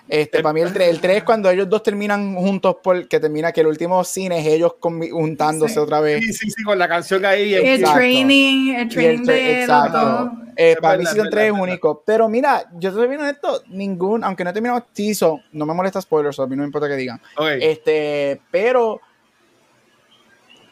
[0.09, 3.53] Este, para mí el 3, el 3 es cuando ellos dos terminan juntos, porque termina
[3.53, 6.25] que el último cine es ellos juntándose otra vez.
[6.25, 7.55] Sí, sí, sí, con la canción ahí.
[7.55, 10.33] El, training, el training de exacto.
[10.57, 12.03] Eh, para mí Season 3 es único.
[12.07, 16.01] Pero mira, yo estoy viendo esto, ningún, aunque no he terminado Season, no me molesta
[16.01, 17.21] spoilers, a mí no me importa que digan.
[17.61, 19.01] Este, pero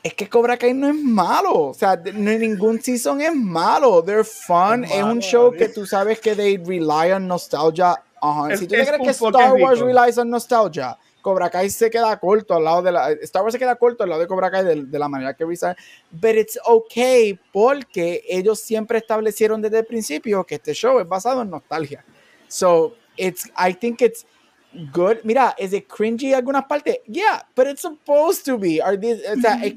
[0.06, 1.70] es que Cobra Kai no es malo.
[1.70, 4.04] O sea, no, ningún season es malo.
[4.04, 4.84] They're fun.
[4.84, 8.00] Es, un show que tú sabes que they rely on nostalgia.
[8.56, 12.62] si tú crees que Star Wars relies on nostalgia, Cobra Kai se queda corto al
[12.62, 13.10] lado de la.
[13.22, 15.74] Star Wars se queda corto al lado de Cobra Kai de, la manera que rely.
[16.12, 21.42] But it's okay porque ellos siempre establecieron desde el principio que este show es basado
[21.42, 22.04] en nostalgia.
[22.46, 24.24] So, it's, I think it's
[24.92, 25.18] good.
[25.24, 26.98] Mira, ¿es it cringy en algunas partes?
[27.06, 28.80] Yeah, but it's supposed to be.
[28.80, 29.74] Are these, o sea, es,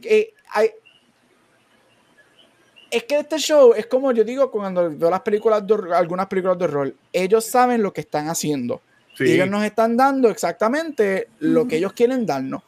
[2.91, 6.57] es, que este show es como yo digo cuando veo las películas, de, algunas películas
[6.57, 8.81] de rol, ellos saben lo que están haciendo.
[9.19, 12.63] Ellos nos están dando exactamente lo que ellos quieren darnos.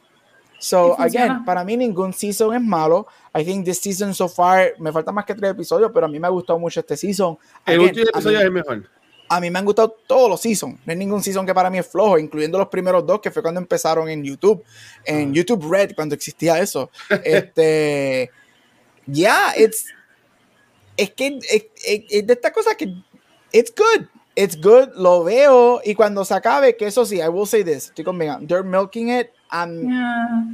[0.58, 3.06] So, again, para mí ningún season es malo.
[3.34, 6.20] I think this season so far, me falta más que tres episodios, pero a mí
[6.20, 7.38] me ha gustado mucho este season.
[7.64, 8.88] El último episodio es el mejor
[9.34, 10.78] a mí me han gustado todos los seasons.
[10.84, 13.40] No hay ningún season que para mí es flojo, incluyendo los primeros dos, que fue
[13.40, 14.62] cuando empezaron en YouTube,
[15.06, 15.32] en ah.
[15.32, 16.90] YouTube Red, cuando existía eso.
[17.24, 18.30] este,
[19.06, 19.86] ya, yeah, it's,
[20.98, 22.94] es que es, de esta cosa que,
[23.52, 27.46] it's good, it's good, lo veo, y cuando se acabe, que eso sí, I will
[27.46, 29.30] say this, estoy conmigo, they're milking it,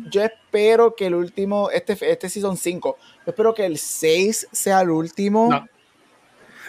[0.09, 2.97] yo espero que el último, este, este season 5,
[3.27, 5.49] yo espero que el 6 sea el último.
[5.51, 5.67] No,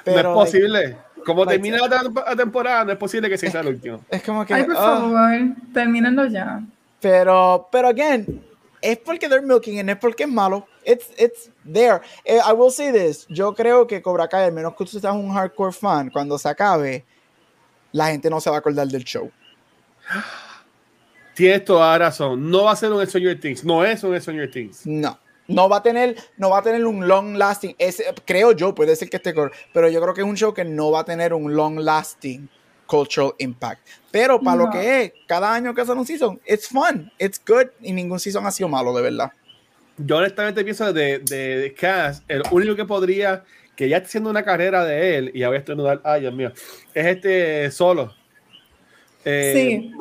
[0.04, 0.98] pero, no es posible.
[1.26, 4.02] Como termina la temporada, no es posible que sea el último.
[4.10, 4.54] Es como que.
[4.54, 4.80] Ay, por ah.
[4.80, 6.62] favor, terminando ya.
[7.02, 8.44] Pero, pero, again,
[8.82, 10.68] es porque they're milking y no es porque es malo.
[10.86, 12.02] It's, it's there.
[12.26, 13.26] Eh, I will say this.
[13.30, 16.50] Yo creo que Cobra Kai, al menos que tú seas un hardcore fan, cuando se
[16.50, 17.06] acabe,
[17.92, 19.32] la gente no se va a acordar del show.
[21.36, 22.50] Tienes toda razón.
[22.50, 23.64] No va a ser un Stranger Things.
[23.64, 24.86] No es un Stranger Things.
[24.86, 25.18] No
[25.50, 27.76] no va a tener, no va a tener un long lasting.
[28.26, 29.34] creo yo, puede ser que esté
[29.74, 32.48] pero yo creo que es un show que no va a tener un long lasting
[32.86, 33.86] cultural impact.
[34.12, 37.68] Pero para lo que es, cada año que hacen un season, it's fun, it's good,
[37.82, 39.32] y ningún season ha sido malo, de verdad.
[39.98, 43.44] Yo honestamente pienso de, de, Cass, el único que podría,
[43.76, 46.34] que ya está haciendo una carrera de él, y ya voy a estornudar, ay Dios
[46.34, 46.52] mío,
[46.94, 48.16] es este solo.
[49.26, 49.94] Eh, sí,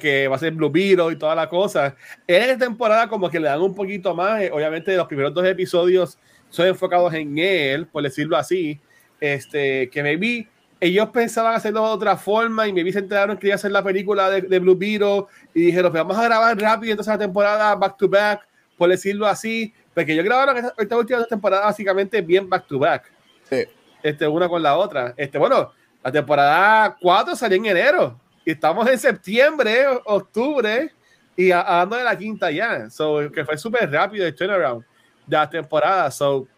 [0.00, 1.94] que va a ser Blue Beetle y toda la cosa.
[2.26, 5.44] En esta temporada como que le dan un poquito más, eh, obviamente los primeros dos
[5.44, 6.18] episodios
[6.48, 8.80] son enfocados en él, por decirlo así,
[9.20, 10.48] este, que me vi
[10.80, 13.72] ellos pensaban hacerlo de otra forma y me vi se enteraron que iba a hacer
[13.72, 17.74] la película de, Blue Beetle y dijeron, pues vamos a grabar rápido entonces la temporada
[17.74, 18.46] back to back,
[18.76, 23.12] por decirlo así, porque ellos grabaron esta, esta última temporada básicamente bien back to back.
[23.50, 23.64] Sí.
[24.02, 25.14] Este, una con la otra.
[25.16, 25.72] Este, bueno,
[26.02, 30.90] la temporada 4 salió en enero y estamos en septiembre, octubre
[31.36, 32.88] y hablando de la quinta ya.
[32.88, 34.82] So, que fue súper rápido el turnaround
[35.26, 36.10] de la temporada.
[36.10, 36.48] So,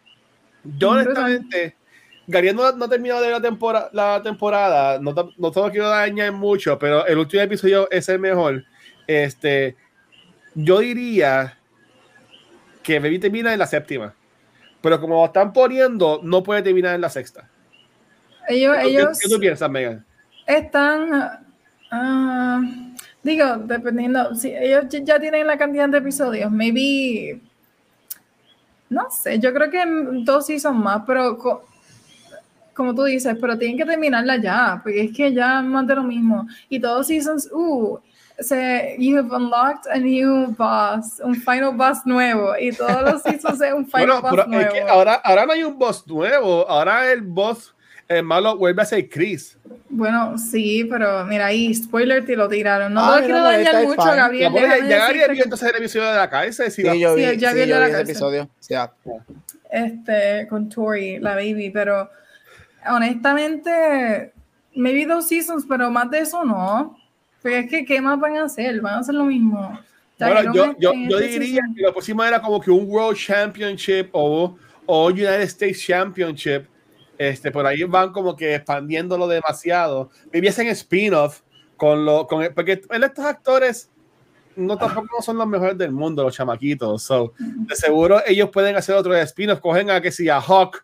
[0.63, 1.75] yo honestamente
[2.29, 6.31] Gary no, no, ha terminado de la, temporada la temporada, no, no todo quiero dañar
[6.31, 8.63] mucho, pero el último episodio es el mejor.
[9.09, 9.75] Este,
[10.55, 11.59] yo diría
[12.85, 14.15] que Baby termina en la séptima,
[14.81, 17.51] pero como están poniendo, no puede terminar en la sexta.
[18.47, 20.07] Ellos, ¿Qué, ellos ¿qué, tú piensas, Megan?
[20.47, 21.50] Están,
[21.93, 27.41] uh, digo, dependiendo, si ellos ya tienen la cantidad de episodios, maybe,
[28.89, 29.85] no sé, yo creo que
[30.25, 31.39] dos sí son más, pero
[32.75, 36.03] como tú dices, pero tienen que terminarla ya, porque es que ya más de lo
[36.03, 36.47] mismo.
[36.69, 37.99] Y todos seasons, uh,
[38.39, 43.61] se, you have unlocked a new boss, un final boss nuevo, y todos los seasons
[43.61, 44.63] es un final boss nuevo.
[44.63, 47.75] Es que ahora, ahora no hay un boss nuevo, ahora el boss
[48.11, 49.57] el malo vuelve a ser Chris.
[49.89, 52.93] Bueno, sí, pero mira ahí, spoiler te lo tiraron.
[52.93, 54.53] No ah, lo quiero dañar mucho, Gabriel.
[54.53, 56.71] Ya, ya Gabriel vio entonces el episodio de la cárcel.
[56.73, 58.51] Sí, yo vi, sí, ya vi, yo vi ese episodio.
[59.71, 62.11] Este, con Tori, la baby, pero
[62.89, 64.33] honestamente,
[64.75, 66.97] me vi dos seasons, pero más de eso no.
[67.43, 68.81] Pero es que, ¿qué más van a hacer?
[68.81, 69.79] Van a hacer lo mismo.
[70.19, 74.09] Bueno, yo, yo, yo este diría que lo próximo era como que un World Championship
[74.11, 76.70] o, o United States Championship.
[77.21, 80.09] Este, por ahí van como que expandiéndolo demasiado.
[80.33, 81.43] Viviesen spin-off
[81.77, 83.91] con lo, con, porque estos actores
[84.57, 87.03] no tampoco no son los mejores del mundo, los chamaquitos.
[87.03, 89.61] So, de seguro ellos pueden hacer otro spin-off.
[89.61, 90.83] Cogen a que si a Hawk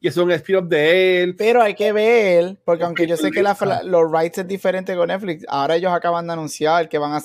[0.00, 1.36] y es un spin-off de él.
[1.36, 5.06] Pero hay que ver, porque aunque yo sé que la, los rights es diferente con
[5.06, 7.20] Netflix, ahora ellos acaban de anunciar que van a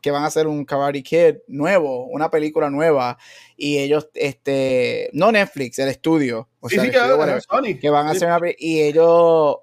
[0.00, 3.18] que van a hacer un Karate Kid nuevo, una película nueva,
[3.56, 8.80] y ellos, este, no Netflix, el estudio, o sea, que, van a hacer una, y
[8.80, 9.56] ellos,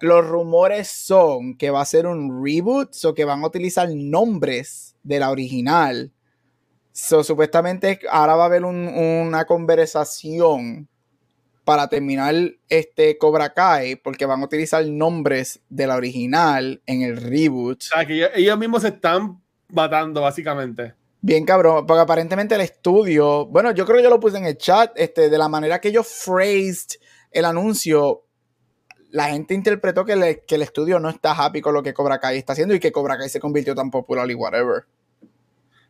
[0.00, 4.96] los rumores son que va a ser un reboot, o que van a utilizar nombres
[5.02, 6.12] de la original,
[7.00, 10.88] So, supuestamente ahora va a haber una conversación
[11.68, 12.34] para terminar
[12.70, 17.82] este Cobra Kai, porque van a utilizar nombres de la original en el reboot.
[17.82, 20.94] O sea, que ellos, mismos se están matando, básicamente.
[21.20, 24.56] Bien cabrón, porque aparentemente el estudio, bueno, yo creo que yo lo puse en el
[24.56, 26.98] chat, este, de la manera que ellos phrased
[27.32, 28.24] el anuncio,
[29.10, 32.38] la gente interpretó que, que el estudio no está happy con lo que Cobra Kai
[32.38, 34.84] está haciendo y que Cobra Kai se convirtió tan popular y whatever.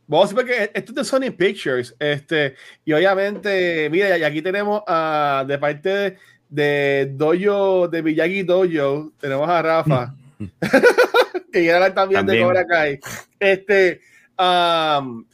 [0.08, 1.94] Vamos a ver que esto es de Sony Pictures.
[1.98, 6.16] Este, y obviamente, mira, y aquí tenemos a, de parte de,
[6.48, 10.14] de Dojo, de Miyagi Dojo, tenemos a Rafa,
[11.52, 13.00] que ya también, también, de Cobra Kai.
[13.38, 14.00] Este,
[14.38, 15.26] um,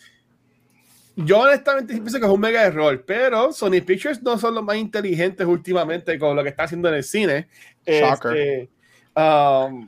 [1.15, 4.77] yo honestamente pienso que es un mega error, pero Sony Pictures no son los más
[4.77, 7.47] inteligentes últimamente con lo que está haciendo en el cine.
[7.87, 8.37] Shocker.
[8.37, 8.69] Este,
[9.15, 9.87] um,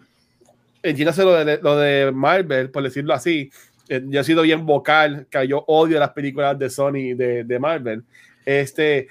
[0.85, 3.51] lo de, lo de Marvel, por decirlo así.
[3.89, 7.59] Eh, yo he sido bien vocal, que yo odio las películas de Sony, de, de
[7.59, 8.05] Marvel.
[8.45, 9.09] Este,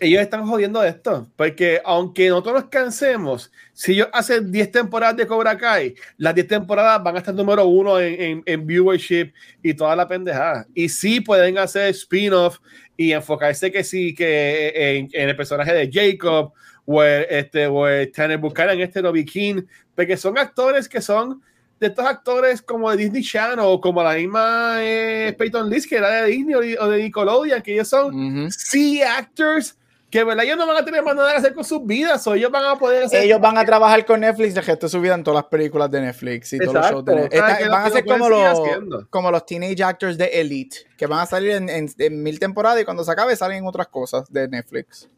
[0.00, 5.26] ellos están jodiendo esto, porque aunque nosotros nos cansemos, si ellos hacen 10 temporadas de
[5.26, 9.32] Cobra Kai, las 10 temporadas van a estar número uno en, en, viewership
[9.62, 10.66] y toda la pendejada.
[10.74, 12.58] Y sí pueden hacer spin-off
[12.96, 16.52] y enfocarse que sí, que en, en, el personaje de Jacob
[16.84, 19.62] o este, o Tanner Buchanan, este Robbie King,
[19.94, 21.42] porque son actores que son
[21.82, 25.96] de estos actores como de Disney Channel o como la misma eh, Peyton List, que
[25.96, 29.76] era de Disney o de, Nickelodeon, que ellos son C actors
[30.08, 30.44] que ¿verdad?
[30.44, 32.66] ellos no van a tener más nada que hacer con sus vidas, o ellos van
[32.66, 33.22] a poder hacer.
[33.22, 36.02] Ellos van a trabajar con Netflix, de gesto su vida en todas las películas de
[36.02, 37.68] Netflix y todos los shows de Netflix.
[37.70, 38.60] van a ser como los,
[39.08, 42.84] como los teenage actors de Elite, que van a salir en, en, mil temporadas y
[42.84, 45.08] cuando se acabe salen en otras cosas de Netflix.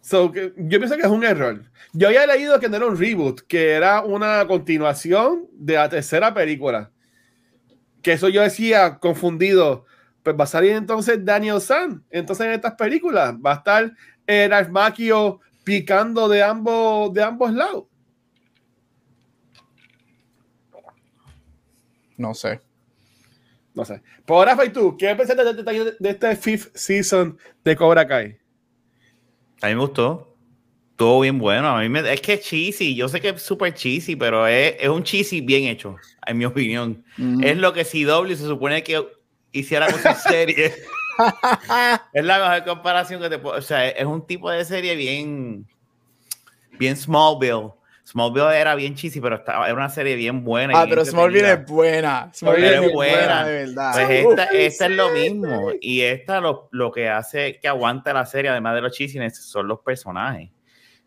[0.00, 1.62] So, yo pienso que es un error.
[1.92, 6.32] Yo había leído que no era un reboot, que era una continuación de la tercera
[6.32, 6.90] película.
[8.02, 9.84] Que eso yo decía confundido.
[10.22, 12.04] Pues va a salir entonces Daniel San.
[12.10, 13.92] Entonces en estas películas va a estar
[14.26, 17.84] eh, Macchio picando de ambos, de ambos lados.
[22.16, 22.60] No sé.
[23.74, 24.02] No sé.
[24.26, 28.39] Por ahora, tú, ¿qué pensaste de, de, de, este fifth season de Cobra Kai?
[29.60, 30.36] A mí me gustó.
[30.92, 31.68] Estuvo bien bueno.
[31.68, 32.94] A mí me, es que es cheesy.
[32.94, 35.96] Yo sé que es súper cheesy, pero es, es, un cheesy bien hecho,
[36.26, 37.04] en mi opinión.
[37.16, 37.42] Mm.
[37.42, 39.02] Es lo que CW se supone que
[39.52, 40.74] hiciera con su serie.
[42.12, 43.56] es la mejor comparación que te puedo.
[43.56, 45.66] O sea, es un tipo de serie bien.
[46.78, 47.72] Bien Smallville
[48.10, 50.80] Smallville era bien cheesy, pero estaba, era una serie bien buena.
[50.80, 52.28] Ah, pero Smallville es buena.
[52.34, 53.92] Smallville es buena, de verdad.
[53.92, 55.70] Pues esta, esta, es lo mismo.
[55.80, 59.68] Y esta lo, lo, que hace que aguante la serie, además de los cheesiness, son
[59.68, 60.50] los personajes.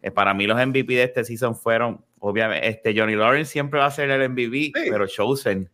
[0.02, 3.88] Eh, para mí los MVP de este season fueron, obviamente, este Johnny Lawrence siempre va
[3.88, 4.72] a ser el MVP, sí.
[4.74, 5.70] pero Chosen.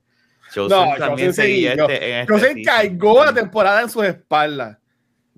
[0.52, 4.80] Chosen no, también seguía este, en este Chosen cargó la temporada en sus espaldas.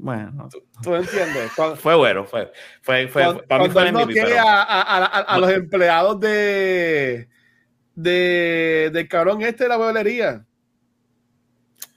[0.01, 1.51] Bueno, ¿Tú, tú entiendes.
[1.55, 2.51] Cuando, fue bueno, fue.
[2.81, 4.39] fue, fue cuando, para mí fue no MVP, pero...
[4.39, 7.27] a, a, a, a, los empleados de,
[7.93, 10.43] de del cabrón este de la bolería.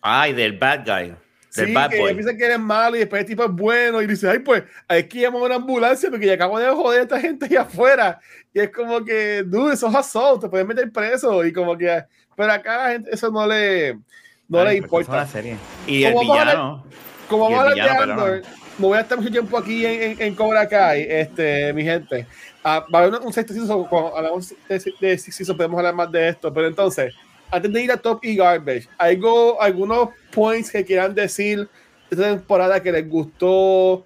[0.03, 1.15] Ay, del bad guy.
[1.57, 2.13] Del sí, bad que boy.
[2.13, 5.09] piensa que eres malo y después el tipo es bueno y dice, ay, pues hay
[5.09, 8.21] que llamar a una ambulancia porque ya acabo de joder a esta gente allá afuera.
[8.53, 12.05] Y es como que, dude, eso es assault, te pueden meter preso y como que,
[12.37, 13.99] pero acá la gente eso no le,
[14.47, 15.27] no Ay, le importa.
[15.27, 15.57] Serie.
[15.87, 16.85] Y el villano.
[17.29, 18.43] Como vamos a hablar de Andor,
[18.79, 22.27] no voy a estar mucho tiempo aquí en, en, en Cobra Kai, este, mi gente.
[22.65, 25.79] Uh, va a haber un, un sexto season, cuando hablamos de, de Six Season podemos
[25.79, 27.15] hablar más de esto, pero entonces,
[27.51, 31.69] antes de ir a Top y Garbage, ¿algo, algunos points que quieran decir de
[32.11, 34.05] esta temporada que les gustó o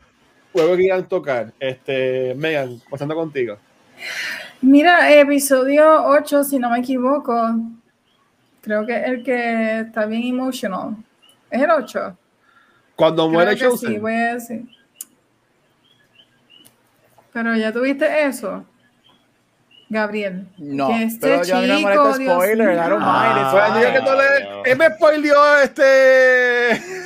[0.55, 1.53] algo que quieran tocar?
[1.59, 3.57] Este, Megan, pasando contigo.
[4.61, 7.33] Mira, episodio 8, si no me equivoco,
[8.61, 10.97] creo que es el que está bien emotional.
[11.51, 12.17] ¿Es el 8?
[12.99, 13.91] Cuando Creo muere que Chosen.
[13.93, 14.63] sí, voy a decir.
[17.33, 18.65] Pero ya tuviste eso,
[19.89, 20.49] Gabriel.
[20.59, 23.13] No, que este pero yo no me chico, Dios spoiler, I don't mío.
[23.13, 23.39] mind.
[23.39, 26.83] it's Pues, que no le- él me spoileó este.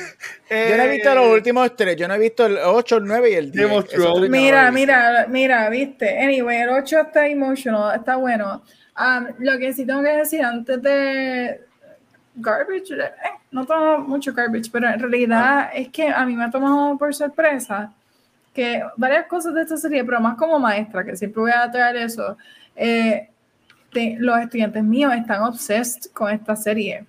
[0.69, 3.31] Yo no he visto los últimos tres, yo no he visto el 8, el 9
[3.31, 3.63] y el 10.
[3.65, 4.21] Game of Esos tres Thrones.
[4.21, 6.19] yo no Mira, mira, mira, viste.
[6.19, 8.61] Anyway, el 8 está emotional, está bueno.
[8.95, 11.59] Um, lo que sí tengo que decir antes de
[12.35, 13.11] garbage, eh,
[13.51, 17.13] no tomo mucho garbage, pero en realidad es que a mí me ha tomado por
[17.13, 17.91] sorpresa
[18.53, 21.95] que varias cosas de esta serie, pero más como maestra, que siempre voy a traer
[21.97, 22.37] eso,
[22.75, 23.29] eh,
[23.93, 27.05] de- los estudiantes míos están obsessed con esta serie.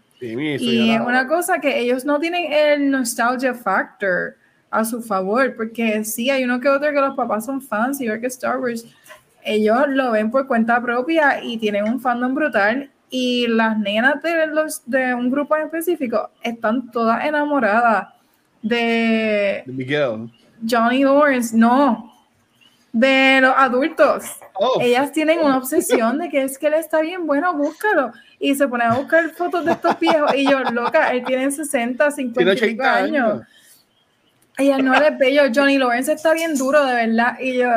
[0.59, 4.37] Sí, Y es una cosa que ellos no tienen el nostalgia factor
[4.71, 8.09] a su favor, porque sí, hay uno que otro que los papás son fans y
[8.09, 8.85] ver que Star Wars,
[9.43, 12.91] ellos lo ven por cuenta propia y tienen un fandom brutal.
[13.17, 18.09] Y las nenas de, los, de un grupo en específico están todas enamoradas
[18.61, 20.33] de de Miguel.
[20.69, 22.13] Johnny Lawrence, no,
[22.93, 24.25] de los adultos.
[24.55, 28.11] Oh, Ellas tienen una obsesión de que es que él está bien bueno, búscalo.
[28.41, 30.35] Y se ponen a buscar fotos de estos viejos.
[30.35, 33.31] Y yo, loca, él tiene 60, 50 tiene y pico 80 años.
[33.31, 33.47] años.
[34.59, 37.39] Ella no ve yo, Johnny Lawrence está bien duro, de verdad.
[37.39, 37.69] Y yo,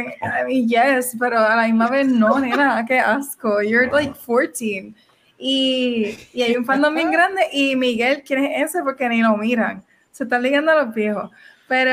[0.00, 3.62] I mean, yes, pero a la misma vez no, nena, qué asco.
[3.62, 4.94] You're like 14.
[5.38, 7.42] Y, y hay un fandom bien grande.
[7.52, 8.82] Y Miguel, ¿quién es ese?
[8.82, 9.82] Porque ni lo miran.
[10.10, 11.30] Se están ligando a los viejos.
[11.68, 11.92] Pero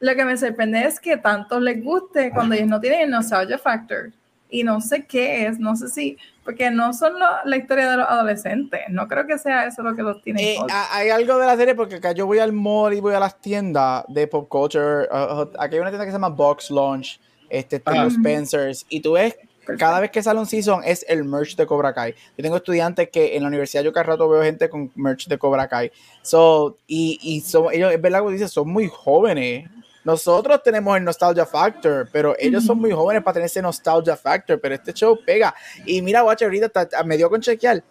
[0.00, 3.58] lo que me sorprende es que tanto les guste cuando ellos no tienen el nostalgia
[3.58, 4.12] factor.
[4.50, 7.96] Y no sé qué es, no sé si, porque no son lo- la historia de
[7.96, 8.80] los adolescentes.
[8.90, 10.54] No creo que sea eso lo que los tiene.
[10.54, 10.58] Eh,
[10.90, 13.40] hay algo de la serie porque acá yo voy al mall y voy a las
[13.40, 15.08] tiendas de pop culture.
[15.10, 18.86] uh, uh, aquí hay una tienda que se llama Box Launch, este, este, los Spencers,
[18.88, 19.36] y tú ves
[19.78, 22.14] cada vez que sale un season es el merch de Cobra Kai.
[22.36, 25.38] Yo tengo estudiantes que en la universidad yo cada rato veo gente con merch de
[25.38, 25.90] Cobra Kai.
[26.20, 29.68] So, y, y son, ellos, es verdad que dice, son muy jóvenes.
[30.04, 34.60] Nosotros tenemos el nostalgia factor, pero ellos son muy jóvenes para tener ese nostalgia factor,
[34.60, 35.54] pero este show pega.
[35.86, 37.82] Y mira, watch, ahorita está- me dio con chequear.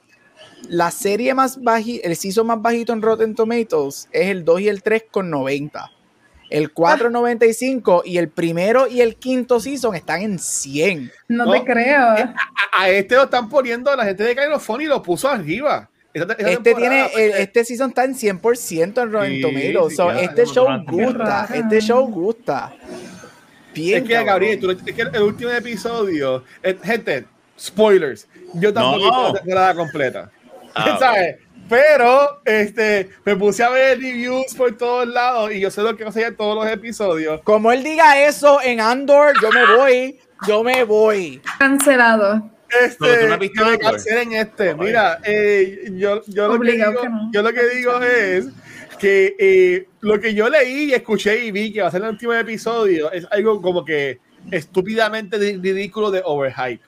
[0.69, 4.69] La serie más bajita, el season más bajito en Rotten Tomatoes es el 2 y
[4.69, 5.89] el 3 con 90.
[6.49, 11.11] El 4.95 y el primero y el quinto season están en 100.
[11.29, 11.51] no, no.
[11.51, 11.99] te creo.
[11.99, 12.35] A,
[12.73, 15.89] a este lo están poniendo la gente de Cairofón y lo puso arriba.
[16.13, 19.89] Esa- esa Este tiene, el- porque- este season está en 100% en Rotten Sí, Tomatoes.
[19.89, 22.73] sí, So, claro, este es show gusta, este show gusta.
[23.73, 24.27] Bien, es que, cabrón.
[24.27, 27.25] Gabriel, tú- es que el último episodio, eh, gente,
[27.59, 28.27] spoilers.
[28.53, 30.31] Yo tampoco visto la temporada completa.
[30.75, 31.37] Ah, ¿Sabes?
[31.67, 36.03] Pero este, me puse a ver reviews por todos lados y yo sé lo que
[36.03, 37.41] va a ser en todos los episodios.
[37.43, 41.41] Como él diga eso en Andor, yo me voy, yo me voy.
[41.57, 42.51] Cancelado.
[42.81, 43.79] Este, no que Andor.
[43.79, 44.75] cancelen este.
[44.75, 47.31] Mira, eh, yo, yo, lo que digo, que no.
[47.31, 48.47] yo lo que digo es
[48.99, 52.33] que eh, lo que yo leí, escuché y vi que va a ser el último
[52.33, 54.19] episodio es algo como que
[54.51, 56.83] estúpidamente ridículo de overhype.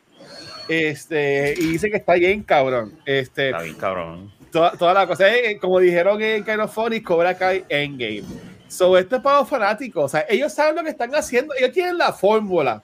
[0.68, 2.98] Este, y dice que está bien cabrón.
[3.06, 4.34] Este, está bien cabrón.
[4.52, 8.24] Toda, toda la cosa, es, como dijeron en Kind Cobra Kai Endgame.
[8.68, 10.06] So, esto es para los fanáticos.
[10.06, 12.82] O sea, ellos saben lo que están haciendo, ellos tienen la fórmula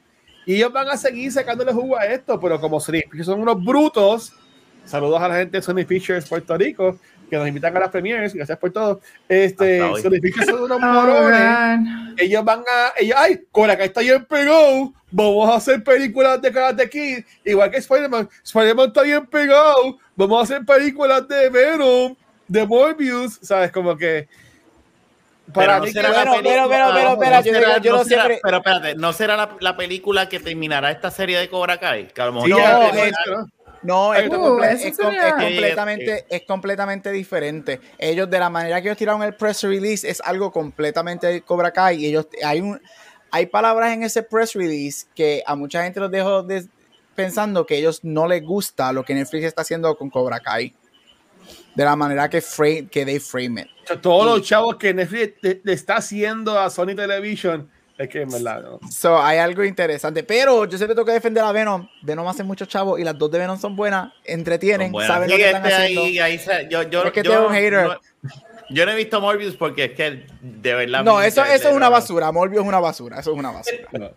[0.52, 4.34] y ellos van a seguir sacándole jugo a esto, pero como Sony son unos brutos.
[4.84, 7.00] Saludos a la gente de Sony Pictures Puerto Rico
[7.30, 9.00] que nos invitan a las premieres, gracias por todo.
[9.30, 12.16] Este, Sony Pictures son unos oh, morones.
[12.18, 16.52] ellos van a, ellos, ay, Cora acá está bien pegado, vamos a hacer películas de
[16.52, 18.28] Karate Kid, igual que Spider-Man.
[18.44, 22.14] Spider-Man está bien pegado, vamos a hacer películas de Venom,
[22.46, 23.72] de Morbius, ¿sabes?
[23.72, 24.28] Como que
[25.54, 28.40] para pero, mí pero, pero, pero, pero, pero, yo, será, yo no, siempre...
[28.42, 32.08] pero espérate, ¿no será la, la, película que terminará esta serie de Cobra Kai?
[32.08, 33.50] Que a lo mejor no, no,
[33.84, 37.82] no, es, uh, es, completamente, es completamente diferente.
[37.98, 41.72] Ellos, de la manera que ellos tiraron el press release, es algo completamente de Cobra
[41.72, 41.98] Kai.
[41.98, 42.80] Y ellos, hay, un,
[43.32, 46.46] hay palabras en ese press release que a mucha gente los dejó
[47.16, 50.76] pensando que ellos no les gusta lo que Netflix está haciendo con Cobra Kai.
[51.76, 54.02] De la manera que, frame, que they frame it.
[54.02, 57.70] todos los chavos que Netflix le está haciendo a Sony Television
[58.02, 60.24] es que en verdad, So, hay algo interesante.
[60.24, 61.88] Pero yo siempre tengo que defender a Venom.
[62.02, 65.46] Venom hace muchos chavos y las dos de Venom son buenas, entretienen, saben lo que
[65.46, 66.24] están este haciendo.
[66.24, 67.84] Ahí, yo, yo, es que yo, un hater.
[67.84, 68.00] No,
[68.72, 71.04] yo no he visto Morbius porque es que de verdad.
[71.04, 72.32] No, eso, eso es una basura.
[72.32, 73.20] Morbius es una basura.
[73.20, 74.14] Eso es una basura.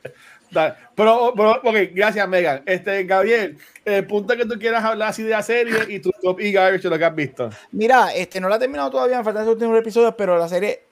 [0.95, 2.63] Pero, pero, ok, gracias, Megan.
[2.67, 6.41] Este, Gabriel, el punto que tú quieras hablar así de la serie y tu top
[6.41, 7.51] y garbage lo que has visto.
[7.73, 10.85] Mira, este, no la he terminado todavía, me faltan los últimos episodios, pero la serie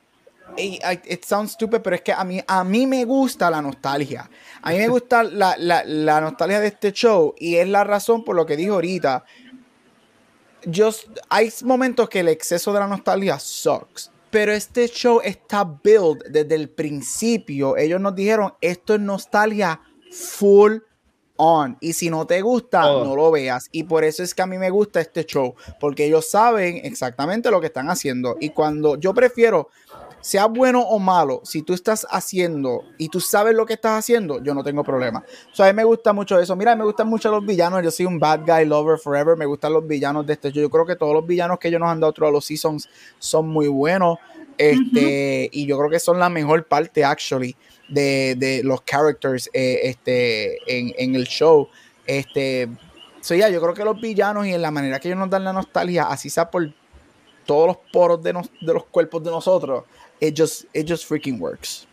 [0.56, 4.28] it sounds stupid, pero es que a mí, a mí me gusta la nostalgia.
[4.62, 8.24] A mí me gusta la, la, la nostalgia de este show y es la razón
[8.24, 9.24] por lo que dijo ahorita.
[10.72, 14.11] Just, hay momentos que el exceso de la nostalgia sucks.
[14.32, 17.76] Pero este show está build desde el principio.
[17.76, 19.78] Ellos nos dijeron, esto es nostalgia
[20.10, 20.78] full
[21.36, 21.76] on.
[21.80, 23.04] Y si no te gusta, oh.
[23.04, 23.68] no lo veas.
[23.72, 25.54] Y por eso es que a mí me gusta este show.
[25.78, 28.38] Porque ellos saben exactamente lo que están haciendo.
[28.40, 29.68] Y cuando yo prefiero
[30.22, 34.42] sea bueno o malo, si tú estás haciendo y tú sabes lo que estás haciendo,
[34.42, 35.24] yo no tengo problema.
[35.52, 36.54] O sea, a mí me gusta mucho eso.
[36.54, 37.82] Mira, me gustan mucho los villanos.
[37.82, 39.36] Yo soy un bad guy lover forever.
[39.36, 40.52] Me gustan los villanos de este.
[40.52, 42.88] Yo creo que todos los villanos que ellos nos han dado todos los seasons
[43.18, 44.18] son muy buenos.
[44.56, 47.56] Este, y yo creo que son la mejor parte, actually,
[47.88, 51.68] de, los characters eh, este, en, el show.
[52.06, 52.68] Este,
[53.20, 55.44] so ya, yo creo que los villanos y en la manera que ellos nos dan
[55.44, 56.72] la nostalgia, así sea por
[57.44, 59.84] todos los poros de, de los cuerpos de nosotros,
[60.22, 61.86] it just, it just freaking works.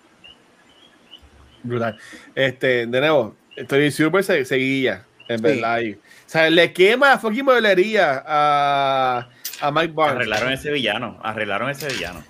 [1.64, 1.98] Brutal.
[2.36, 5.82] Este, de nuevo, estoy súper seguía, en verdad.
[5.82, 9.28] O sea, le quema fucking modelería a,
[9.60, 10.16] a Mike Barnes.
[10.18, 12.24] Arreglaron ese villano, arreglaron ese villano.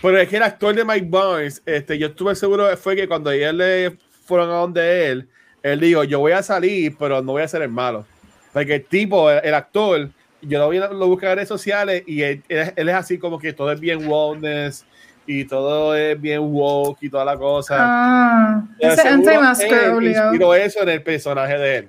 [0.00, 3.30] Pero es que el actor de Mike Barnes, este, yo estuve seguro fue que cuando
[3.30, 3.96] ellos le
[4.26, 5.28] fueron a donde él,
[5.62, 8.06] él dijo, yo voy a salir, pero no voy a ser el malo.
[8.52, 10.10] Porque el tipo, el, actor,
[10.42, 13.52] yo lo, vi, lo busqué en redes sociales y él, él, es así como que
[13.52, 14.84] todo es bien wellness
[15.28, 17.76] y todo es bien woke y toda la cosa.
[17.78, 21.88] Ah, ese anti-masker inspiró eso en el personaje de él.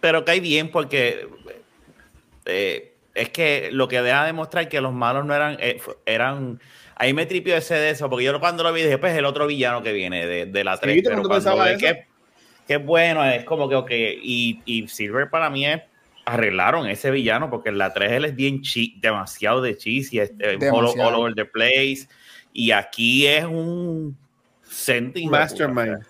[0.00, 1.28] Pero cae bien porque
[2.44, 6.60] eh, es que lo que deja de mostrar que los malos no eran, eh, eran
[6.94, 9.48] ahí me tripió ese de eso, porque yo cuando lo vi dije, pues el otro
[9.48, 12.06] villano que viene de, de la 3, pero cuando ve que,
[12.68, 15.82] que bueno, es como que, ok, y, y Silver para mí es
[16.24, 20.56] arreglaron ese villano porque en la 3 él es bien chi, demasiado de cheesy, este,
[20.70, 22.08] all, all, over the place.
[22.52, 24.16] Y aquí es un.
[25.30, 26.04] Mastermind.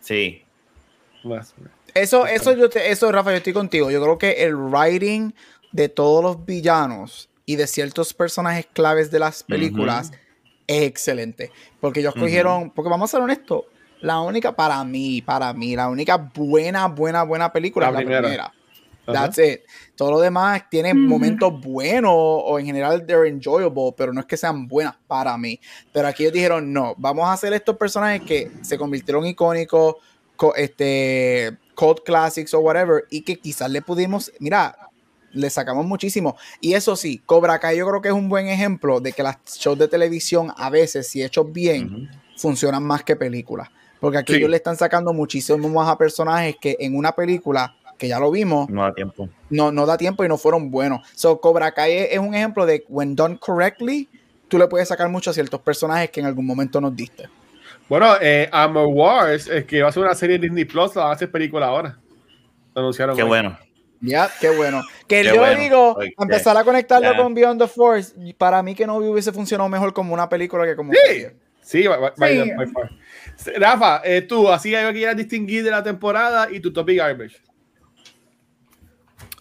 [0.00, 0.42] Sí.
[1.94, 3.90] Eso, eso, yo eso, Rafa, yo estoy contigo.
[3.90, 5.32] Yo creo que el writing
[5.72, 10.12] de todos los villanos y de ciertos personajes claves de las películas
[10.66, 11.50] es excelente.
[11.80, 13.64] Porque ellos cogieron, porque vamos a ser honestos,
[14.00, 18.20] la única, para mí, para mí, la única buena, buena, buena película la es la
[18.20, 18.52] primera.
[19.06, 19.60] That's it.
[20.02, 24.36] Todo lo demás tiene momentos buenos o en general they're enjoyable, pero no es que
[24.36, 25.60] sean buenas para mí.
[25.92, 29.94] Pero aquí ellos dijeron, no, vamos a hacer estos personajes que se convirtieron icónicos,
[30.56, 34.76] este, cult classics o whatever, y que quizás le pudimos, mira,
[35.30, 36.36] le sacamos muchísimo.
[36.60, 39.36] Y eso sí, Cobra Kai yo creo que es un buen ejemplo de que las
[39.44, 43.68] shows de televisión a veces, si hechos bien, funcionan más que películas.
[44.00, 48.08] Porque aquí ellos le están sacando muchísimo más a personajes que en una película que
[48.08, 48.68] ya lo vimos.
[48.68, 49.28] No da tiempo.
[49.48, 51.08] No, no da tiempo y no fueron buenos.
[51.14, 54.08] So, Cobra Kai es, un ejemplo de when done correctly,
[54.48, 57.28] tú le puedes sacar mucho a ciertos personajes que en algún momento nos diste.
[57.88, 61.04] Bueno, eh, Armor Wars, es que va a ser una serie de Disney Plus, la
[61.04, 61.96] va a hacer película ahora.
[62.74, 63.14] anunciaron.
[63.14, 63.56] Qué bueno.
[64.00, 64.82] Ya, qué bueno.
[65.06, 69.30] Que yo digo, empezar a conectarlo con Beyond the Force, para mí que no hubiese
[69.30, 70.92] funcionado mejor como una película que como.
[70.92, 71.26] Sí,
[71.60, 73.52] sí, sí.
[73.60, 77.40] Rafa, eh, tú, así algo que quieras distinguir de la temporada y tu topic garbage.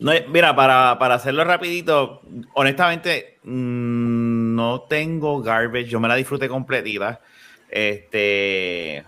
[0.01, 2.23] No, mira, para, para, hacerlo rapidito,
[2.55, 5.85] honestamente, mm, no tengo garbage.
[5.85, 7.21] Yo me la disfruté completita.
[7.69, 9.05] Este.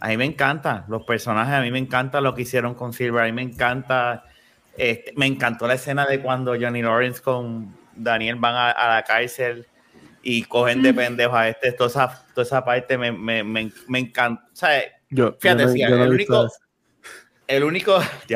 [0.00, 3.22] A mí me encanta los personajes, a mí me encanta lo que hicieron con Silver,
[3.22, 4.24] a mí me encanta.
[4.76, 9.66] Este, me encantó la escena de cuando Johnny Lawrence con Daniel van a, la cárcel
[10.22, 11.72] y cogen de pendejo a este.
[11.72, 14.44] Toda esa, toda esa parte me, me, me, me encanta.
[14.52, 16.50] O sea, yo, fíjate, el único
[17.48, 18.00] el único,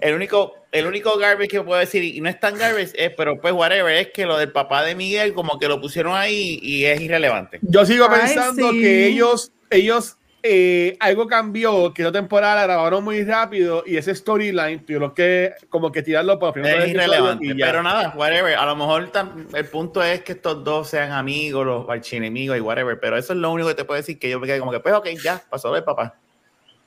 [0.00, 3.40] el único, el único garbage que puedo decir, y no es tan garbage, es, pero
[3.40, 6.84] pues whatever, es que lo del papá de Miguel como que lo pusieron ahí y
[6.84, 7.58] es irrelevante.
[7.62, 13.24] Yo sigo pensando que ellos, ellos, eh, algo cambió, que la temporada la grabaron muy
[13.24, 18.14] rápido y ese storyline lo que como que tirarlo por primera Es irrelevante, pero nada,
[18.16, 19.10] whatever, a lo mejor
[19.54, 23.38] el punto es que estos dos sean amigos, los archienemigos y whatever, pero eso es
[23.38, 25.42] lo único que te puedo decir, que yo me quedé como que, pues ok, ya,
[25.50, 26.14] pasó el papá.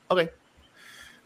[0.08, 0.41] Ok.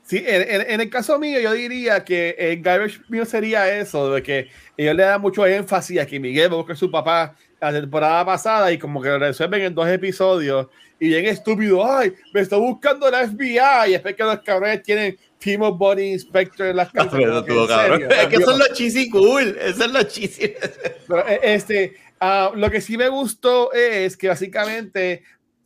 [0.06, 4.50] Sí, en, el caso mío, yo diría que el garbage mío sería eso, de que
[4.78, 8.72] ellos le dan mucho énfasis a que Miguel busca a su papá la temporada pasada
[8.72, 10.68] y como que lo resuelven en dos episodios
[11.00, 15.18] y bien estúpido, ay, me está buscando la FBI y después que los cabrones tienen
[15.40, 17.20] Team of Body Inspector en las casas.
[17.20, 20.44] es que son los cheesy cool, eso es lo cheesy.
[20.44, 25.24] E, este, uh, lo que sí me gustó es que básicamente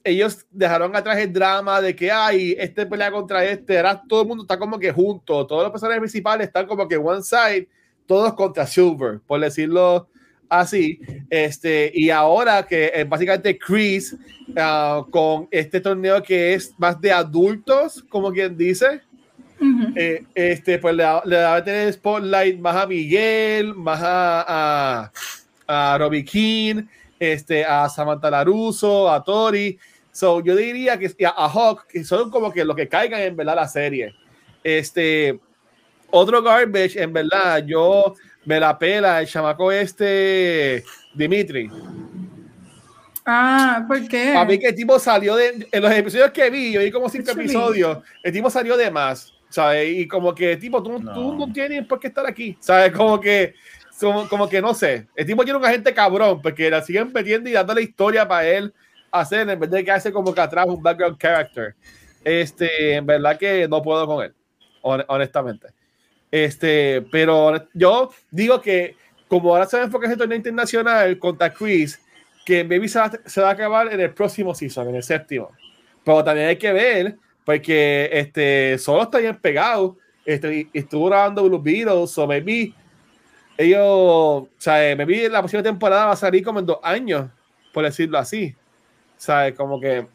[0.09, 4.27] ellos dejaron atrás el drama de que hay este pelea contra este, ahora todo el
[4.27, 7.67] mundo está como que junto, todos los personajes principales están como que one side,
[8.05, 10.07] todos contra Silver, por decirlo
[10.49, 10.99] así.
[11.29, 14.17] Este, y ahora que eh, básicamente Chris
[14.57, 19.01] ah, con este torneo que es más de adultos, como quien dice.
[19.95, 25.11] Eh, este, pues le, le va a tener spotlight más a Miguel, más a,
[25.67, 26.83] a, a Robbie King,
[27.19, 29.77] este, a Samantha Laruso, a Tori.
[30.19, 33.55] So, yo diría que a, Hawk, que son como que los que caigan en verdad
[33.55, 34.13] la serie.
[34.61, 35.39] Este,
[36.09, 40.83] otro garbage, en verdad, yo me la pela el chamaco este,
[41.13, 41.71] Dimitri.
[43.25, 44.35] Ah, ¿por qué?
[44.35, 47.07] A mí que el tipo salió de, en los episodios que vi, yo vi como
[47.07, 49.99] cinco episodios, el tipo salió de más, ¿sabes?
[49.99, 52.91] Y como que, tipo, tú no, tú no tienes por qué estar aquí, ¿sabes?
[52.91, 53.53] Como que,
[54.29, 57.53] como, que no sé, el tipo tiene un agente cabrón, porque la siguen metiendo y
[57.53, 58.73] dando la historia para él
[59.11, 61.75] hacer en vez de que hace como que atrás un background character.
[62.23, 64.33] Este, en verdad que no puedo con él,
[64.81, 65.67] honestamente.
[66.31, 68.95] Este, pero yo digo que
[69.27, 72.01] como ahora se va a enfocar en el torneo internacional contra Chris,
[72.45, 75.51] que Baby se va, se va, a acabar en el próximo season, en el séptimo.
[76.03, 77.15] Pero también hay que ver,
[77.45, 79.97] porque este, solo está bien pegado.
[80.25, 82.73] Este, estuvo grabando Blue Beatles, o maybe
[83.57, 87.29] ellos, o sea, maybe la próxima temporada va a salir como en dos años,
[87.71, 88.55] por decirlo así.
[89.19, 89.53] ¿Sabes?
[89.53, 90.07] Como que,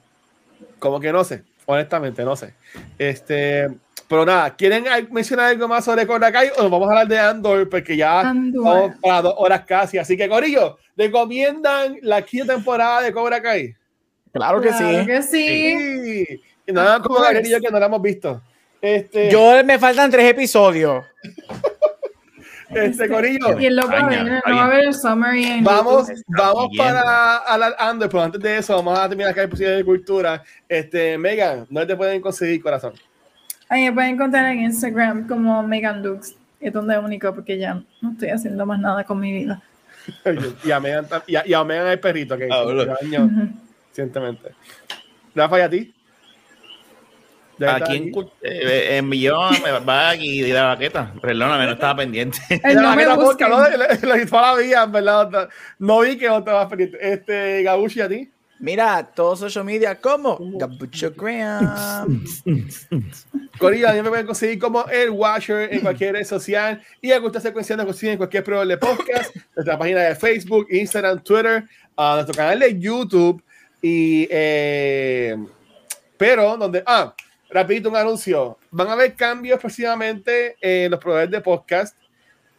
[0.78, 2.54] como que no sé, honestamente, no sé.
[2.98, 3.68] Este,
[4.08, 7.18] pero nada, ¿quieren mencionar algo más sobre Cobra Kai o nos vamos a hablar de
[7.18, 7.68] Andor?
[7.68, 9.98] Porque ya vamos para dos horas casi.
[9.98, 13.74] Así que, Corillo, ¿recomiendan la quinta temporada de Cobra Kai?
[14.32, 15.06] Claro que sí.
[15.06, 16.26] que sí.
[16.26, 16.42] sí.
[16.66, 18.40] Y nada como yo que no la hemos visto.
[18.80, 19.30] Este...
[19.30, 21.04] Yo me faltan tres episodios.
[22.70, 23.58] Este corillo.
[23.58, 28.22] Y el loco no va a ver el summary Vamos, vamos para hablar Andor, pero
[28.22, 30.42] antes de eso vamos a terminar acá el posibilidad de cultura.
[30.68, 32.94] Este, Megan, ¿dónde te pueden conseguir, corazón?
[33.68, 36.34] Ahí me pueden encontrar en Instagram como Megan Dux.
[36.60, 39.62] Es donde es único porque ya no estoy haciendo más nada con mi vida.
[40.64, 42.64] y, a Megan, y, a, Megan el perrito que ah,
[43.02, 43.30] año,
[43.88, 44.50] recientemente.
[45.34, 45.93] Rafa, ¿y a ti?
[47.68, 48.12] Aquí en,
[48.42, 49.38] eh, envió
[49.88, 51.12] va aquí de la baqueta.
[51.20, 52.38] Perdóname, no estaba pendiente.
[52.74, 55.48] no me la vía, ¿verdad?
[55.78, 56.98] No vi que no estaba pendiente.
[57.00, 58.30] Este, Gabushi, ¿a ti?
[58.60, 62.24] Mira, todos social media como Gabucho Graham.
[63.58, 67.40] Corilla, también me pueden conseguir como el Washer en cualquier red social y a esta
[67.40, 71.64] secuencia nos consiguen en cualquier programa de podcast, nuestra página de Facebook, Instagram, Twitter,
[71.96, 73.42] a nuestro canal de YouTube
[73.82, 75.36] y eh,
[76.16, 77.14] pero donde ah
[77.54, 78.58] rapidito un anuncio.
[78.72, 81.96] Van a haber cambios precisamente en los proveedores de podcast.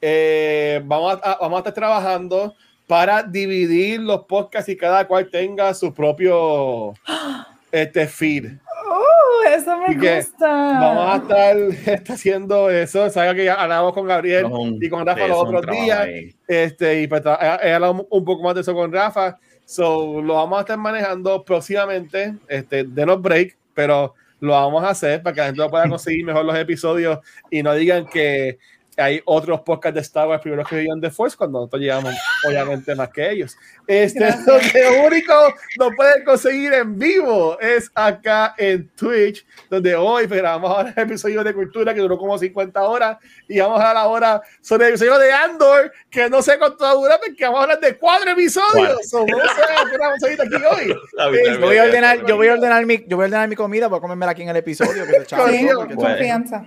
[0.01, 2.55] Eh, vamos, a, vamos a estar trabajando
[2.87, 6.93] para dividir los podcasts y cada cual tenga su propio
[7.71, 8.53] este feed.
[8.87, 10.47] Oh, eso me gusta.
[10.47, 13.09] Vamos a estar haciendo eso.
[13.09, 14.47] Sabes que ya hablamos con Gabriel
[14.79, 16.07] y con Rafa los otros días.
[16.47, 19.37] Este, y pues, he, hablado un poco más de eso con Rafa.
[19.65, 22.35] So, lo vamos a estar manejando próximamente.
[22.47, 26.45] Este, denos break, pero lo vamos a hacer para que la gente pueda conseguir mejor
[26.45, 28.57] los episodios y no digan que
[28.97, 32.13] hay otros podcasts de Star Wars primero que vivían de Force cuando nosotros llegamos
[32.47, 33.57] obviamente más que ellos.
[33.87, 35.33] Este, lo que único
[35.79, 41.43] no pueden conseguir en vivo es acá en Twitch, donde hoy grabamos ahora el episodio
[41.43, 43.17] de Cultura que duró como 50 horas
[43.47, 47.19] y vamos a la hora sobre el episodio de Andor, que no sé cuánto dura,
[47.23, 49.09] porque vamos a hablar de cuatro episodios.
[49.09, 50.87] So, vamos a seguir aquí hoy.
[51.53, 53.89] yo, voy a ordenar, yo, voy a ordenar mi, yo voy a ordenar mi comida
[53.89, 55.05] para comérmela aquí en el episodio.
[55.05, 56.65] Que se confianza.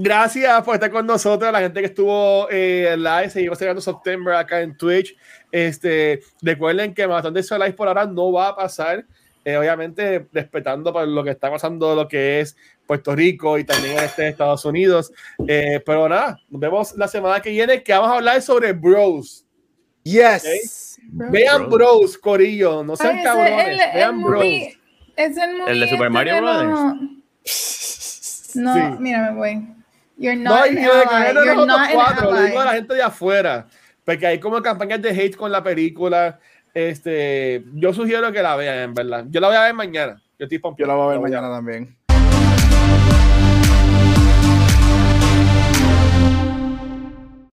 [0.00, 4.60] Gracias por estar con nosotros, la gente que estuvo eh, live, seguimos llegando septiembre acá
[4.60, 5.16] en Twitch.
[5.50, 9.04] Este, recuerden que bastante de live por ahora no va a pasar,
[9.44, 12.56] eh, obviamente respetando por lo que está pasando, lo que es
[12.86, 15.12] Puerto Rico y también este Estados Unidos.
[15.48, 19.44] Eh, pero nada, nos vemos la semana que viene que vamos a hablar sobre Bros.
[20.04, 21.00] Yes.
[21.10, 24.44] Vean Bros, Corillo, no sean cabrones, vean Bros.
[24.44, 27.18] es el, de Super Mario Brothers.
[28.54, 29.77] No, mira, me voy.
[30.18, 33.68] You're not no, yo You're not cuatro, lo digo a la gente de afuera,
[34.04, 36.40] porque hay como campañas de hate con la película.
[36.74, 39.24] Este, yo sugiero que la vean, en verdad.
[39.28, 40.22] Yo la voy a ver mañana.
[40.38, 41.97] Yo, estoy yo la voy a ver mañana también.